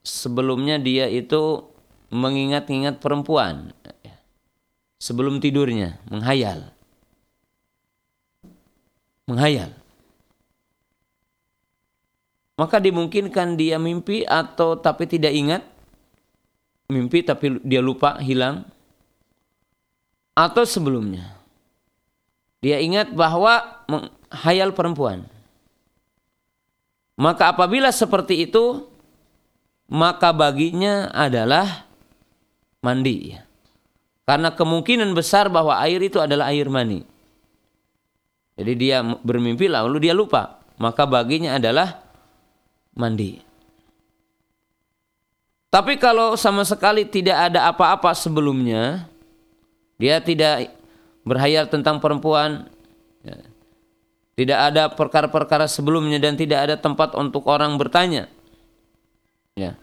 Sebelumnya 0.00 0.80
dia 0.80 1.04
itu 1.10 1.68
mengingat-ingat 2.08 3.00
perempuan 3.00 3.72
sebelum 4.98 5.38
tidurnya, 5.38 5.96
menghayal. 6.10 6.68
Menghayal. 9.28 9.70
Maka 12.58 12.82
dimungkinkan 12.82 13.54
dia 13.54 13.78
mimpi 13.78 14.26
atau 14.26 14.74
tapi 14.74 15.06
tidak 15.06 15.30
ingat. 15.30 15.62
Mimpi 16.90 17.22
tapi 17.22 17.62
dia 17.62 17.78
lupa, 17.78 18.18
hilang. 18.18 18.66
Atau 20.34 20.66
sebelumnya. 20.66 21.38
Dia 22.58 22.82
ingat 22.82 23.14
bahwa 23.14 23.84
menghayal 23.86 24.74
perempuan. 24.74 25.22
Maka 27.14 27.54
apabila 27.54 27.90
seperti 27.94 28.46
itu, 28.46 28.86
maka 29.86 30.34
baginya 30.34 31.10
adalah 31.14 31.87
mandi. 32.84 33.34
Karena 34.28 34.52
kemungkinan 34.52 35.16
besar 35.16 35.48
bahwa 35.48 35.80
air 35.80 36.04
itu 36.04 36.20
adalah 36.20 36.52
air 36.52 36.68
mani. 36.68 37.00
Jadi 38.58 38.72
dia 38.74 39.00
bermimpi 39.00 39.70
lalu 39.70 40.10
dia 40.10 40.12
lupa, 40.12 40.60
maka 40.76 41.06
baginya 41.06 41.56
adalah 41.56 42.02
mandi. 42.92 43.40
Tapi 45.68 46.00
kalau 46.00 46.34
sama 46.34 46.64
sekali 46.64 47.04
tidak 47.06 47.52
ada 47.52 47.70
apa-apa 47.70 48.12
sebelumnya, 48.16 49.06
dia 50.00 50.18
tidak 50.18 50.72
berhayal 51.22 51.68
tentang 51.68 52.00
perempuan, 52.00 52.66
ya, 53.20 53.36
tidak 54.38 54.58
ada 54.58 54.82
perkara-perkara 54.92 55.68
sebelumnya 55.68 56.16
dan 56.22 56.38
tidak 56.38 56.68
ada 56.68 56.76
tempat 56.78 57.12
untuk 57.18 57.44
orang 57.50 57.76
bertanya. 57.76 58.30
Ya. 59.58 59.76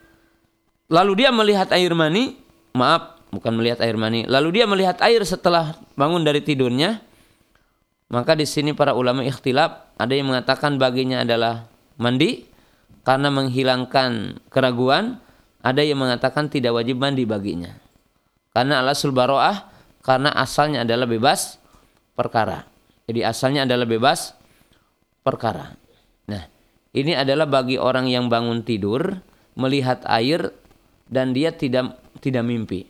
Lalu 0.87 1.25
dia 1.25 1.29
melihat 1.29 1.69
air 1.75 1.93
mani, 1.93 2.44
maaf 2.75 3.15
bukan 3.31 3.55
melihat 3.55 3.79
air 3.81 3.95
mani. 3.95 4.27
Lalu 4.27 4.61
dia 4.61 4.65
melihat 4.67 4.99
air 5.01 5.23
setelah 5.23 5.79
bangun 5.95 6.21
dari 6.21 6.43
tidurnya. 6.43 6.99
Maka 8.11 8.37
di 8.37 8.45
sini 8.45 8.75
para 8.77 8.93
ulama 8.93 9.25
ikhtilaf, 9.25 9.97
ada 9.97 10.13
yang 10.13 10.29
mengatakan 10.29 10.77
baginya 10.77 11.25
adalah 11.25 11.65
mandi 11.97 12.45
karena 13.01 13.33
menghilangkan 13.33 14.43
keraguan, 14.53 15.17
ada 15.65 15.81
yang 15.81 15.97
mengatakan 15.97 16.45
tidak 16.45 16.77
wajib 16.77 17.01
mandi 17.01 17.25
baginya. 17.25 17.73
Karena 18.53 18.85
alasul 18.85 19.09
baroah 19.09 19.73
karena 20.05 20.29
asalnya 20.37 20.85
adalah 20.85 21.09
bebas 21.09 21.57
perkara. 22.13 22.69
Jadi 23.09 23.25
asalnya 23.25 23.65
adalah 23.65 23.89
bebas 23.89 24.37
perkara. 25.25 25.73
Nah, 26.29 26.45
ini 26.93 27.17
adalah 27.17 27.49
bagi 27.49 27.81
orang 27.81 28.05
yang 28.05 28.29
bangun 28.29 28.61
tidur 28.61 29.17
melihat 29.57 30.05
air 30.05 30.53
dan 31.09 31.33
dia 31.33 31.53
tidak 31.53 32.04
tidak 32.25 32.41
mimpi. 32.41 32.89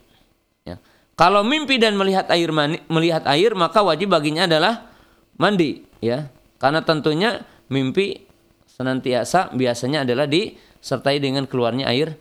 Ya. 0.64 0.80
Kalau 1.20 1.44
mimpi 1.44 1.76
dan 1.76 2.00
melihat 2.00 2.32
air 2.32 2.56
mani, 2.56 2.80
melihat 2.88 3.28
air 3.28 3.52
maka 3.52 3.84
wajib 3.84 4.16
baginya 4.16 4.48
adalah 4.48 4.88
mandi, 5.36 5.84
ya. 6.00 6.32
Karena 6.56 6.80
tentunya 6.88 7.44
mimpi 7.68 8.24
senantiasa 8.72 9.52
biasanya 9.52 10.08
adalah 10.08 10.24
disertai 10.28 11.20
dengan 11.20 11.44
keluarnya 11.44 11.92
air 11.92 12.16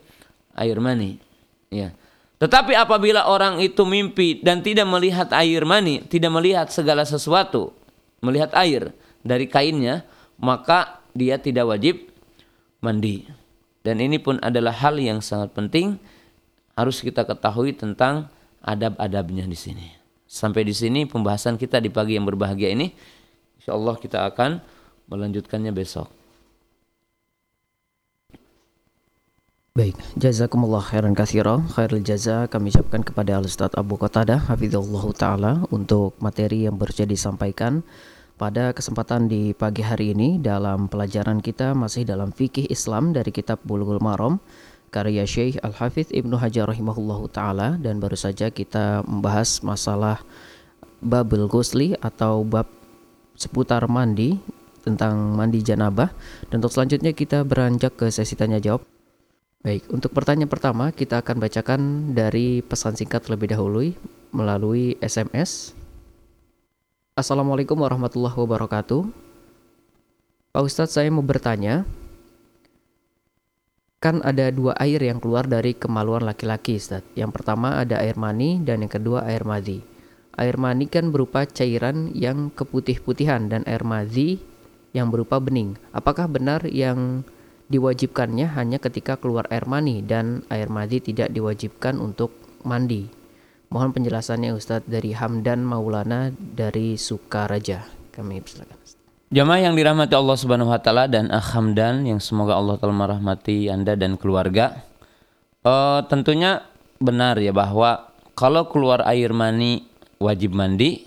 air 0.59 0.77
mani. 0.83 1.19
Ya. 1.71 1.95
Tetapi 2.35 2.75
apabila 2.75 3.31
orang 3.31 3.63
itu 3.63 3.87
mimpi 3.87 4.43
dan 4.43 4.59
tidak 4.59 4.87
melihat 4.91 5.31
air 5.31 5.63
mani, 5.63 6.03
tidak 6.03 6.35
melihat 6.35 6.67
segala 6.67 7.07
sesuatu, 7.07 7.71
melihat 8.19 8.51
air 8.59 8.91
dari 9.23 9.47
kainnya, 9.47 10.03
maka 10.35 10.99
dia 11.15 11.39
tidak 11.39 11.71
wajib 11.71 12.11
mandi. 12.83 13.23
Dan 13.85 14.03
ini 14.03 14.19
pun 14.19 14.35
adalah 14.43 14.75
hal 14.75 14.99
yang 14.99 15.23
sangat 15.23 15.55
penting 15.55 15.95
harus 16.75 16.99
kita 16.99 17.23
ketahui 17.23 17.71
tentang 17.71 18.27
adab-adabnya 18.59 19.47
di 19.47 19.55
sini. 19.55 19.87
Sampai 20.27 20.67
di 20.67 20.75
sini 20.75 21.07
pembahasan 21.07 21.55
kita 21.55 21.79
di 21.79 21.87
pagi 21.87 22.19
yang 22.19 22.27
berbahagia 22.27 22.75
ini. 22.75 22.91
Insya 23.55 23.73
Allah 23.73 23.95
kita 23.95 24.27
akan 24.27 24.59
melanjutkannya 25.07 25.71
besok. 25.71 26.11
Baik, 29.75 29.99
jazakumullah 30.15 30.79
khairan 30.79 31.11
katsira. 31.11 31.59
Khairul 31.75 31.99
jaza 31.99 32.47
kami 32.47 32.71
ucapkan 32.71 33.03
kepada 33.03 33.35
Al 33.35 33.43
Ustaz 33.43 33.75
Abu 33.75 33.99
Qatadah 33.99 34.47
hafizallahu 34.47 35.11
taala 35.11 35.67
untuk 35.67 36.15
materi 36.23 36.63
yang 36.63 36.79
baru 36.79 37.03
disampaikan 37.03 37.83
pada 38.39 38.71
kesempatan 38.71 39.27
di 39.27 39.51
pagi 39.51 39.83
hari 39.83 40.15
ini 40.15 40.39
dalam 40.39 40.87
pelajaran 40.87 41.43
kita 41.43 41.75
masih 41.75 42.07
dalam 42.07 42.31
fikih 42.31 42.67
Islam 42.71 43.11
dari 43.11 43.35
kitab 43.35 43.63
Bulughul 43.67 43.99
Maram 43.99 44.39
karya 44.95 45.27
Syekh 45.27 45.59
Al 45.59 45.75
Hafidz 45.75 46.15
Ibnu 46.15 46.39
Hajar 46.39 46.71
rahimahullahu 46.71 47.27
taala 47.27 47.75
dan 47.75 47.99
baru 47.99 48.15
saja 48.15 48.47
kita 48.47 49.03
membahas 49.03 49.59
masalah 49.59 50.23
babul 51.03 51.51
ghusli 51.51 51.99
atau 51.99 52.47
bab 52.47 52.71
seputar 53.35 53.83
mandi 53.91 54.39
tentang 54.87 55.35
mandi 55.35 55.59
janabah 55.59 56.07
dan 56.47 56.63
untuk 56.63 56.71
selanjutnya 56.71 57.11
kita 57.11 57.43
beranjak 57.43 57.99
ke 57.99 58.07
sesi 58.07 58.39
tanya 58.39 58.63
jawab 58.63 58.87
Baik, 59.65 59.89
untuk 59.89 60.13
pertanyaan 60.13 60.45
pertama 60.45 60.93
kita 60.93 61.25
akan 61.25 61.41
bacakan 61.41 61.81
dari 62.13 62.61
pesan 62.61 62.93
singkat 62.93 63.25
terlebih 63.25 63.49
dahulu 63.49 63.97
melalui 64.29 64.93
SMS. 65.01 65.73
Assalamualaikum 67.17 67.73
warahmatullahi 67.73 68.37
wabarakatuh. 68.37 69.09
Pak 70.53 70.61
Ustadz 70.61 70.93
saya 71.01 71.09
mau 71.09 71.25
bertanya, 71.25 71.81
kan 73.99 74.21
ada 74.21 74.51
dua 74.53 74.77
air 74.77 75.01
yang 75.01 75.17
keluar 75.17 75.49
dari 75.49 75.73
kemaluan 75.73 76.23
laki-laki 76.23 76.77
Ustadz. 76.77 77.15
Yang 77.17 77.41
pertama 77.41 77.81
ada 77.81 77.99
air 77.99 78.15
mani 78.15 78.61
dan 78.61 78.85
yang 78.85 78.91
kedua 78.91 79.25
air 79.25 79.43
madhi. 79.43 79.81
Air 80.35 80.59
mani 80.59 80.91
kan 80.91 81.09
berupa 81.15 81.47
cairan 81.47 82.11
yang 82.11 82.51
keputih-putihan 82.51 83.47
dan 83.47 83.63
air 83.65 83.87
madhi 83.87 84.39
yang 84.91 85.11
berupa 85.11 85.39
bening. 85.39 85.79
Apakah 85.95 86.27
benar 86.27 86.67
yang 86.67 87.23
diwajibkannya 87.69 88.53
hanya 88.53 88.77
ketika 88.77 89.17
keluar 89.17 89.49
air 89.49 89.65
mani 89.65 90.05
dan 90.05 90.45
air 90.53 90.69
madi 90.69 91.01
tidak 91.01 91.33
diwajibkan 91.33 91.97
untuk 91.97 92.33
mandi. 92.61 93.09
Mohon 93.73 93.97
penjelasannya 93.97 94.53
Ustadz 94.53 94.87
dari 94.87 95.17
Hamdan 95.17 95.65
Maulana 95.65 96.29
dari 96.31 96.95
Sukaraja. 96.95 97.89
Kami 98.13 98.39
persilakan. 98.39 98.74
Jamaah 99.35 99.67
yang 99.67 99.75
dirahmati 99.75 100.15
Allah 100.15 100.39
Subhanahu 100.39 100.71
wa 100.71 100.79
taala 100.79 101.11
dan 101.11 101.27
Akh 101.27 101.59
Hamdan 101.59 102.07
yang 102.07 102.23
semoga 102.23 102.55
Allah 102.55 102.79
telah 102.79 102.95
merahmati 102.95 103.67
Anda 103.67 103.99
dan 103.99 104.15
keluarga. 104.15 104.79
Uh, 105.59 106.07
tentunya 106.07 106.63
benar 107.03 107.35
ya 107.43 107.51
bahwa 107.51 108.15
kalau 108.31 108.71
keluar 108.71 109.03
air 109.03 109.35
mani 109.35 109.91
wajib 110.23 110.55
mandi, 110.55 111.03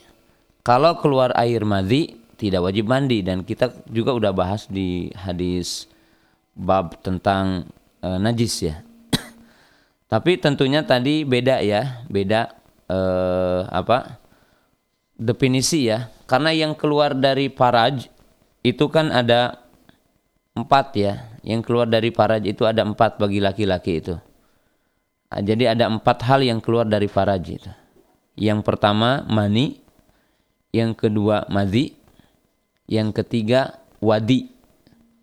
kalau 0.60 1.00
keluar 1.00 1.32
air 1.40 1.64
madi 1.64 2.20
tidak 2.36 2.68
wajib 2.68 2.92
mandi 2.92 3.24
dan 3.24 3.48
kita 3.48 3.72
juga 3.88 4.12
udah 4.12 4.36
bahas 4.36 4.68
di 4.68 5.08
hadis 5.16 5.88
bab 6.52 7.00
tentang 7.00 7.64
e, 8.04 8.08
najis 8.20 8.60
ya. 8.60 8.84
Tapi 10.12 10.36
tentunya 10.36 10.84
tadi 10.84 11.24
beda 11.24 11.64
ya, 11.64 12.04
beda 12.12 12.52
e, 12.92 12.98
apa 13.72 14.20
definisi 15.16 15.88
ya. 15.88 16.12
Karena 16.28 16.52
yang 16.52 16.76
keluar 16.76 17.16
dari 17.16 17.48
paraj 17.48 18.17
itu 18.72 18.86
kan 18.92 19.10
ada 19.12 19.60
empat 20.56 20.86
ya. 20.96 21.12
Yang 21.46 21.64
keluar 21.64 21.88
dari 21.88 22.12
paraj 22.12 22.44
itu 22.44 22.68
ada 22.68 22.84
empat 22.84 23.16
bagi 23.16 23.40
laki-laki 23.40 24.04
itu. 24.04 24.16
Nah, 25.28 25.40
jadi 25.44 25.76
ada 25.76 25.88
empat 25.88 26.24
hal 26.24 26.44
yang 26.44 26.60
keluar 26.60 26.84
dari 26.84 27.08
paraj 27.08 27.44
itu. 27.48 27.72
Yang 28.38 28.62
pertama 28.64 29.24
mani, 29.26 29.80
yang 30.70 30.92
kedua 30.92 31.48
madhi, 31.48 31.96
yang 32.86 33.10
ketiga 33.10 33.80
wadi, 33.98 34.48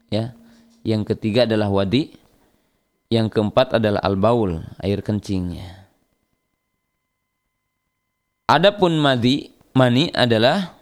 ya 0.10 0.36
yang 0.86 1.02
ketiga 1.02 1.50
adalah 1.50 1.74
wadi, 1.74 2.14
yang 3.10 3.26
keempat 3.26 3.82
adalah 3.82 4.06
al-baul, 4.06 4.62
air 4.78 5.02
kencingnya. 5.02 5.90
Adapun 8.46 9.02
madi, 9.02 9.50
mani 9.74 10.14
adalah 10.14 10.78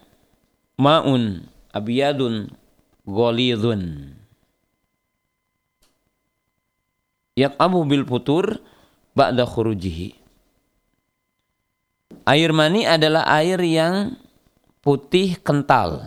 maun 0.76 1.53
abiyadun 1.74 2.54
ghalidhun. 3.02 4.14
Yaqabu 7.34 7.82
bil 7.90 8.06
putur 8.06 8.62
ba'da 9.18 9.42
khurujihi. 9.42 10.14
Air 12.30 12.54
mani 12.54 12.86
adalah 12.86 13.26
air 13.42 13.58
yang 13.58 14.14
putih 14.80 15.34
kental. 15.42 16.06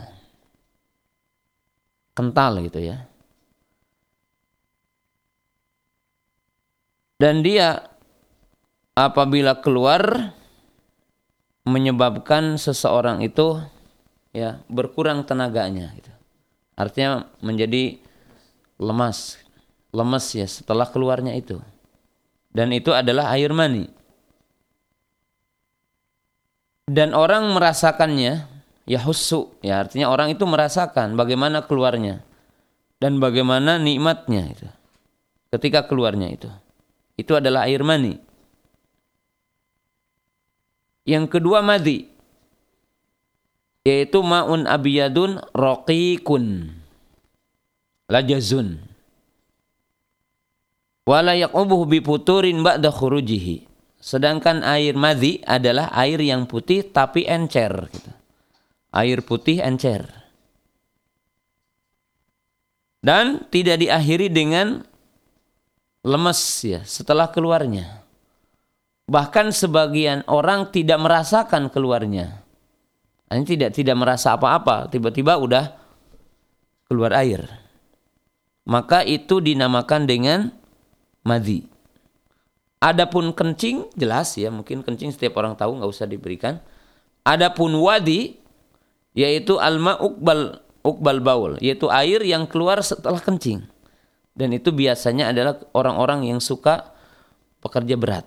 Kental 2.16 2.64
gitu 2.64 2.80
ya. 2.80 3.06
dan 7.18 7.42
dia 7.42 7.90
apabila 8.94 9.58
keluar 9.62 10.34
menyebabkan 11.68 12.56
seseorang 12.56 13.26
itu 13.26 13.60
ya 14.32 14.62
berkurang 14.68 15.24
tenaganya 15.24 15.92
gitu. 15.96 16.12
Artinya 16.78 17.26
menjadi 17.42 17.98
lemas, 18.78 19.42
lemas 19.90 20.26
ya 20.34 20.46
setelah 20.46 20.86
keluarnya 20.88 21.34
itu. 21.34 21.58
Dan 22.54 22.74
itu 22.74 22.94
adalah 22.94 23.34
air 23.34 23.50
mani. 23.54 23.90
Dan 26.88 27.12
orang 27.12 27.52
merasakannya 27.52 28.58
ya 28.88 29.00
husu 29.04 29.52
ya 29.60 29.84
artinya 29.84 30.08
orang 30.08 30.32
itu 30.32 30.48
merasakan 30.48 31.20
bagaimana 31.20 31.68
keluarnya 31.68 32.24
dan 33.04 33.20
bagaimana 33.20 33.76
nikmatnya 33.76 34.48
itu 34.48 34.68
ketika 35.52 35.84
keluarnya 35.84 36.32
itu 36.32 36.48
itu 37.20 37.36
adalah 37.36 37.68
air 37.68 37.84
mani. 37.84 38.16
Yang 41.04 41.40
kedua 41.40 41.60
madhi 41.60 42.08
yaitu 43.88 44.20
maun 44.20 44.68
abiyadun 44.68 45.40
raqiqun 45.56 46.76
lajazun 48.12 48.84
wala 51.08 51.32
yaqubuhu 51.40 51.88
bi 51.88 52.04
futurin 52.04 52.60
ba'da 52.60 52.92
khurujihi. 52.92 53.64
Sedangkan 53.98 54.62
air 54.62 54.94
madhi 54.94 55.42
adalah 55.42 55.90
air 55.96 56.22
yang 56.22 56.46
putih 56.46 56.86
tapi 56.86 57.26
encer 57.26 57.72
gitu. 57.90 58.12
Air 58.94 59.26
putih 59.26 59.64
encer. 59.64 60.06
Dan 63.02 63.48
tidak 63.50 63.82
diakhiri 63.82 64.28
dengan 64.30 64.84
lemes 66.06 66.40
ya 66.62 66.84
setelah 66.84 67.32
keluarnya. 67.32 68.04
Bahkan 69.08 69.56
sebagian 69.56 70.28
orang 70.28 70.68
tidak 70.70 71.00
merasakan 71.00 71.72
keluarnya. 71.72 72.47
Ini 73.28 73.44
tidak 73.44 73.76
tidak 73.76 73.96
merasa 74.00 74.40
apa-apa, 74.40 74.88
tiba-tiba 74.88 75.36
udah 75.36 75.76
keluar 76.88 77.12
air. 77.20 77.44
Maka 78.64 79.04
itu 79.04 79.44
dinamakan 79.44 80.08
dengan 80.08 80.40
madhi. 81.28 81.68
Adapun 82.80 83.36
kencing 83.36 83.92
jelas 83.98 84.38
ya 84.38 84.48
mungkin 84.54 84.86
kencing 84.86 85.12
setiap 85.12 85.40
orang 85.42 85.60
tahu 85.60 85.80
nggak 85.80 85.92
usah 85.92 86.08
diberikan. 86.08 86.64
Adapun 87.28 87.76
wadi 87.76 88.40
yaitu 89.12 89.60
alma 89.60 90.00
ukbal 90.00 90.64
ukbal 90.86 91.20
baul 91.20 91.54
yaitu 91.60 91.92
air 91.92 92.24
yang 92.24 92.48
keluar 92.48 92.80
setelah 92.80 93.20
kencing. 93.20 93.68
Dan 94.38 94.54
itu 94.54 94.70
biasanya 94.72 95.34
adalah 95.34 95.58
orang-orang 95.74 96.30
yang 96.30 96.40
suka 96.40 96.94
pekerja 97.60 97.98
berat. 97.98 98.24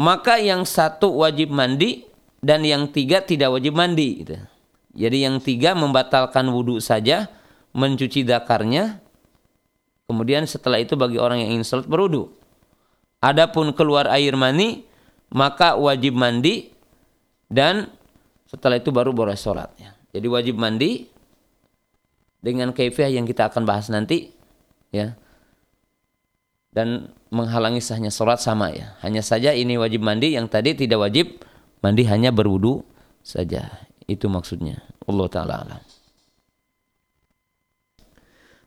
Maka 0.00 0.40
yang 0.40 0.64
satu 0.64 1.20
wajib 1.20 1.52
mandi 1.52 2.08
dan 2.42 2.66
yang 2.66 2.90
tiga 2.90 3.22
tidak 3.22 3.54
wajib 3.54 3.78
mandi. 3.78 4.26
Gitu. 4.26 4.36
Jadi 4.92 5.18
yang 5.24 5.38
tiga 5.38 5.72
membatalkan 5.72 6.50
wudhu 6.50 6.82
saja, 6.82 7.30
mencuci 7.72 8.26
dakarnya, 8.26 9.00
kemudian 10.10 10.44
setelah 10.44 10.82
itu 10.82 10.98
bagi 10.98 11.16
orang 11.16 11.40
yang 11.40 11.56
ingin 11.56 11.64
salat 11.64 11.88
berwudhu. 11.88 12.28
Adapun 13.22 13.70
keluar 13.72 14.10
air 14.10 14.34
mani, 14.34 14.82
maka 15.30 15.78
wajib 15.78 16.18
mandi 16.18 16.74
dan 17.46 17.88
setelah 18.50 18.76
itu 18.76 18.92
baru 18.92 19.14
boleh 19.14 19.38
sholat. 19.38 19.72
Jadi 20.12 20.26
wajib 20.28 20.58
mandi 20.60 21.08
dengan 22.42 22.74
kaifiah 22.74 23.08
yang 23.08 23.24
kita 23.24 23.48
akan 23.48 23.62
bahas 23.64 23.88
nanti, 23.88 24.34
ya. 24.90 25.16
Dan 26.72 27.12
menghalangi 27.32 27.80
sahnya 27.80 28.12
sholat 28.12 28.40
sama 28.40 28.72
ya. 28.72 28.96
Hanya 29.00 29.24
saja 29.24 29.56
ini 29.56 29.78
wajib 29.80 30.04
mandi, 30.04 30.36
yang 30.36 30.50
tadi 30.50 30.76
tidak 30.76 31.00
wajib 31.00 31.40
mandi 31.82 32.06
hanya 32.06 32.30
berwudu 32.30 32.86
saja. 33.20 33.68
Itu 34.06 34.30
maksudnya. 34.30 34.82
Allah 35.04 35.28
Taala 35.28 35.54
alam. 35.66 35.82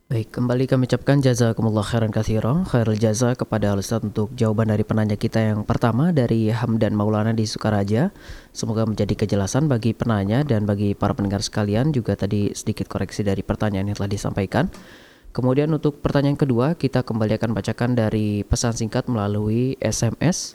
Baik, 0.06 0.38
kembali 0.38 0.70
kami 0.70 0.86
ucapkan 0.86 1.18
jazakumullah 1.18 1.82
khairan 1.82 2.14
katsira, 2.14 2.62
khairul 2.70 2.94
jaza 2.94 3.34
kepada 3.34 3.74
Ustaz 3.74 4.06
untuk 4.06 4.38
jawaban 4.38 4.70
dari 4.70 4.86
penanya 4.86 5.18
kita 5.18 5.42
yang 5.42 5.66
pertama 5.66 6.14
dari 6.14 6.54
Hamdan 6.54 6.94
Maulana 6.94 7.34
di 7.34 7.50
Sukaraja. 7.50 8.14
Semoga 8.54 8.86
menjadi 8.86 9.18
kejelasan 9.18 9.66
bagi 9.66 9.98
penanya 9.98 10.46
dan 10.46 10.70
bagi 10.70 10.94
para 10.94 11.18
pendengar 11.18 11.42
sekalian 11.42 11.90
juga 11.90 12.14
tadi 12.14 12.54
sedikit 12.54 12.86
koreksi 12.86 13.26
dari 13.26 13.42
pertanyaan 13.42 13.90
yang 13.90 13.98
telah 13.98 14.14
disampaikan. 14.14 14.70
Kemudian 15.34 15.74
untuk 15.74 15.98
pertanyaan 16.06 16.38
kedua, 16.38 16.78
kita 16.78 17.02
kembali 17.02 17.42
akan 17.42 17.58
bacakan 17.58 17.98
dari 17.98 18.46
pesan 18.46 18.78
singkat 18.78 19.10
melalui 19.10 19.74
SMS. 19.82 20.54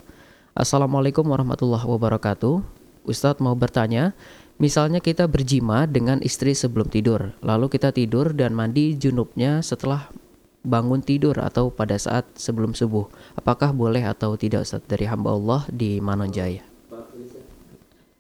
Assalamualaikum 0.61 1.25
warahmatullahi 1.25 1.89
wabarakatuh. 1.89 2.61
Ustadz 3.09 3.41
mau 3.41 3.57
bertanya, 3.57 4.13
Misalnya 4.61 5.01
kita 5.01 5.25
berjima 5.25 5.89
dengan 5.89 6.21
istri 6.21 6.53
sebelum 6.53 6.85
tidur, 6.93 7.33
lalu 7.41 7.73
kita 7.73 7.97
tidur 7.97 8.37
dan 8.37 8.53
mandi 8.53 8.93
junubnya 8.93 9.65
setelah 9.65 10.13
bangun 10.61 11.01
tidur 11.01 11.33
atau 11.41 11.73
pada 11.73 11.97
saat 11.97 12.29
sebelum 12.37 12.77
subuh. 12.77 13.09
Apakah 13.41 13.73
boleh 13.73 14.05
atau 14.05 14.37
tidak 14.37 14.69
Ustaz 14.69 14.85
dari 14.85 15.09
hamba 15.09 15.33
Allah 15.33 15.65
di 15.73 15.97
Manonjaya? 15.97 16.61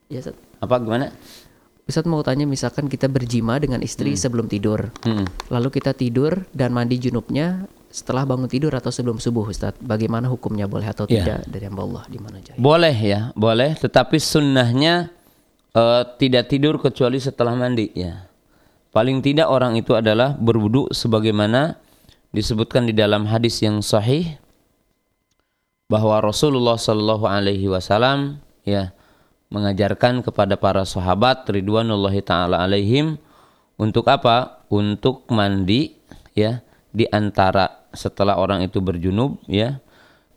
Ya 0.08 0.24
Ustaz. 0.24 0.32
Apa 0.64 0.80
gimana? 0.80 1.12
Ustaz 1.90 2.06
mau 2.06 2.22
tanya 2.22 2.46
misalkan 2.46 2.86
kita 2.86 3.10
berjima 3.10 3.58
dengan 3.58 3.82
istri 3.82 4.14
hmm. 4.14 4.20
sebelum 4.22 4.46
tidur. 4.46 4.94
Hmm. 5.02 5.26
Lalu 5.50 5.68
kita 5.74 5.90
tidur 5.90 6.46
dan 6.54 6.70
mandi 6.70 7.02
junubnya 7.02 7.66
setelah 7.90 8.22
bangun 8.22 8.46
tidur 8.46 8.70
atau 8.70 8.94
sebelum 8.94 9.18
subuh 9.18 9.50
Ustaz. 9.50 9.74
Bagaimana 9.82 10.30
hukumnya 10.30 10.70
boleh 10.70 10.86
atau 10.86 11.10
ya. 11.10 11.20
tidak 11.20 11.38
dari 11.50 11.64
hamba 11.66 11.82
Allah 11.82 12.02
di 12.06 12.18
Manonjaya? 12.22 12.56
Boleh 12.56 12.94
ya, 12.94 13.20
boleh. 13.34 13.74
Tetapi 13.74 14.16
sunnahnya 14.22 15.10
uh, 15.74 16.06
tidak 16.14 16.46
tidur 16.46 16.78
kecuali 16.78 17.18
setelah 17.18 17.58
mandi 17.58 17.90
ya. 17.92 18.30
Paling 18.94 19.22
tidak 19.22 19.50
orang 19.50 19.74
itu 19.78 19.94
adalah 19.94 20.34
berwudu 20.38 20.90
sebagaimana 20.94 21.78
disebutkan 22.30 22.86
di 22.86 22.94
dalam 22.94 23.26
hadis 23.26 23.58
yang 23.62 23.82
sahih 23.82 24.38
bahwa 25.90 26.22
Rasulullah 26.22 26.78
Shallallahu 26.78 27.26
alaihi 27.26 27.66
wasallam 27.66 28.38
ya 28.62 28.94
mengajarkan 29.50 30.22
kepada 30.22 30.54
para 30.54 30.86
sahabat 30.86 31.46
ridwanullahi 31.50 32.22
taala 32.22 32.62
alaihim 32.62 33.18
untuk 33.76 34.06
apa? 34.06 34.62
Untuk 34.70 35.26
mandi 35.28 35.98
ya 36.38 36.62
di 36.94 37.04
antara 37.10 37.82
setelah 37.90 38.38
orang 38.38 38.62
itu 38.62 38.78
berjunub 38.78 39.42
ya. 39.50 39.82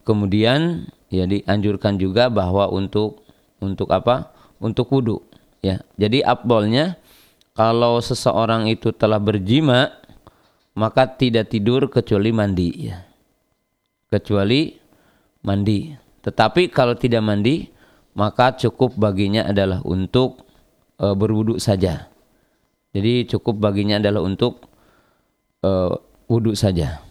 Kemudian 0.04 0.90
ya 1.08 1.30
dianjurkan 1.30 1.96
juga 2.02 2.28
bahwa 2.28 2.68
untuk 2.68 3.24
untuk 3.62 3.94
apa? 3.94 4.34
untuk 4.64 4.88
wudhu 4.88 5.20
ya 5.60 5.84
jadi 6.00 6.24
abdolnya 6.24 6.96
kalau 7.52 8.00
seseorang 8.00 8.72
itu 8.72 8.96
telah 8.96 9.20
berjima 9.20 9.92
maka 10.74 11.06
tidak 11.06 11.52
tidur 11.52 11.92
kecuali 11.92 12.32
mandi 12.32 12.70
ya 12.88 13.04
kecuali 14.08 14.80
mandi 15.44 15.92
tetapi 16.24 16.72
kalau 16.72 16.96
tidak 16.96 17.20
mandi 17.20 17.68
maka 18.14 18.54
cukup 18.58 18.94
baginya 18.98 19.46
adalah 19.46 19.82
untuk 19.86 20.46
e, 20.98 21.06
berwudhu 21.14 21.58
saja. 21.58 22.10
Jadi 22.94 23.26
cukup 23.26 23.58
baginya 23.58 23.98
adalah 23.98 24.22
untuk 24.22 24.70
e, 25.66 25.72
wudhu 26.30 26.54
saja. 26.54 27.02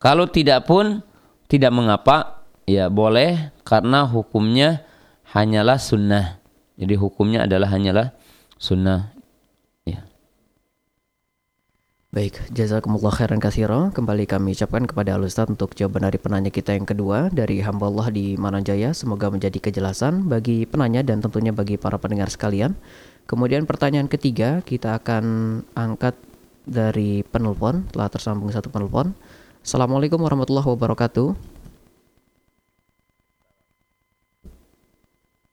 Kalau 0.00 0.28
tidak 0.28 0.68
pun 0.68 1.04
tidak 1.48 1.72
mengapa 1.72 2.46
ya 2.64 2.88
boleh 2.88 3.52
karena 3.64 4.08
hukumnya 4.08 4.84
hanyalah 5.32 5.76
sunnah. 5.76 6.40
Jadi 6.80 6.96
hukumnya 6.96 7.44
adalah 7.44 7.68
hanyalah 7.72 8.16
sunnah. 8.56 9.12
Baik, 12.10 12.42
jazakumullah 12.50 13.14
khairan 13.14 13.38
katsira. 13.38 13.94
Kembali 13.94 14.26
kami 14.26 14.50
ucapkan 14.50 14.82
kepada 14.82 15.14
Al 15.14 15.22
Ustaz 15.22 15.46
untuk 15.46 15.78
jawaban 15.78 16.02
dari 16.10 16.18
penanya 16.18 16.50
kita 16.50 16.74
yang 16.74 16.82
kedua 16.82 17.30
dari 17.30 17.62
hamba 17.62 17.86
Allah 17.86 18.10
di 18.10 18.34
Mananjaya. 18.34 18.90
Semoga 18.90 19.30
menjadi 19.30 19.54
kejelasan 19.62 20.26
bagi 20.26 20.66
penanya 20.66 21.06
dan 21.06 21.22
tentunya 21.22 21.54
bagi 21.54 21.78
para 21.78 22.02
pendengar 22.02 22.26
sekalian. 22.26 22.74
Kemudian 23.30 23.62
pertanyaan 23.62 24.10
ketiga 24.10 24.58
kita 24.66 24.98
akan 24.98 25.22
angkat 25.78 26.18
dari 26.66 27.22
penelpon, 27.22 27.86
telah 27.94 28.10
tersambung 28.10 28.50
satu 28.50 28.74
penelpon. 28.74 29.14
Assalamualaikum 29.62 30.18
warahmatullahi 30.18 30.66
wabarakatuh. 30.66 31.38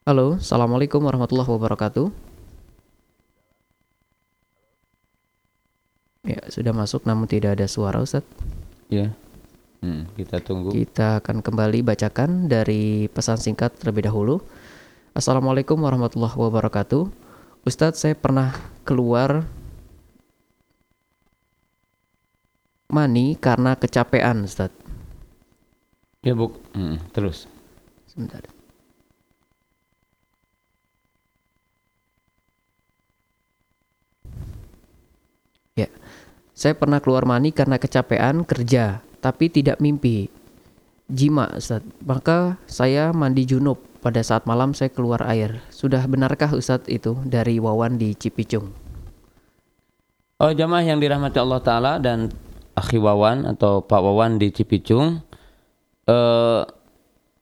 Halo, 0.10 0.42
Assalamualaikum 0.42 1.06
warahmatullahi 1.06 1.54
wabarakatuh. 1.54 2.10
Ya, 6.28 6.44
sudah 6.52 6.76
masuk 6.76 7.08
namun 7.08 7.24
tidak 7.24 7.56
ada 7.56 7.72
suara 7.72 8.04
Ustaz. 8.04 8.28
Ya. 8.92 9.16
Hmm, 9.80 10.04
kita 10.20 10.44
tunggu. 10.44 10.76
Kita 10.76 11.24
akan 11.24 11.40
kembali 11.40 11.88
bacakan 11.88 12.52
dari 12.52 13.08
pesan 13.08 13.40
singkat 13.40 13.80
terlebih 13.80 14.12
dahulu. 14.12 14.44
Assalamualaikum 15.16 15.80
warahmatullahi 15.80 16.36
wabarakatuh. 16.36 17.08
Ustadz, 17.64 18.04
saya 18.04 18.16
pernah 18.20 18.52
keluar 18.84 19.48
mani 22.92 23.40
karena 23.40 23.80
kecapean, 23.80 24.44
Ustadz. 24.44 24.76
Ya, 26.28 26.36
Bu. 26.36 26.52
Hmm, 26.76 27.00
terus. 27.16 27.48
Sebentar. 28.12 28.57
Saya 36.58 36.74
pernah 36.74 36.98
keluar 36.98 37.22
mani 37.30 37.54
karena 37.54 37.78
kecapean 37.78 38.42
kerja, 38.42 39.06
tapi 39.22 39.46
tidak 39.46 39.78
mimpi. 39.78 40.26
Jima, 41.06 41.54
Ustaz. 41.54 41.86
Maka 42.02 42.58
saya 42.66 43.14
mandi 43.14 43.46
junub. 43.46 43.78
Pada 44.02 44.26
saat 44.26 44.50
malam 44.50 44.74
saya 44.74 44.90
keluar 44.90 45.22
air. 45.30 45.62
Sudah 45.70 46.02
benarkah 46.10 46.50
Ustaz 46.58 46.90
itu 46.90 47.14
dari 47.30 47.62
Wawan 47.62 48.02
di 48.02 48.18
Cipicung? 48.18 48.74
Oh 50.38 50.54
jamaah 50.54 50.86
yang 50.86 50.98
dirahmati 50.98 51.38
Allah 51.38 51.62
Ta'ala 51.62 51.94
dan 52.02 52.34
Akhi 52.74 52.98
Wawan 52.98 53.46
atau 53.46 53.86
Pak 53.86 54.02
Wawan 54.02 54.42
di 54.42 54.50
Cipicung. 54.50 55.22
Eh, 56.10 56.62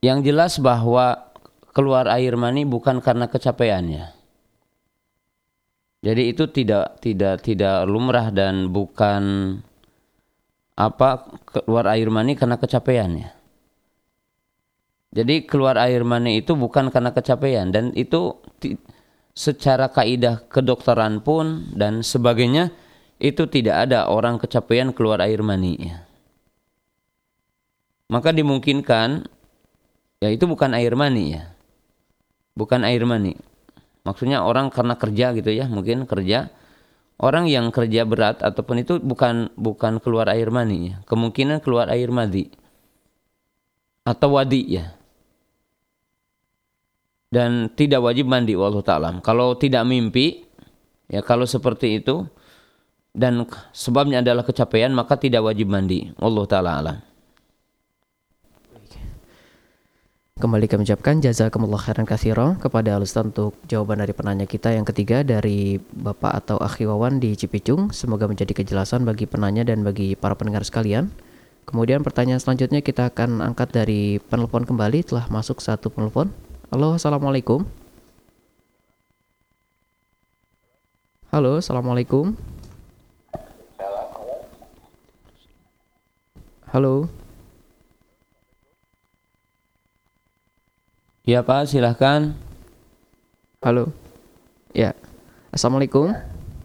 yang 0.03 0.23
jelas 0.27 0.59
bahwa 0.59 1.31
keluar 1.71 2.07
air 2.11 2.35
mani 2.35 2.67
bukan 2.67 3.03
karena 3.03 3.31
kecapeannya. 3.31 4.14
Jadi 6.05 6.29
itu 6.29 6.45
tidak 6.45 7.01
tidak 7.01 7.41
tidak 7.41 7.89
lumrah 7.89 8.29
dan 8.29 8.69
bukan 8.69 9.57
apa 10.77 11.33
keluar 11.49 11.89
air 11.89 12.13
mani 12.13 12.37
karena 12.37 12.61
kecapean 12.61 13.25
ya. 13.25 13.33
Jadi 15.17 15.49
keluar 15.49 15.81
air 15.81 16.05
mani 16.05 16.45
itu 16.45 16.53
bukan 16.53 16.93
karena 16.93 17.09
kecapean 17.09 17.73
dan 17.73 17.89
itu 17.97 18.37
secara 19.33 19.89
kaidah 19.89 20.45
kedokteran 20.45 21.25
pun 21.25 21.73
dan 21.73 22.05
sebagainya 22.05 22.69
itu 23.17 23.49
tidak 23.49 23.89
ada 23.89 24.05
orang 24.05 24.37
kecapean 24.37 24.93
keluar 24.93 25.25
air 25.25 25.41
mani 25.41 25.73
ya. 25.89 26.05
Maka 28.13 28.29
dimungkinkan 28.29 29.25
ya 30.21 30.29
itu 30.29 30.45
bukan 30.45 30.77
air 30.77 30.93
mani 30.93 31.33
ya. 31.33 31.49
Bukan 32.53 32.85
air 32.85 33.01
mani 33.09 33.54
Maksudnya 34.05 34.45
orang 34.45 34.69
karena 34.69 34.95
kerja 34.95 35.33
gitu 35.33 35.49
ya, 35.49 35.65
mungkin 35.65 36.05
kerja. 36.05 36.53
Orang 37.15 37.47
yang 37.47 37.71
kerja 37.71 38.03
berat 38.03 38.43
ataupun 38.43 38.83
itu 38.83 38.99
bukan 38.99 39.47
bukan 39.55 40.03
keluar 40.03 40.27
air 40.29 40.51
mani 40.51 40.91
ya. 40.91 40.95
Kemungkinan 41.07 41.63
keluar 41.63 41.87
air 41.89 42.11
madi. 42.11 42.51
atau 44.05 44.37
wadi 44.37 44.77
ya. 44.77 44.93
Dan 47.33 47.73
tidak 47.73 48.05
wajib 48.05 48.29
mandi 48.29 48.53
wallahu 48.53 48.85
taala. 48.85 49.17
Kalau 49.25 49.57
tidak 49.57 49.81
mimpi 49.89 50.45
ya 51.09 51.25
kalau 51.25 51.49
seperti 51.49 51.99
itu 51.99 52.29
dan 53.11 53.49
sebabnya 53.73 54.21
adalah 54.21 54.45
kecapean 54.45 54.93
maka 54.93 55.17
tidak 55.17 55.41
wajib 55.41 55.65
mandi. 55.67 56.13
Wallahu 56.21 56.45
taala 56.45 56.71
alam. 56.79 56.97
Kembali 60.35 60.67
kami 60.67 60.83
ucapkan 60.83 61.23
jazakumullah 61.23 61.79
khairan 61.79 62.03
katsira 62.03 62.59
kepada 62.59 62.99
Alustad 62.99 63.31
untuk 63.31 63.55
jawaban 63.71 64.03
dari 64.03 64.11
penanya 64.11 64.43
kita 64.43 64.67
yang 64.75 64.83
ketiga 64.83 65.23
dari 65.23 65.79
Bapak 65.79 66.43
atau 66.43 66.59
Akhi 66.59 66.83
Wawan 66.83 67.23
di 67.23 67.39
Cipicung. 67.39 67.95
Semoga 67.95 68.27
menjadi 68.27 68.51
kejelasan 68.51 69.07
bagi 69.07 69.31
penanya 69.31 69.63
dan 69.63 69.87
bagi 69.87 70.11
para 70.19 70.35
pendengar 70.35 70.67
sekalian. 70.67 71.07
Kemudian 71.63 72.03
pertanyaan 72.03 72.43
selanjutnya 72.43 72.83
kita 72.83 73.15
akan 73.15 73.39
angkat 73.39 73.71
dari 73.71 74.19
penelpon 74.27 74.67
kembali 74.67 75.07
telah 75.07 75.23
masuk 75.31 75.63
satu 75.63 75.87
penelpon. 75.87 76.27
Halo, 76.67 76.99
Assalamualaikum. 76.99 77.63
Halo, 81.31 81.63
Assalamualaikum. 81.63 82.35
Halo. 86.75 87.07
Ya 91.25 91.41
Pak, 91.41 91.65
silahkan. 91.65 92.37
Halo. 93.65 93.89
Ya. 94.77 94.93
Assalamualaikum. 95.49 96.13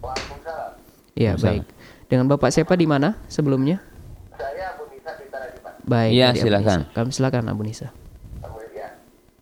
Waalaikumsalam. 0.04 0.70
Ya, 1.16 1.32
baik. 1.40 1.64
Dengan 2.12 2.28
Bapak 2.28 2.52
siapa 2.52 2.76
di 2.76 2.84
mana 2.84 3.16
sebelumnya? 3.32 3.80
Saya 4.36 4.76
Abu 4.76 4.84
Nisa 4.92 5.16
di 5.16 5.32
Taraji, 5.32 5.64
Pak. 5.64 5.72
Baik. 5.88 6.12
Iya, 6.12 6.36
Abu 6.36 6.44
silakan. 6.44 6.78
Nisa. 6.84 6.92
Kami 6.92 7.08
silakan 7.08 7.44
Abu 7.48 7.62
Nisa. 7.64 7.88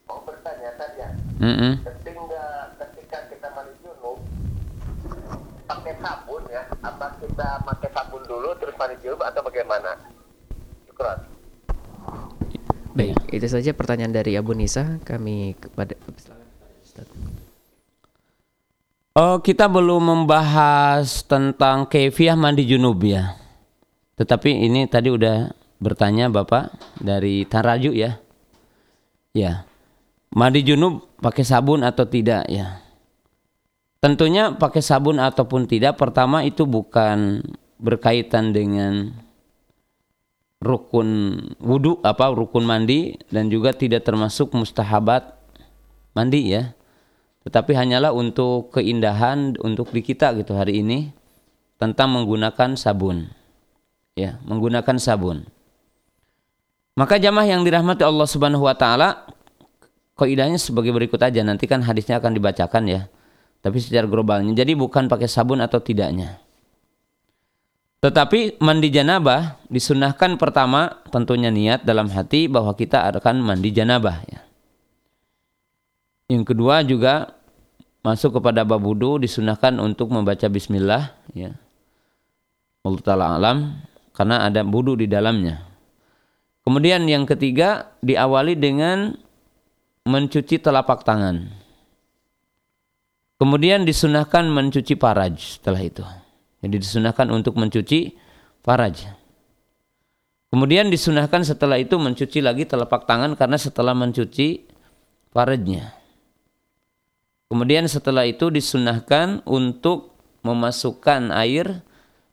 Mau 0.06 0.22
bertanya 0.22 0.70
saja, 0.78 1.10
Mm-mm. 1.42 1.82
ketika 1.82 2.46
ketika 2.78 3.18
kita 3.26 3.48
mandi 3.58 3.74
junub 3.82 4.22
pakai 5.66 5.98
sabun 5.98 6.42
ya, 6.46 6.62
apa 6.78 7.06
kita 7.18 7.48
pakai 7.66 7.90
sabun 7.90 8.22
dulu 8.22 8.54
terus 8.62 8.78
mandi 8.78 8.94
junub 9.02 9.18
atau 9.26 9.42
bagaimana? 9.42 9.98
Syukran. 10.86 11.18
Baik, 12.98 13.14
itu 13.30 13.46
saja 13.46 13.70
pertanyaan 13.70 14.10
dari 14.10 14.34
Abu 14.34 14.58
Nisa. 14.58 14.98
Kami 15.06 15.54
kepada. 15.54 15.94
Oh, 19.14 19.38
kita 19.38 19.70
belum 19.70 20.02
membahas 20.02 21.22
tentang 21.22 21.86
kefiah 21.86 22.34
mandi 22.34 22.66
junub 22.66 22.98
ya. 23.06 23.38
Tetapi 24.18 24.66
ini 24.66 24.90
tadi 24.90 25.14
udah 25.14 25.54
bertanya 25.78 26.26
Bapak 26.26 26.74
dari 26.98 27.46
Taraju 27.46 27.94
ya. 27.94 28.18
Ya. 29.30 29.62
Mandi 30.34 30.66
junub 30.66 31.06
pakai 31.22 31.46
sabun 31.46 31.86
atau 31.86 32.02
tidak 32.02 32.50
ya. 32.50 32.82
Tentunya 34.02 34.58
pakai 34.58 34.82
sabun 34.82 35.22
ataupun 35.22 35.70
tidak 35.70 36.02
pertama 36.02 36.42
itu 36.42 36.66
bukan 36.66 37.46
berkaitan 37.78 38.50
dengan 38.50 39.14
rukun 40.58 41.38
wudhu 41.62 42.02
apa 42.02 42.34
rukun 42.34 42.66
mandi 42.66 43.14
dan 43.30 43.46
juga 43.46 43.70
tidak 43.74 44.02
termasuk 44.06 44.54
mustahabat 44.54 45.38
mandi 46.14 46.54
ya. 46.54 46.74
Tetapi 47.46 47.72
hanyalah 47.72 48.12
untuk 48.12 48.74
keindahan 48.76 49.56
untuk 49.62 49.94
di 49.94 50.04
kita 50.04 50.36
gitu 50.36 50.52
hari 50.58 50.84
ini 50.84 51.14
tentang 51.80 52.12
menggunakan 52.12 52.74
sabun 52.74 53.30
ya 54.18 54.42
menggunakan 54.42 54.98
sabun. 54.98 55.46
Maka 56.98 57.22
jamaah 57.22 57.46
yang 57.46 57.62
dirahmati 57.62 58.02
Allah 58.02 58.26
Subhanahu 58.26 58.66
wa 58.66 58.74
taala 58.74 59.30
kaidahnya 60.18 60.58
sebagai 60.58 60.90
berikut 60.90 61.22
aja 61.22 61.46
nanti 61.46 61.70
kan 61.70 61.86
hadisnya 61.86 62.18
akan 62.18 62.34
dibacakan 62.34 62.90
ya. 62.90 63.02
Tapi 63.62 63.78
secara 63.78 64.10
globalnya 64.10 64.54
jadi 64.54 64.74
bukan 64.74 65.06
pakai 65.06 65.30
sabun 65.30 65.62
atau 65.62 65.78
tidaknya 65.78 66.42
tetapi 67.98 68.62
mandi 68.62 68.94
janabah 68.94 69.58
disunahkan 69.66 70.38
pertama 70.38 71.02
tentunya 71.10 71.50
niat 71.50 71.82
dalam 71.82 72.06
hati 72.06 72.46
bahwa 72.46 72.70
kita 72.78 73.10
akan 73.10 73.42
mandi 73.42 73.74
janabah 73.74 74.22
ya. 74.30 74.40
Yang 76.30 76.44
kedua 76.54 76.86
juga 76.86 77.34
masuk 78.06 78.38
kepada 78.38 78.62
bab 78.62 78.84
wudu 78.84 79.18
disunahkan 79.18 79.80
untuk 79.82 80.14
membaca 80.14 80.46
bismillah 80.46 81.10
ya. 81.34 81.58
Allah 82.86 83.34
alam 83.34 83.58
karena 84.14 84.46
ada 84.46 84.62
wudu 84.62 84.94
di 84.94 85.10
dalamnya. 85.10 85.66
Kemudian 86.62 87.08
yang 87.08 87.26
ketiga 87.26 87.96
diawali 88.04 88.54
dengan 88.54 89.16
mencuci 90.06 90.60
telapak 90.60 91.02
tangan. 91.02 91.48
Kemudian 93.40 93.82
disunahkan 93.82 94.46
mencuci 94.46 94.94
paraj 94.94 95.58
setelah 95.58 95.82
itu. 95.82 96.04
Jadi 96.58 96.76
disunahkan 96.82 97.30
untuk 97.30 97.54
mencuci 97.54 98.18
faraj. 98.66 99.06
Kemudian 100.48 100.88
disunahkan 100.88 101.44
setelah 101.44 101.76
itu 101.76 102.00
mencuci 102.00 102.40
lagi 102.40 102.64
telapak 102.64 103.04
tangan 103.04 103.36
karena 103.36 103.60
setelah 103.60 103.92
mencuci 103.92 104.64
farajnya. 105.30 105.92
Kemudian 107.52 107.84
setelah 107.84 108.24
itu 108.24 108.48
disunahkan 108.48 109.44
untuk 109.44 110.16
memasukkan 110.44 111.32
air 111.32 111.84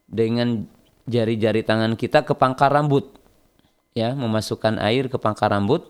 dengan 0.07 0.63
jari-jari 1.05 1.61
tangan 1.63 1.99
kita 1.99 2.23
ke 2.23 2.33
pangkal 2.33 2.71
rambut. 2.71 3.15
Ya, 3.95 4.11
memasukkan 4.11 4.79
air 4.79 5.07
ke 5.07 5.15
pangkal 5.15 5.51
rambut. 5.55 5.87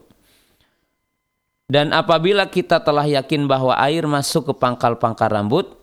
Dan 1.65 1.89
apabila 1.93 2.45
kita 2.45 2.77
telah 2.85 3.05
yakin 3.09 3.49
bahwa 3.49 3.73
air 3.81 4.05
masuk 4.05 4.53
ke 4.53 4.53
pangkal-pangkal 4.61 5.33
rambut, 5.33 5.73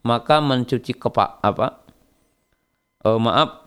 maka 0.00 0.40
mencuci 0.40 0.96
kepak 0.96 1.44
apa 1.44 1.85
Oh, 3.04 3.20
maaf, 3.20 3.66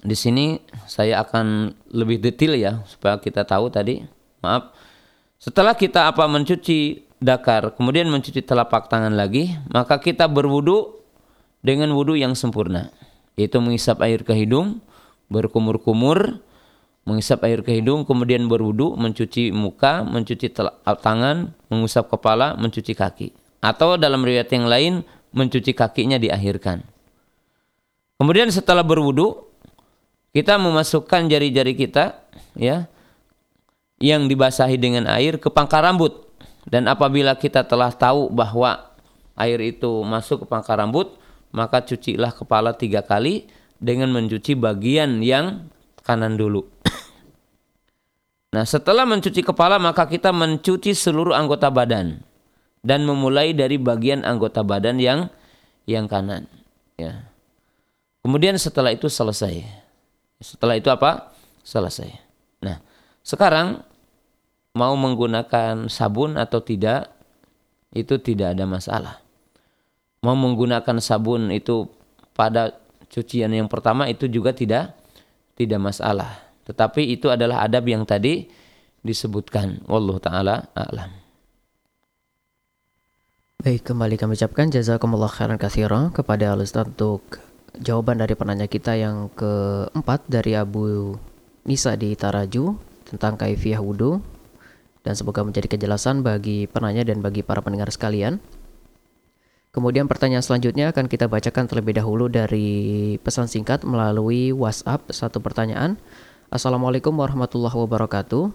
di 0.00 0.16
sini 0.16 0.56
saya 0.88 1.20
akan 1.20 1.76
lebih 1.92 2.16
detail 2.16 2.56
ya 2.56 2.72
supaya 2.88 3.20
kita 3.20 3.44
tahu 3.44 3.68
tadi. 3.68 4.00
Maaf. 4.40 4.72
Setelah 5.36 5.76
kita 5.76 6.08
apa 6.08 6.24
mencuci 6.30 7.04
dakar, 7.20 7.74
kemudian 7.74 8.08
mencuci 8.08 8.40
telapak 8.40 8.88
tangan 8.88 9.14
lagi, 9.14 9.52
maka 9.70 9.98
kita 9.98 10.26
berwudu 10.26 11.02
dengan 11.62 11.94
wudu 11.94 12.18
yang 12.18 12.32
sempurna. 12.32 12.90
Yaitu 13.34 13.58
menghisap 13.58 14.02
air 14.02 14.22
ke 14.22 14.34
hidung, 14.34 14.82
berkumur-kumur, 15.30 16.42
menghisap 17.02 17.42
air 17.42 17.62
ke 17.66 17.74
hidung, 17.74 18.06
kemudian 18.06 18.46
berwudu, 18.46 18.94
mencuci 18.94 19.50
muka, 19.50 20.06
mencuci 20.06 20.52
tangan, 21.02 21.54
mengusap 21.66 22.06
kepala, 22.06 22.54
mencuci 22.54 22.94
kaki. 22.94 23.34
Atau 23.62 23.98
dalam 23.98 24.22
riwayat 24.22 24.50
yang 24.52 24.66
lain, 24.70 24.92
mencuci 25.34 25.74
kakinya 25.74 26.20
diakhirkan. 26.22 26.91
Kemudian 28.16 28.48
setelah 28.52 28.82
berwudu, 28.82 29.48
kita 30.32 30.56
memasukkan 30.56 31.28
jari-jari 31.28 31.76
kita 31.76 32.24
ya 32.56 32.88
yang 34.02 34.26
dibasahi 34.26 34.80
dengan 34.80 35.06
air 35.06 35.38
ke 35.38 35.52
pangkal 35.52 35.84
rambut. 35.84 36.28
Dan 36.62 36.86
apabila 36.86 37.34
kita 37.34 37.66
telah 37.66 37.90
tahu 37.90 38.30
bahwa 38.30 38.94
air 39.34 39.58
itu 39.60 40.06
masuk 40.06 40.44
ke 40.44 40.46
pangkal 40.46 40.78
rambut, 40.78 41.18
maka 41.50 41.82
cucilah 41.82 42.30
kepala 42.32 42.72
tiga 42.74 43.02
kali 43.02 43.50
dengan 43.82 44.14
mencuci 44.14 44.54
bagian 44.54 45.20
yang 45.20 45.66
kanan 46.06 46.38
dulu. 46.38 46.66
Nah 48.52 48.68
setelah 48.68 49.08
mencuci 49.08 49.40
kepala 49.40 49.80
maka 49.80 50.04
kita 50.04 50.28
mencuci 50.28 50.92
seluruh 50.92 51.32
anggota 51.32 51.72
badan 51.72 52.20
dan 52.84 53.00
memulai 53.08 53.56
dari 53.56 53.80
bagian 53.80 54.28
anggota 54.28 54.60
badan 54.60 55.00
yang 55.00 55.32
yang 55.88 56.04
kanan. 56.04 56.44
Ya. 57.00 57.31
Kemudian 58.22 58.54
setelah 58.54 58.94
itu 58.94 59.10
selesai. 59.10 59.66
Setelah 60.38 60.78
itu 60.78 60.88
apa? 60.94 61.34
Selesai. 61.66 62.10
Nah, 62.62 62.78
sekarang 63.26 63.82
mau 64.78 64.94
menggunakan 64.94 65.90
sabun 65.90 66.38
atau 66.38 66.62
tidak 66.62 67.10
itu 67.92 68.16
tidak 68.22 68.56
ada 68.56 68.64
masalah. 68.64 69.14
Mau 70.22 70.38
menggunakan 70.38 71.02
sabun 71.02 71.50
itu 71.50 71.90
pada 72.32 72.78
cucian 73.10 73.52
yang 73.52 73.68
pertama 73.68 74.08
itu 74.08 74.30
juga 74.30 74.54
tidak 74.54 74.94
tidak 75.58 75.80
masalah. 75.82 76.40
Tetapi 76.62 77.10
itu 77.10 77.26
adalah 77.28 77.66
adab 77.66 77.84
yang 77.90 78.06
tadi 78.06 78.46
disebutkan. 79.02 79.82
Wallahu 79.90 80.22
taala 80.22 80.70
a'lam. 80.72 81.10
Baik, 83.62 83.94
kembali 83.94 84.18
kami 84.18 84.34
ucapkan 84.34 84.70
jazakumullah 84.74 85.30
khairan 85.30 85.58
katsira 85.58 86.10
kepada 86.10 86.50
Al 86.50 86.62
untuk 86.62 87.51
jawaban 87.78 88.20
dari 88.20 88.36
penanya 88.36 88.68
kita 88.68 88.96
yang 88.98 89.32
keempat 89.32 90.28
dari 90.28 90.52
Abu 90.58 91.16
Nisa 91.64 91.96
di 91.96 92.12
Taraju 92.12 92.76
tentang 93.08 93.38
kaifiah 93.40 93.80
wudhu 93.80 94.20
dan 95.02 95.14
semoga 95.18 95.42
menjadi 95.42 95.70
kejelasan 95.72 96.20
bagi 96.20 96.68
penanya 96.68 97.06
dan 97.06 97.24
bagi 97.24 97.40
para 97.40 97.64
pendengar 97.64 97.90
sekalian. 97.90 98.38
Kemudian 99.72 100.04
pertanyaan 100.04 100.44
selanjutnya 100.44 100.92
akan 100.92 101.08
kita 101.08 101.32
bacakan 101.32 101.64
terlebih 101.64 101.96
dahulu 101.96 102.28
dari 102.28 103.16
pesan 103.24 103.48
singkat 103.48 103.88
melalui 103.88 104.52
WhatsApp 104.52 105.08
satu 105.08 105.40
pertanyaan. 105.40 105.96
Assalamualaikum 106.52 107.16
warahmatullahi 107.16 107.72
wabarakatuh. 107.72 108.52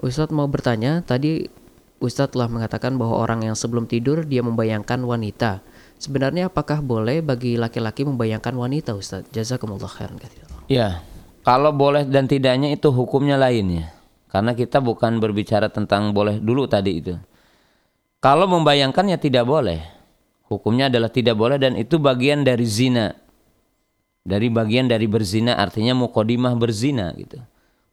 Ustadz 0.00 0.32
mau 0.32 0.48
bertanya, 0.48 1.04
tadi 1.04 1.52
Ustadz 2.00 2.32
telah 2.32 2.48
mengatakan 2.48 2.96
bahwa 2.96 3.20
orang 3.20 3.44
yang 3.44 3.52
sebelum 3.52 3.84
tidur 3.84 4.24
dia 4.24 4.40
membayangkan 4.40 5.04
wanita. 5.04 5.60
Sebenarnya 5.96 6.52
apakah 6.52 6.84
boleh 6.84 7.24
bagi 7.24 7.56
laki-laki 7.56 8.04
membayangkan 8.04 8.52
wanita 8.52 8.92
Ustadz? 8.92 9.32
Jazakumullah 9.32 9.88
khairan 9.88 10.20
Ya, 10.68 11.00
kalau 11.40 11.72
boleh 11.72 12.04
dan 12.04 12.28
tidaknya 12.28 12.74
itu 12.74 12.92
hukumnya 12.92 13.40
lainnya. 13.40 13.96
Karena 14.28 14.52
kita 14.52 14.84
bukan 14.84 15.16
berbicara 15.16 15.72
tentang 15.72 16.12
boleh 16.12 16.36
dulu 16.36 16.68
tadi 16.68 16.92
itu. 17.00 17.16
Kalau 18.20 18.44
membayangkan 18.44 19.08
ya 19.08 19.16
tidak 19.16 19.48
boleh. 19.48 19.80
Hukumnya 20.46 20.92
adalah 20.92 21.08
tidak 21.08 21.34
boleh 21.34 21.56
dan 21.56 21.74
itu 21.74 21.96
bagian 21.96 22.44
dari 22.44 22.66
zina. 22.68 23.16
Dari 24.26 24.50
bagian 24.50 24.90
dari 24.90 25.06
berzina 25.06 25.56
artinya 25.56 25.94
mukodimah 25.94 26.58
berzina 26.58 27.14
gitu. 27.16 27.40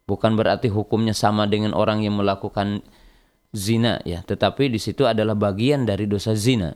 Bukan 0.04 0.36
berarti 0.36 0.68
hukumnya 0.68 1.16
sama 1.16 1.48
dengan 1.48 1.72
orang 1.72 2.04
yang 2.04 2.20
melakukan 2.20 2.84
zina 3.54 4.02
ya, 4.02 4.20
tetapi 4.20 4.68
di 4.68 4.82
situ 4.82 5.06
adalah 5.08 5.32
bagian 5.32 5.86
dari 5.88 6.04
dosa 6.04 6.34
zina. 6.36 6.74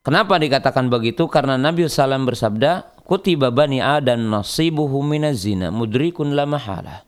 Kenapa 0.00 0.40
dikatakan 0.40 0.88
begitu? 0.88 1.28
Karena 1.28 1.60
Nabi 1.60 1.84
SAW 1.84 2.24
bersabda, 2.24 2.88
Kutiba 3.04 3.52
bani 3.52 3.84
Adam 3.84 4.32
nasibuhu 4.32 5.04
minaz 5.04 5.44
zina 5.44 5.68
mudrikun 5.68 6.32
la 6.32 6.48
mahala. 6.48 7.04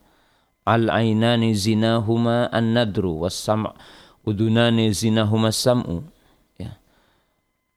Al-ainani 0.67 1.57
zinahuma 1.57 2.51
an-nadru 2.53 3.25
was-sam' 3.25 3.71
udunani 4.27 4.93
zinahuma 4.93 5.49
sam'u. 5.49 6.05
Ya. 6.59 6.77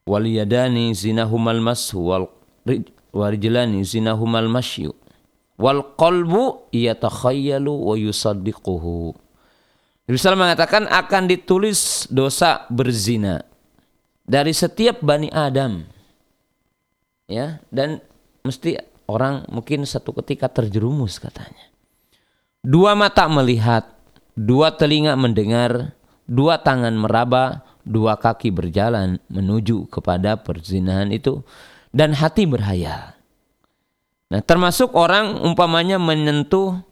Wal 0.04 0.26
yadani 0.28 0.92
zinahuma 0.92 1.54
al-mashu 1.54 2.02
wal 2.02 2.28
rijlani 3.16 3.86
zinahuma 3.88 4.44
al-mashyu. 4.44 4.92
Wal 5.56 5.96
qalbu 5.96 6.68
yatakhayyalu 6.76 7.72
wa 7.72 7.94
yusaddiquhu. 7.96 9.16
Nabi 10.06 10.16
SAW 10.20 10.36
mengatakan 10.36 10.84
akan 10.90 11.24
ditulis 11.24 12.04
dosa 12.12 12.68
berzina 12.68 13.42
dari 14.26 14.52
setiap 14.52 15.00
bani 15.00 15.30
Adam. 15.30 15.86
Ya, 17.26 17.58
dan 17.70 18.02
mesti 18.46 18.78
orang 19.10 19.46
mungkin 19.50 19.86
satu 19.86 20.14
ketika 20.22 20.50
terjerumus 20.50 21.18
katanya. 21.18 21.70
Dua 22.66 22.98
mata 22.98 23.26
melihat, 23.30 23.86
dua 24.34 24.74
telinga 24.74 25.14
mendengar, 25.14 25.94
dua 26.26 26.58
tangan 26.58 26.94
meraba, 26.94 27.62
dua 27.86 28.18
kaki 28.18 28.50
berjalan 28.50 29.22
menuju 29.30 29.86
kepada 29.90 30.38
perzinahan 30.38 31.14
itu 31.14 31.46
dan 31.94 32.14
hati 32.14 32.46
berhayal. 32.46 33.14
Nah, 34.26 34.42
termasuk 34.42 34.90
orang 34.98 35.38
umpamanya 35.38 36.02
menyentuh 36.02 36.82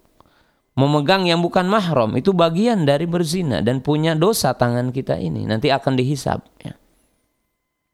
memegang 0.78 1.26
yang 1.26 1.42
bukan 1.42 1.66
mahram 1.66 2.14
itu 2.18 2.30
bagian 2.30 2.86
dari 2.86 3.06
berzina 3.06 3.62
dan 3.62 3.82
punya 3.82 4.14
dosa 4.14 4.54
tangan 4.54 4.90
kita 4.90 5.18
ini 5.18 5.46
nanti 5.46 5.70
akan 5.70 5.98
dihisap 5.98 6.42
ya. 6.62 6.74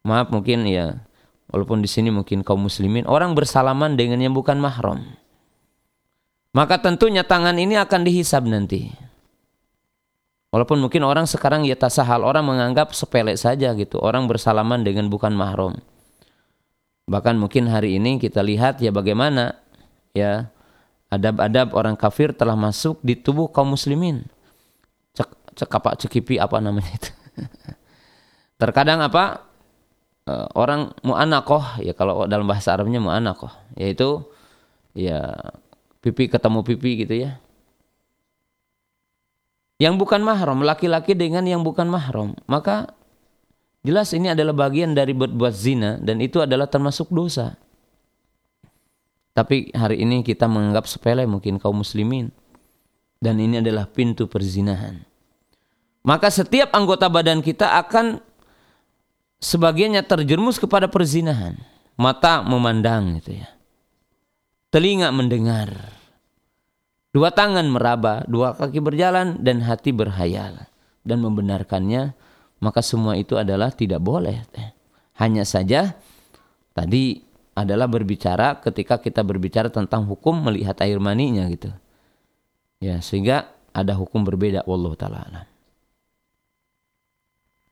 Maaf 0.00 0.32
mungkin 0.32 0.64
ya 0.64 1.04
walaupun 1.52 1.84
di 1.84 1.88
sini 1.90 2.08
mungkin 2.08 2.40
kaum 2.46 2.64
muslimin 2.64 3.04
orang 3.04 3.36
bersalaman 3.36 3.98
dengan 3.98 4.22
yang 4.22 4.32
bukan 4.32 4.56
mahram. 4.56 5.04
Maka 6.50 6.82
tentunya 6.82 7.22
tangan 7.22 7.54
ini 7.58 7.78
akan 7.78 8.00
dihisap 8.02 8.42
nanti. 8.42 8.90
Walaupun 10.50 10.82
mungkin 10.82 11.06
orang 11.06 11.30
sekarang 11.30 11.62
ya 11.62 11.78
tasahal 11.78 12.26
orang 12.26 12.42
menganggap 12.42 12.90
sepele 12.90 13.38
saja 13.38 13.70
gitu 13.78 14.02
orang 14.02 14.26
bersalaman 14.26 14.82
dengan 14.82 15.06
bukan 15.06 15.30
mahram. 15.30 15.78
Bahkan 17.06 17.38
mungkin 17.38 17.70
hari 17.70 18.02
ini 18.02 18.18
kita 18.18 18.42
lihat 18.42 18.82
ya 18.82 18.90
bagaimana 18.90 19.54
ya 20.10 20.50
adab-adab 21.06 21.70
orang 21.74 21.94
kafir 21.94 22.34
telah 22.34 22.58
masuk 22.58 22.98
di 23.02 23.14
tubuh 23.14 23.46
kaum 23.46 23.78
muslimin. 23.78 24.26
Cek, 25.14 25.54
cekapak 25.54 26.02
cekipi 26.02 26.42
apa 26.42 26.58
namanya 26.58 26.98
itu. 26.98 27.10
Terkadang 28.60 29.06
apa 29.06 29.49
uh, 30.30 30.46
orang 30.54 30.94
mu'anakoh 31.02 31.82
ya 31.82 31.90
kalau 31.98 32.30
dalam 32.30 32.46
bahasa 32.46 32.70
Arabnya 32.70 33.02
mu'anakoh 33.02 33.50
yaitu 33.74 34.22
ya 34.94 35.34
pipi 35.98 36.30
ketemu 36.30 36.62
pipi 36.62 37.02
gitu 37.02 37.14
ya. 37.18 37.42
Yang 39.80 39.96
bukan 39.96 40.20
mahram, 40.20 40.60
laki-laki 40.60 41.16
dengan 41.16 41.40
yang 41.48 41.64
bukan 41.64 41.88
mahram, 41.88 42.36
maka 42.44 42.92
jelas 43.80 44.12
ini 44.12 44.28
adalah 44.28 44.52
bagian 44.52 44.92
dari 44.92 45.16
berbuat 45.16 45.54
zina 45.56 45.96
dan 45.96 46.20
itu 46.20 46.36
adalah 46.44 46.68
termasuk 46.68 47.08
dosa. 47.08 47.56
Tapi 49.32 49.72
hari 49.72 50.04
ini 50.04 50.20
kita 50.20 50.44
menganggap 50.44 50.84
sepele 50.84 51.24
mungkin 51.24 51.56
kaum 51.56 51.80
muslimin. 51.80 52.28
Dan 53.20 53.36
ini 53.36 53.60
adalah 53.60 53.84
pintu 53.84 54.28
perzinahan. 54.28 55.00
Maka 56.00 56.32
setiap 56.32 56.72
anggota 56.72 57.12
badan 57.12 57.44
kita 57.44 57.76
akan 57.76 58.24
sebagiannya 59.40 60.04
terjerumus 60.04 60.60
kepada 60.60 60.86
perzinahan. 60.86 61.56
Mata 62.00 62.40
memandang 62.40 63.20
gitu 63.20 63.40
ya. 63.40 63.48
Telinga 64.72 65.10
mendengar. 65.12 65.98
Dua 67.10 67.34
tangan 67.34 67.66
meraba, 67.66 68.22
dua 68.30 68.54
kaki 68.54 68.78
berjalan 68.78 69.42
dan 69.42 69.66
hati 69.66 69.90
berhayal 69.90 70.70
dan 71.02 71.18
membenarkannya, 71.18 72.14
maka 72.62 72.80
semua 72.80 73.18
itu 73.18 73.34
adalah 73.34 73.74
tidak 73.74 73.98
boleh. 73.98 74.46
Hanya 75.18 75.42
saja 75.42 75.98
tadi 76.70 77.18
adalah 77.58 77.90
berbicara 77.90 78.62
ketika 78.62 79.02
kita 79.02 79.26
berbicara 79.26 79.68
tentang 79.68 80.06
hukum 80.06 80.38
melihat 80.38 80.78
air 80.86 81.02
maninya 81.02 81.50
gitu. 81.50 81.74
Ya, 82.78 83.02
sehingga 83.02 83.50
ada 83.74 83.92
hukum 83.98 84.22
berbeda 84.22 84.64
wallahu 84.64 84.94
taala 84.96 85.49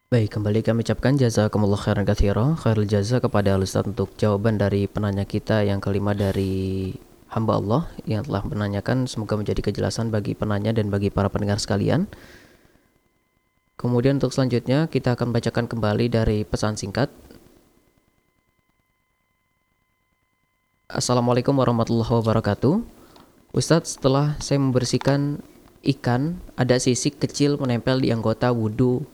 Baik, 0.08 0.40
kembali 0.40 0.64
kami 0.64 0.80
ucapkan 0.88 1.20
jazakumullah 1.20 1.76
khairan 1.76 2.08
katsira, 2.08 2.56
khairul 2.56 2.88
jaza 2.88 3.20
kepada 3.20 3.60
Ustaz 3.60 3.84
untuk 3.84 4.16
jawaban 4.16 4.56
dari 4.56 4.88
penanya 4.88 5.28
kita 5.28 5.68
yang 5.68 5.84
kelima 5.84 6.16
dari 6.16 6.96
hamba 7.28 7.60
Allah 7.60 7.82
yang 8.08 8.24
telah 8.24 8.40
menanyakan 8.40 9.04
semoga 9.04 9.36
menjadi 9.36 9.60
kejelasan 9.68 10.08
bagi 10.08 10.32
penanya 10.32 10.72
dan 10.72 10.88
bagi 10.88 11.12
para 11.12 11.28
pendengar 11.28 11.60
sekalian. 11.60 12.08
Kemudian 13.76 14.16
untuk 14.16 14.32
selanjutnya 14.32 14.88
kita 14.88 15.12
akan 15.12 15.28
bacakan 15.28 15.68
kembali 15.68 16.08
dari 16.08 16.48
pesan 16.48 16.80
singkat 16.80 17.12
Assalamualaikum 20.88 21.52
warahmatullahi 21.52 22.08
wabarakatuh. 22.08 22.80
Ustadz, 23.52 24.00
setelah 24.00 24.40
saya 24.40 24.56
membersihkan 24.56 25.44
ikan, 25.84 26.40
ada 26.56 26.80
sisik 26.80 27.20
kecil 27.20 27.60
menempel 27.60 28.00
di 28.00 28.08
anggota 28.08 28.56
wudhu 28.56 29.04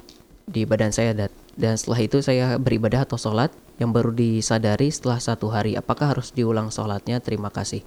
di 0.45 0.69
badan 0.69 0.93
saya 0.93 1.16
dan 1.55 1.75
setelah 1.79 2.01
itu 2.03 2.19
saya 2.21 2.59
beribadah 2.59 3.07
atau 3.07 3.16
sholat 3.16 3.55
yang 3.79 3.91
baru 3.95 4.11
disadari 4.15 4.91
setelah 4.91 5.19
satu 5.19 5.51
hari. 5.51 5.79
Apakah 5.79 6.15
harus 6.15 6.31
diulang 6.35 6.71
sholatnya? 6.71 7.19
Terima 7.23 7.51
kasih. 7.51 7.83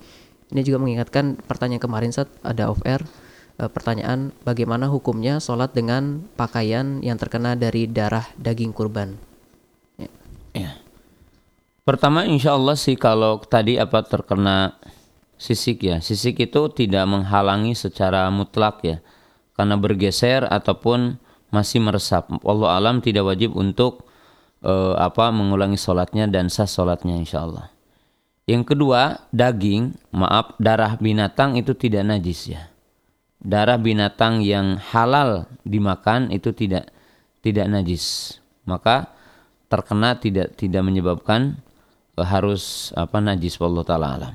Ini 0.51 0.63
juga 0.63 0.79
mengingatkan 0.79 1.39
pertanyaan 1.43 1.84
kemarin 1.84 2.11
saat 2.15 2.31
ada 2.43 2.71
off 2.71 2.79
air. 2.88 3.03
E, 3.59 3.67
pertanyaan 3.67 4.31
bagaimana 4.47 4.88
hukumnya 4.88 5.43
sholat 5.43 5.75
dengan 5.75 6.23
pakaian 6.39 7.03
yang 7.03 7.19
terkena 7.19 7.59
dari 7.59 7.88
darah 7.88 8.23
daging 8.39 8.71
kurban? 8.71 9.19
Ya. 9.99 10.11
ya. 10.55 10.71
Pertama 11.84 12.23
insya 12.23 12.55
Allah 12.55 12.79
sih 12.79 12.95
kalau 12.95 13.39
tadi 13.43 13.75
apa 13.75 14.03
terkena 14.03 14.75
sisik 15.35 15.84
ya. 15.84 15.99
Sisik 15.99 16.39
itu 16.39 16.71
tidak 16.71 17.03
menghalangi 17.07 17.75
secara 17.75 18.31
mutlak 18.31 18.79
ya. 18.84 18.97
Karena 19.55 19.75
bergeser 19.75 20.47
ataupun 20.47 21.19
masih 21.53 21.79
meresap. 21.79 22.27
Allah 22.43 22.69
alam 22.75 22.99
tidak 22.99 23.27
wajib 23.27 23.55
untuk 23.55 24.07
uh, 24.63 24.95
apa 24.99 25.31
mengulangi 25.31 25.79
sholatnya 25.79 26.27
dan 26.27 26.51
sah 26.51 26.67
sholatnya 26.67 27.15
insya 27.15 27.43
Allah. 27.47 27.71
Yang 28.47 28.75
kedua 28.75 29.27
daging, 29.35 29.91
maaf 30.15 30.55
darah 30.55 30.95
binatang 30.95 31.59
itu 31.59 31.75
tidak 31.75 32.07
najis 32.07 32.55
ya. 32.55 32.71
Darah 33.43 33.77
binatang 33.77 34.39
yang 34.41 34.79
halal 34.79 35.45
dimakan 35.67 36.31
itu 36.31 36.55
tidak 36.55 36.89
tidak 37.43 37.67
najis. 37.67 38.39
Maka 38.63 39.11
terkena 39.67 40.15
tidak 40.15 40.55
tidak 40.55 40.83
menyebabkan 40.83 41.59
harus 42.17 42.95
apa 42.95 43.19
najis 43.19 43.59
wallahu 43.59 43.85
taala 43.85 44.15
alam. 44.15 44.33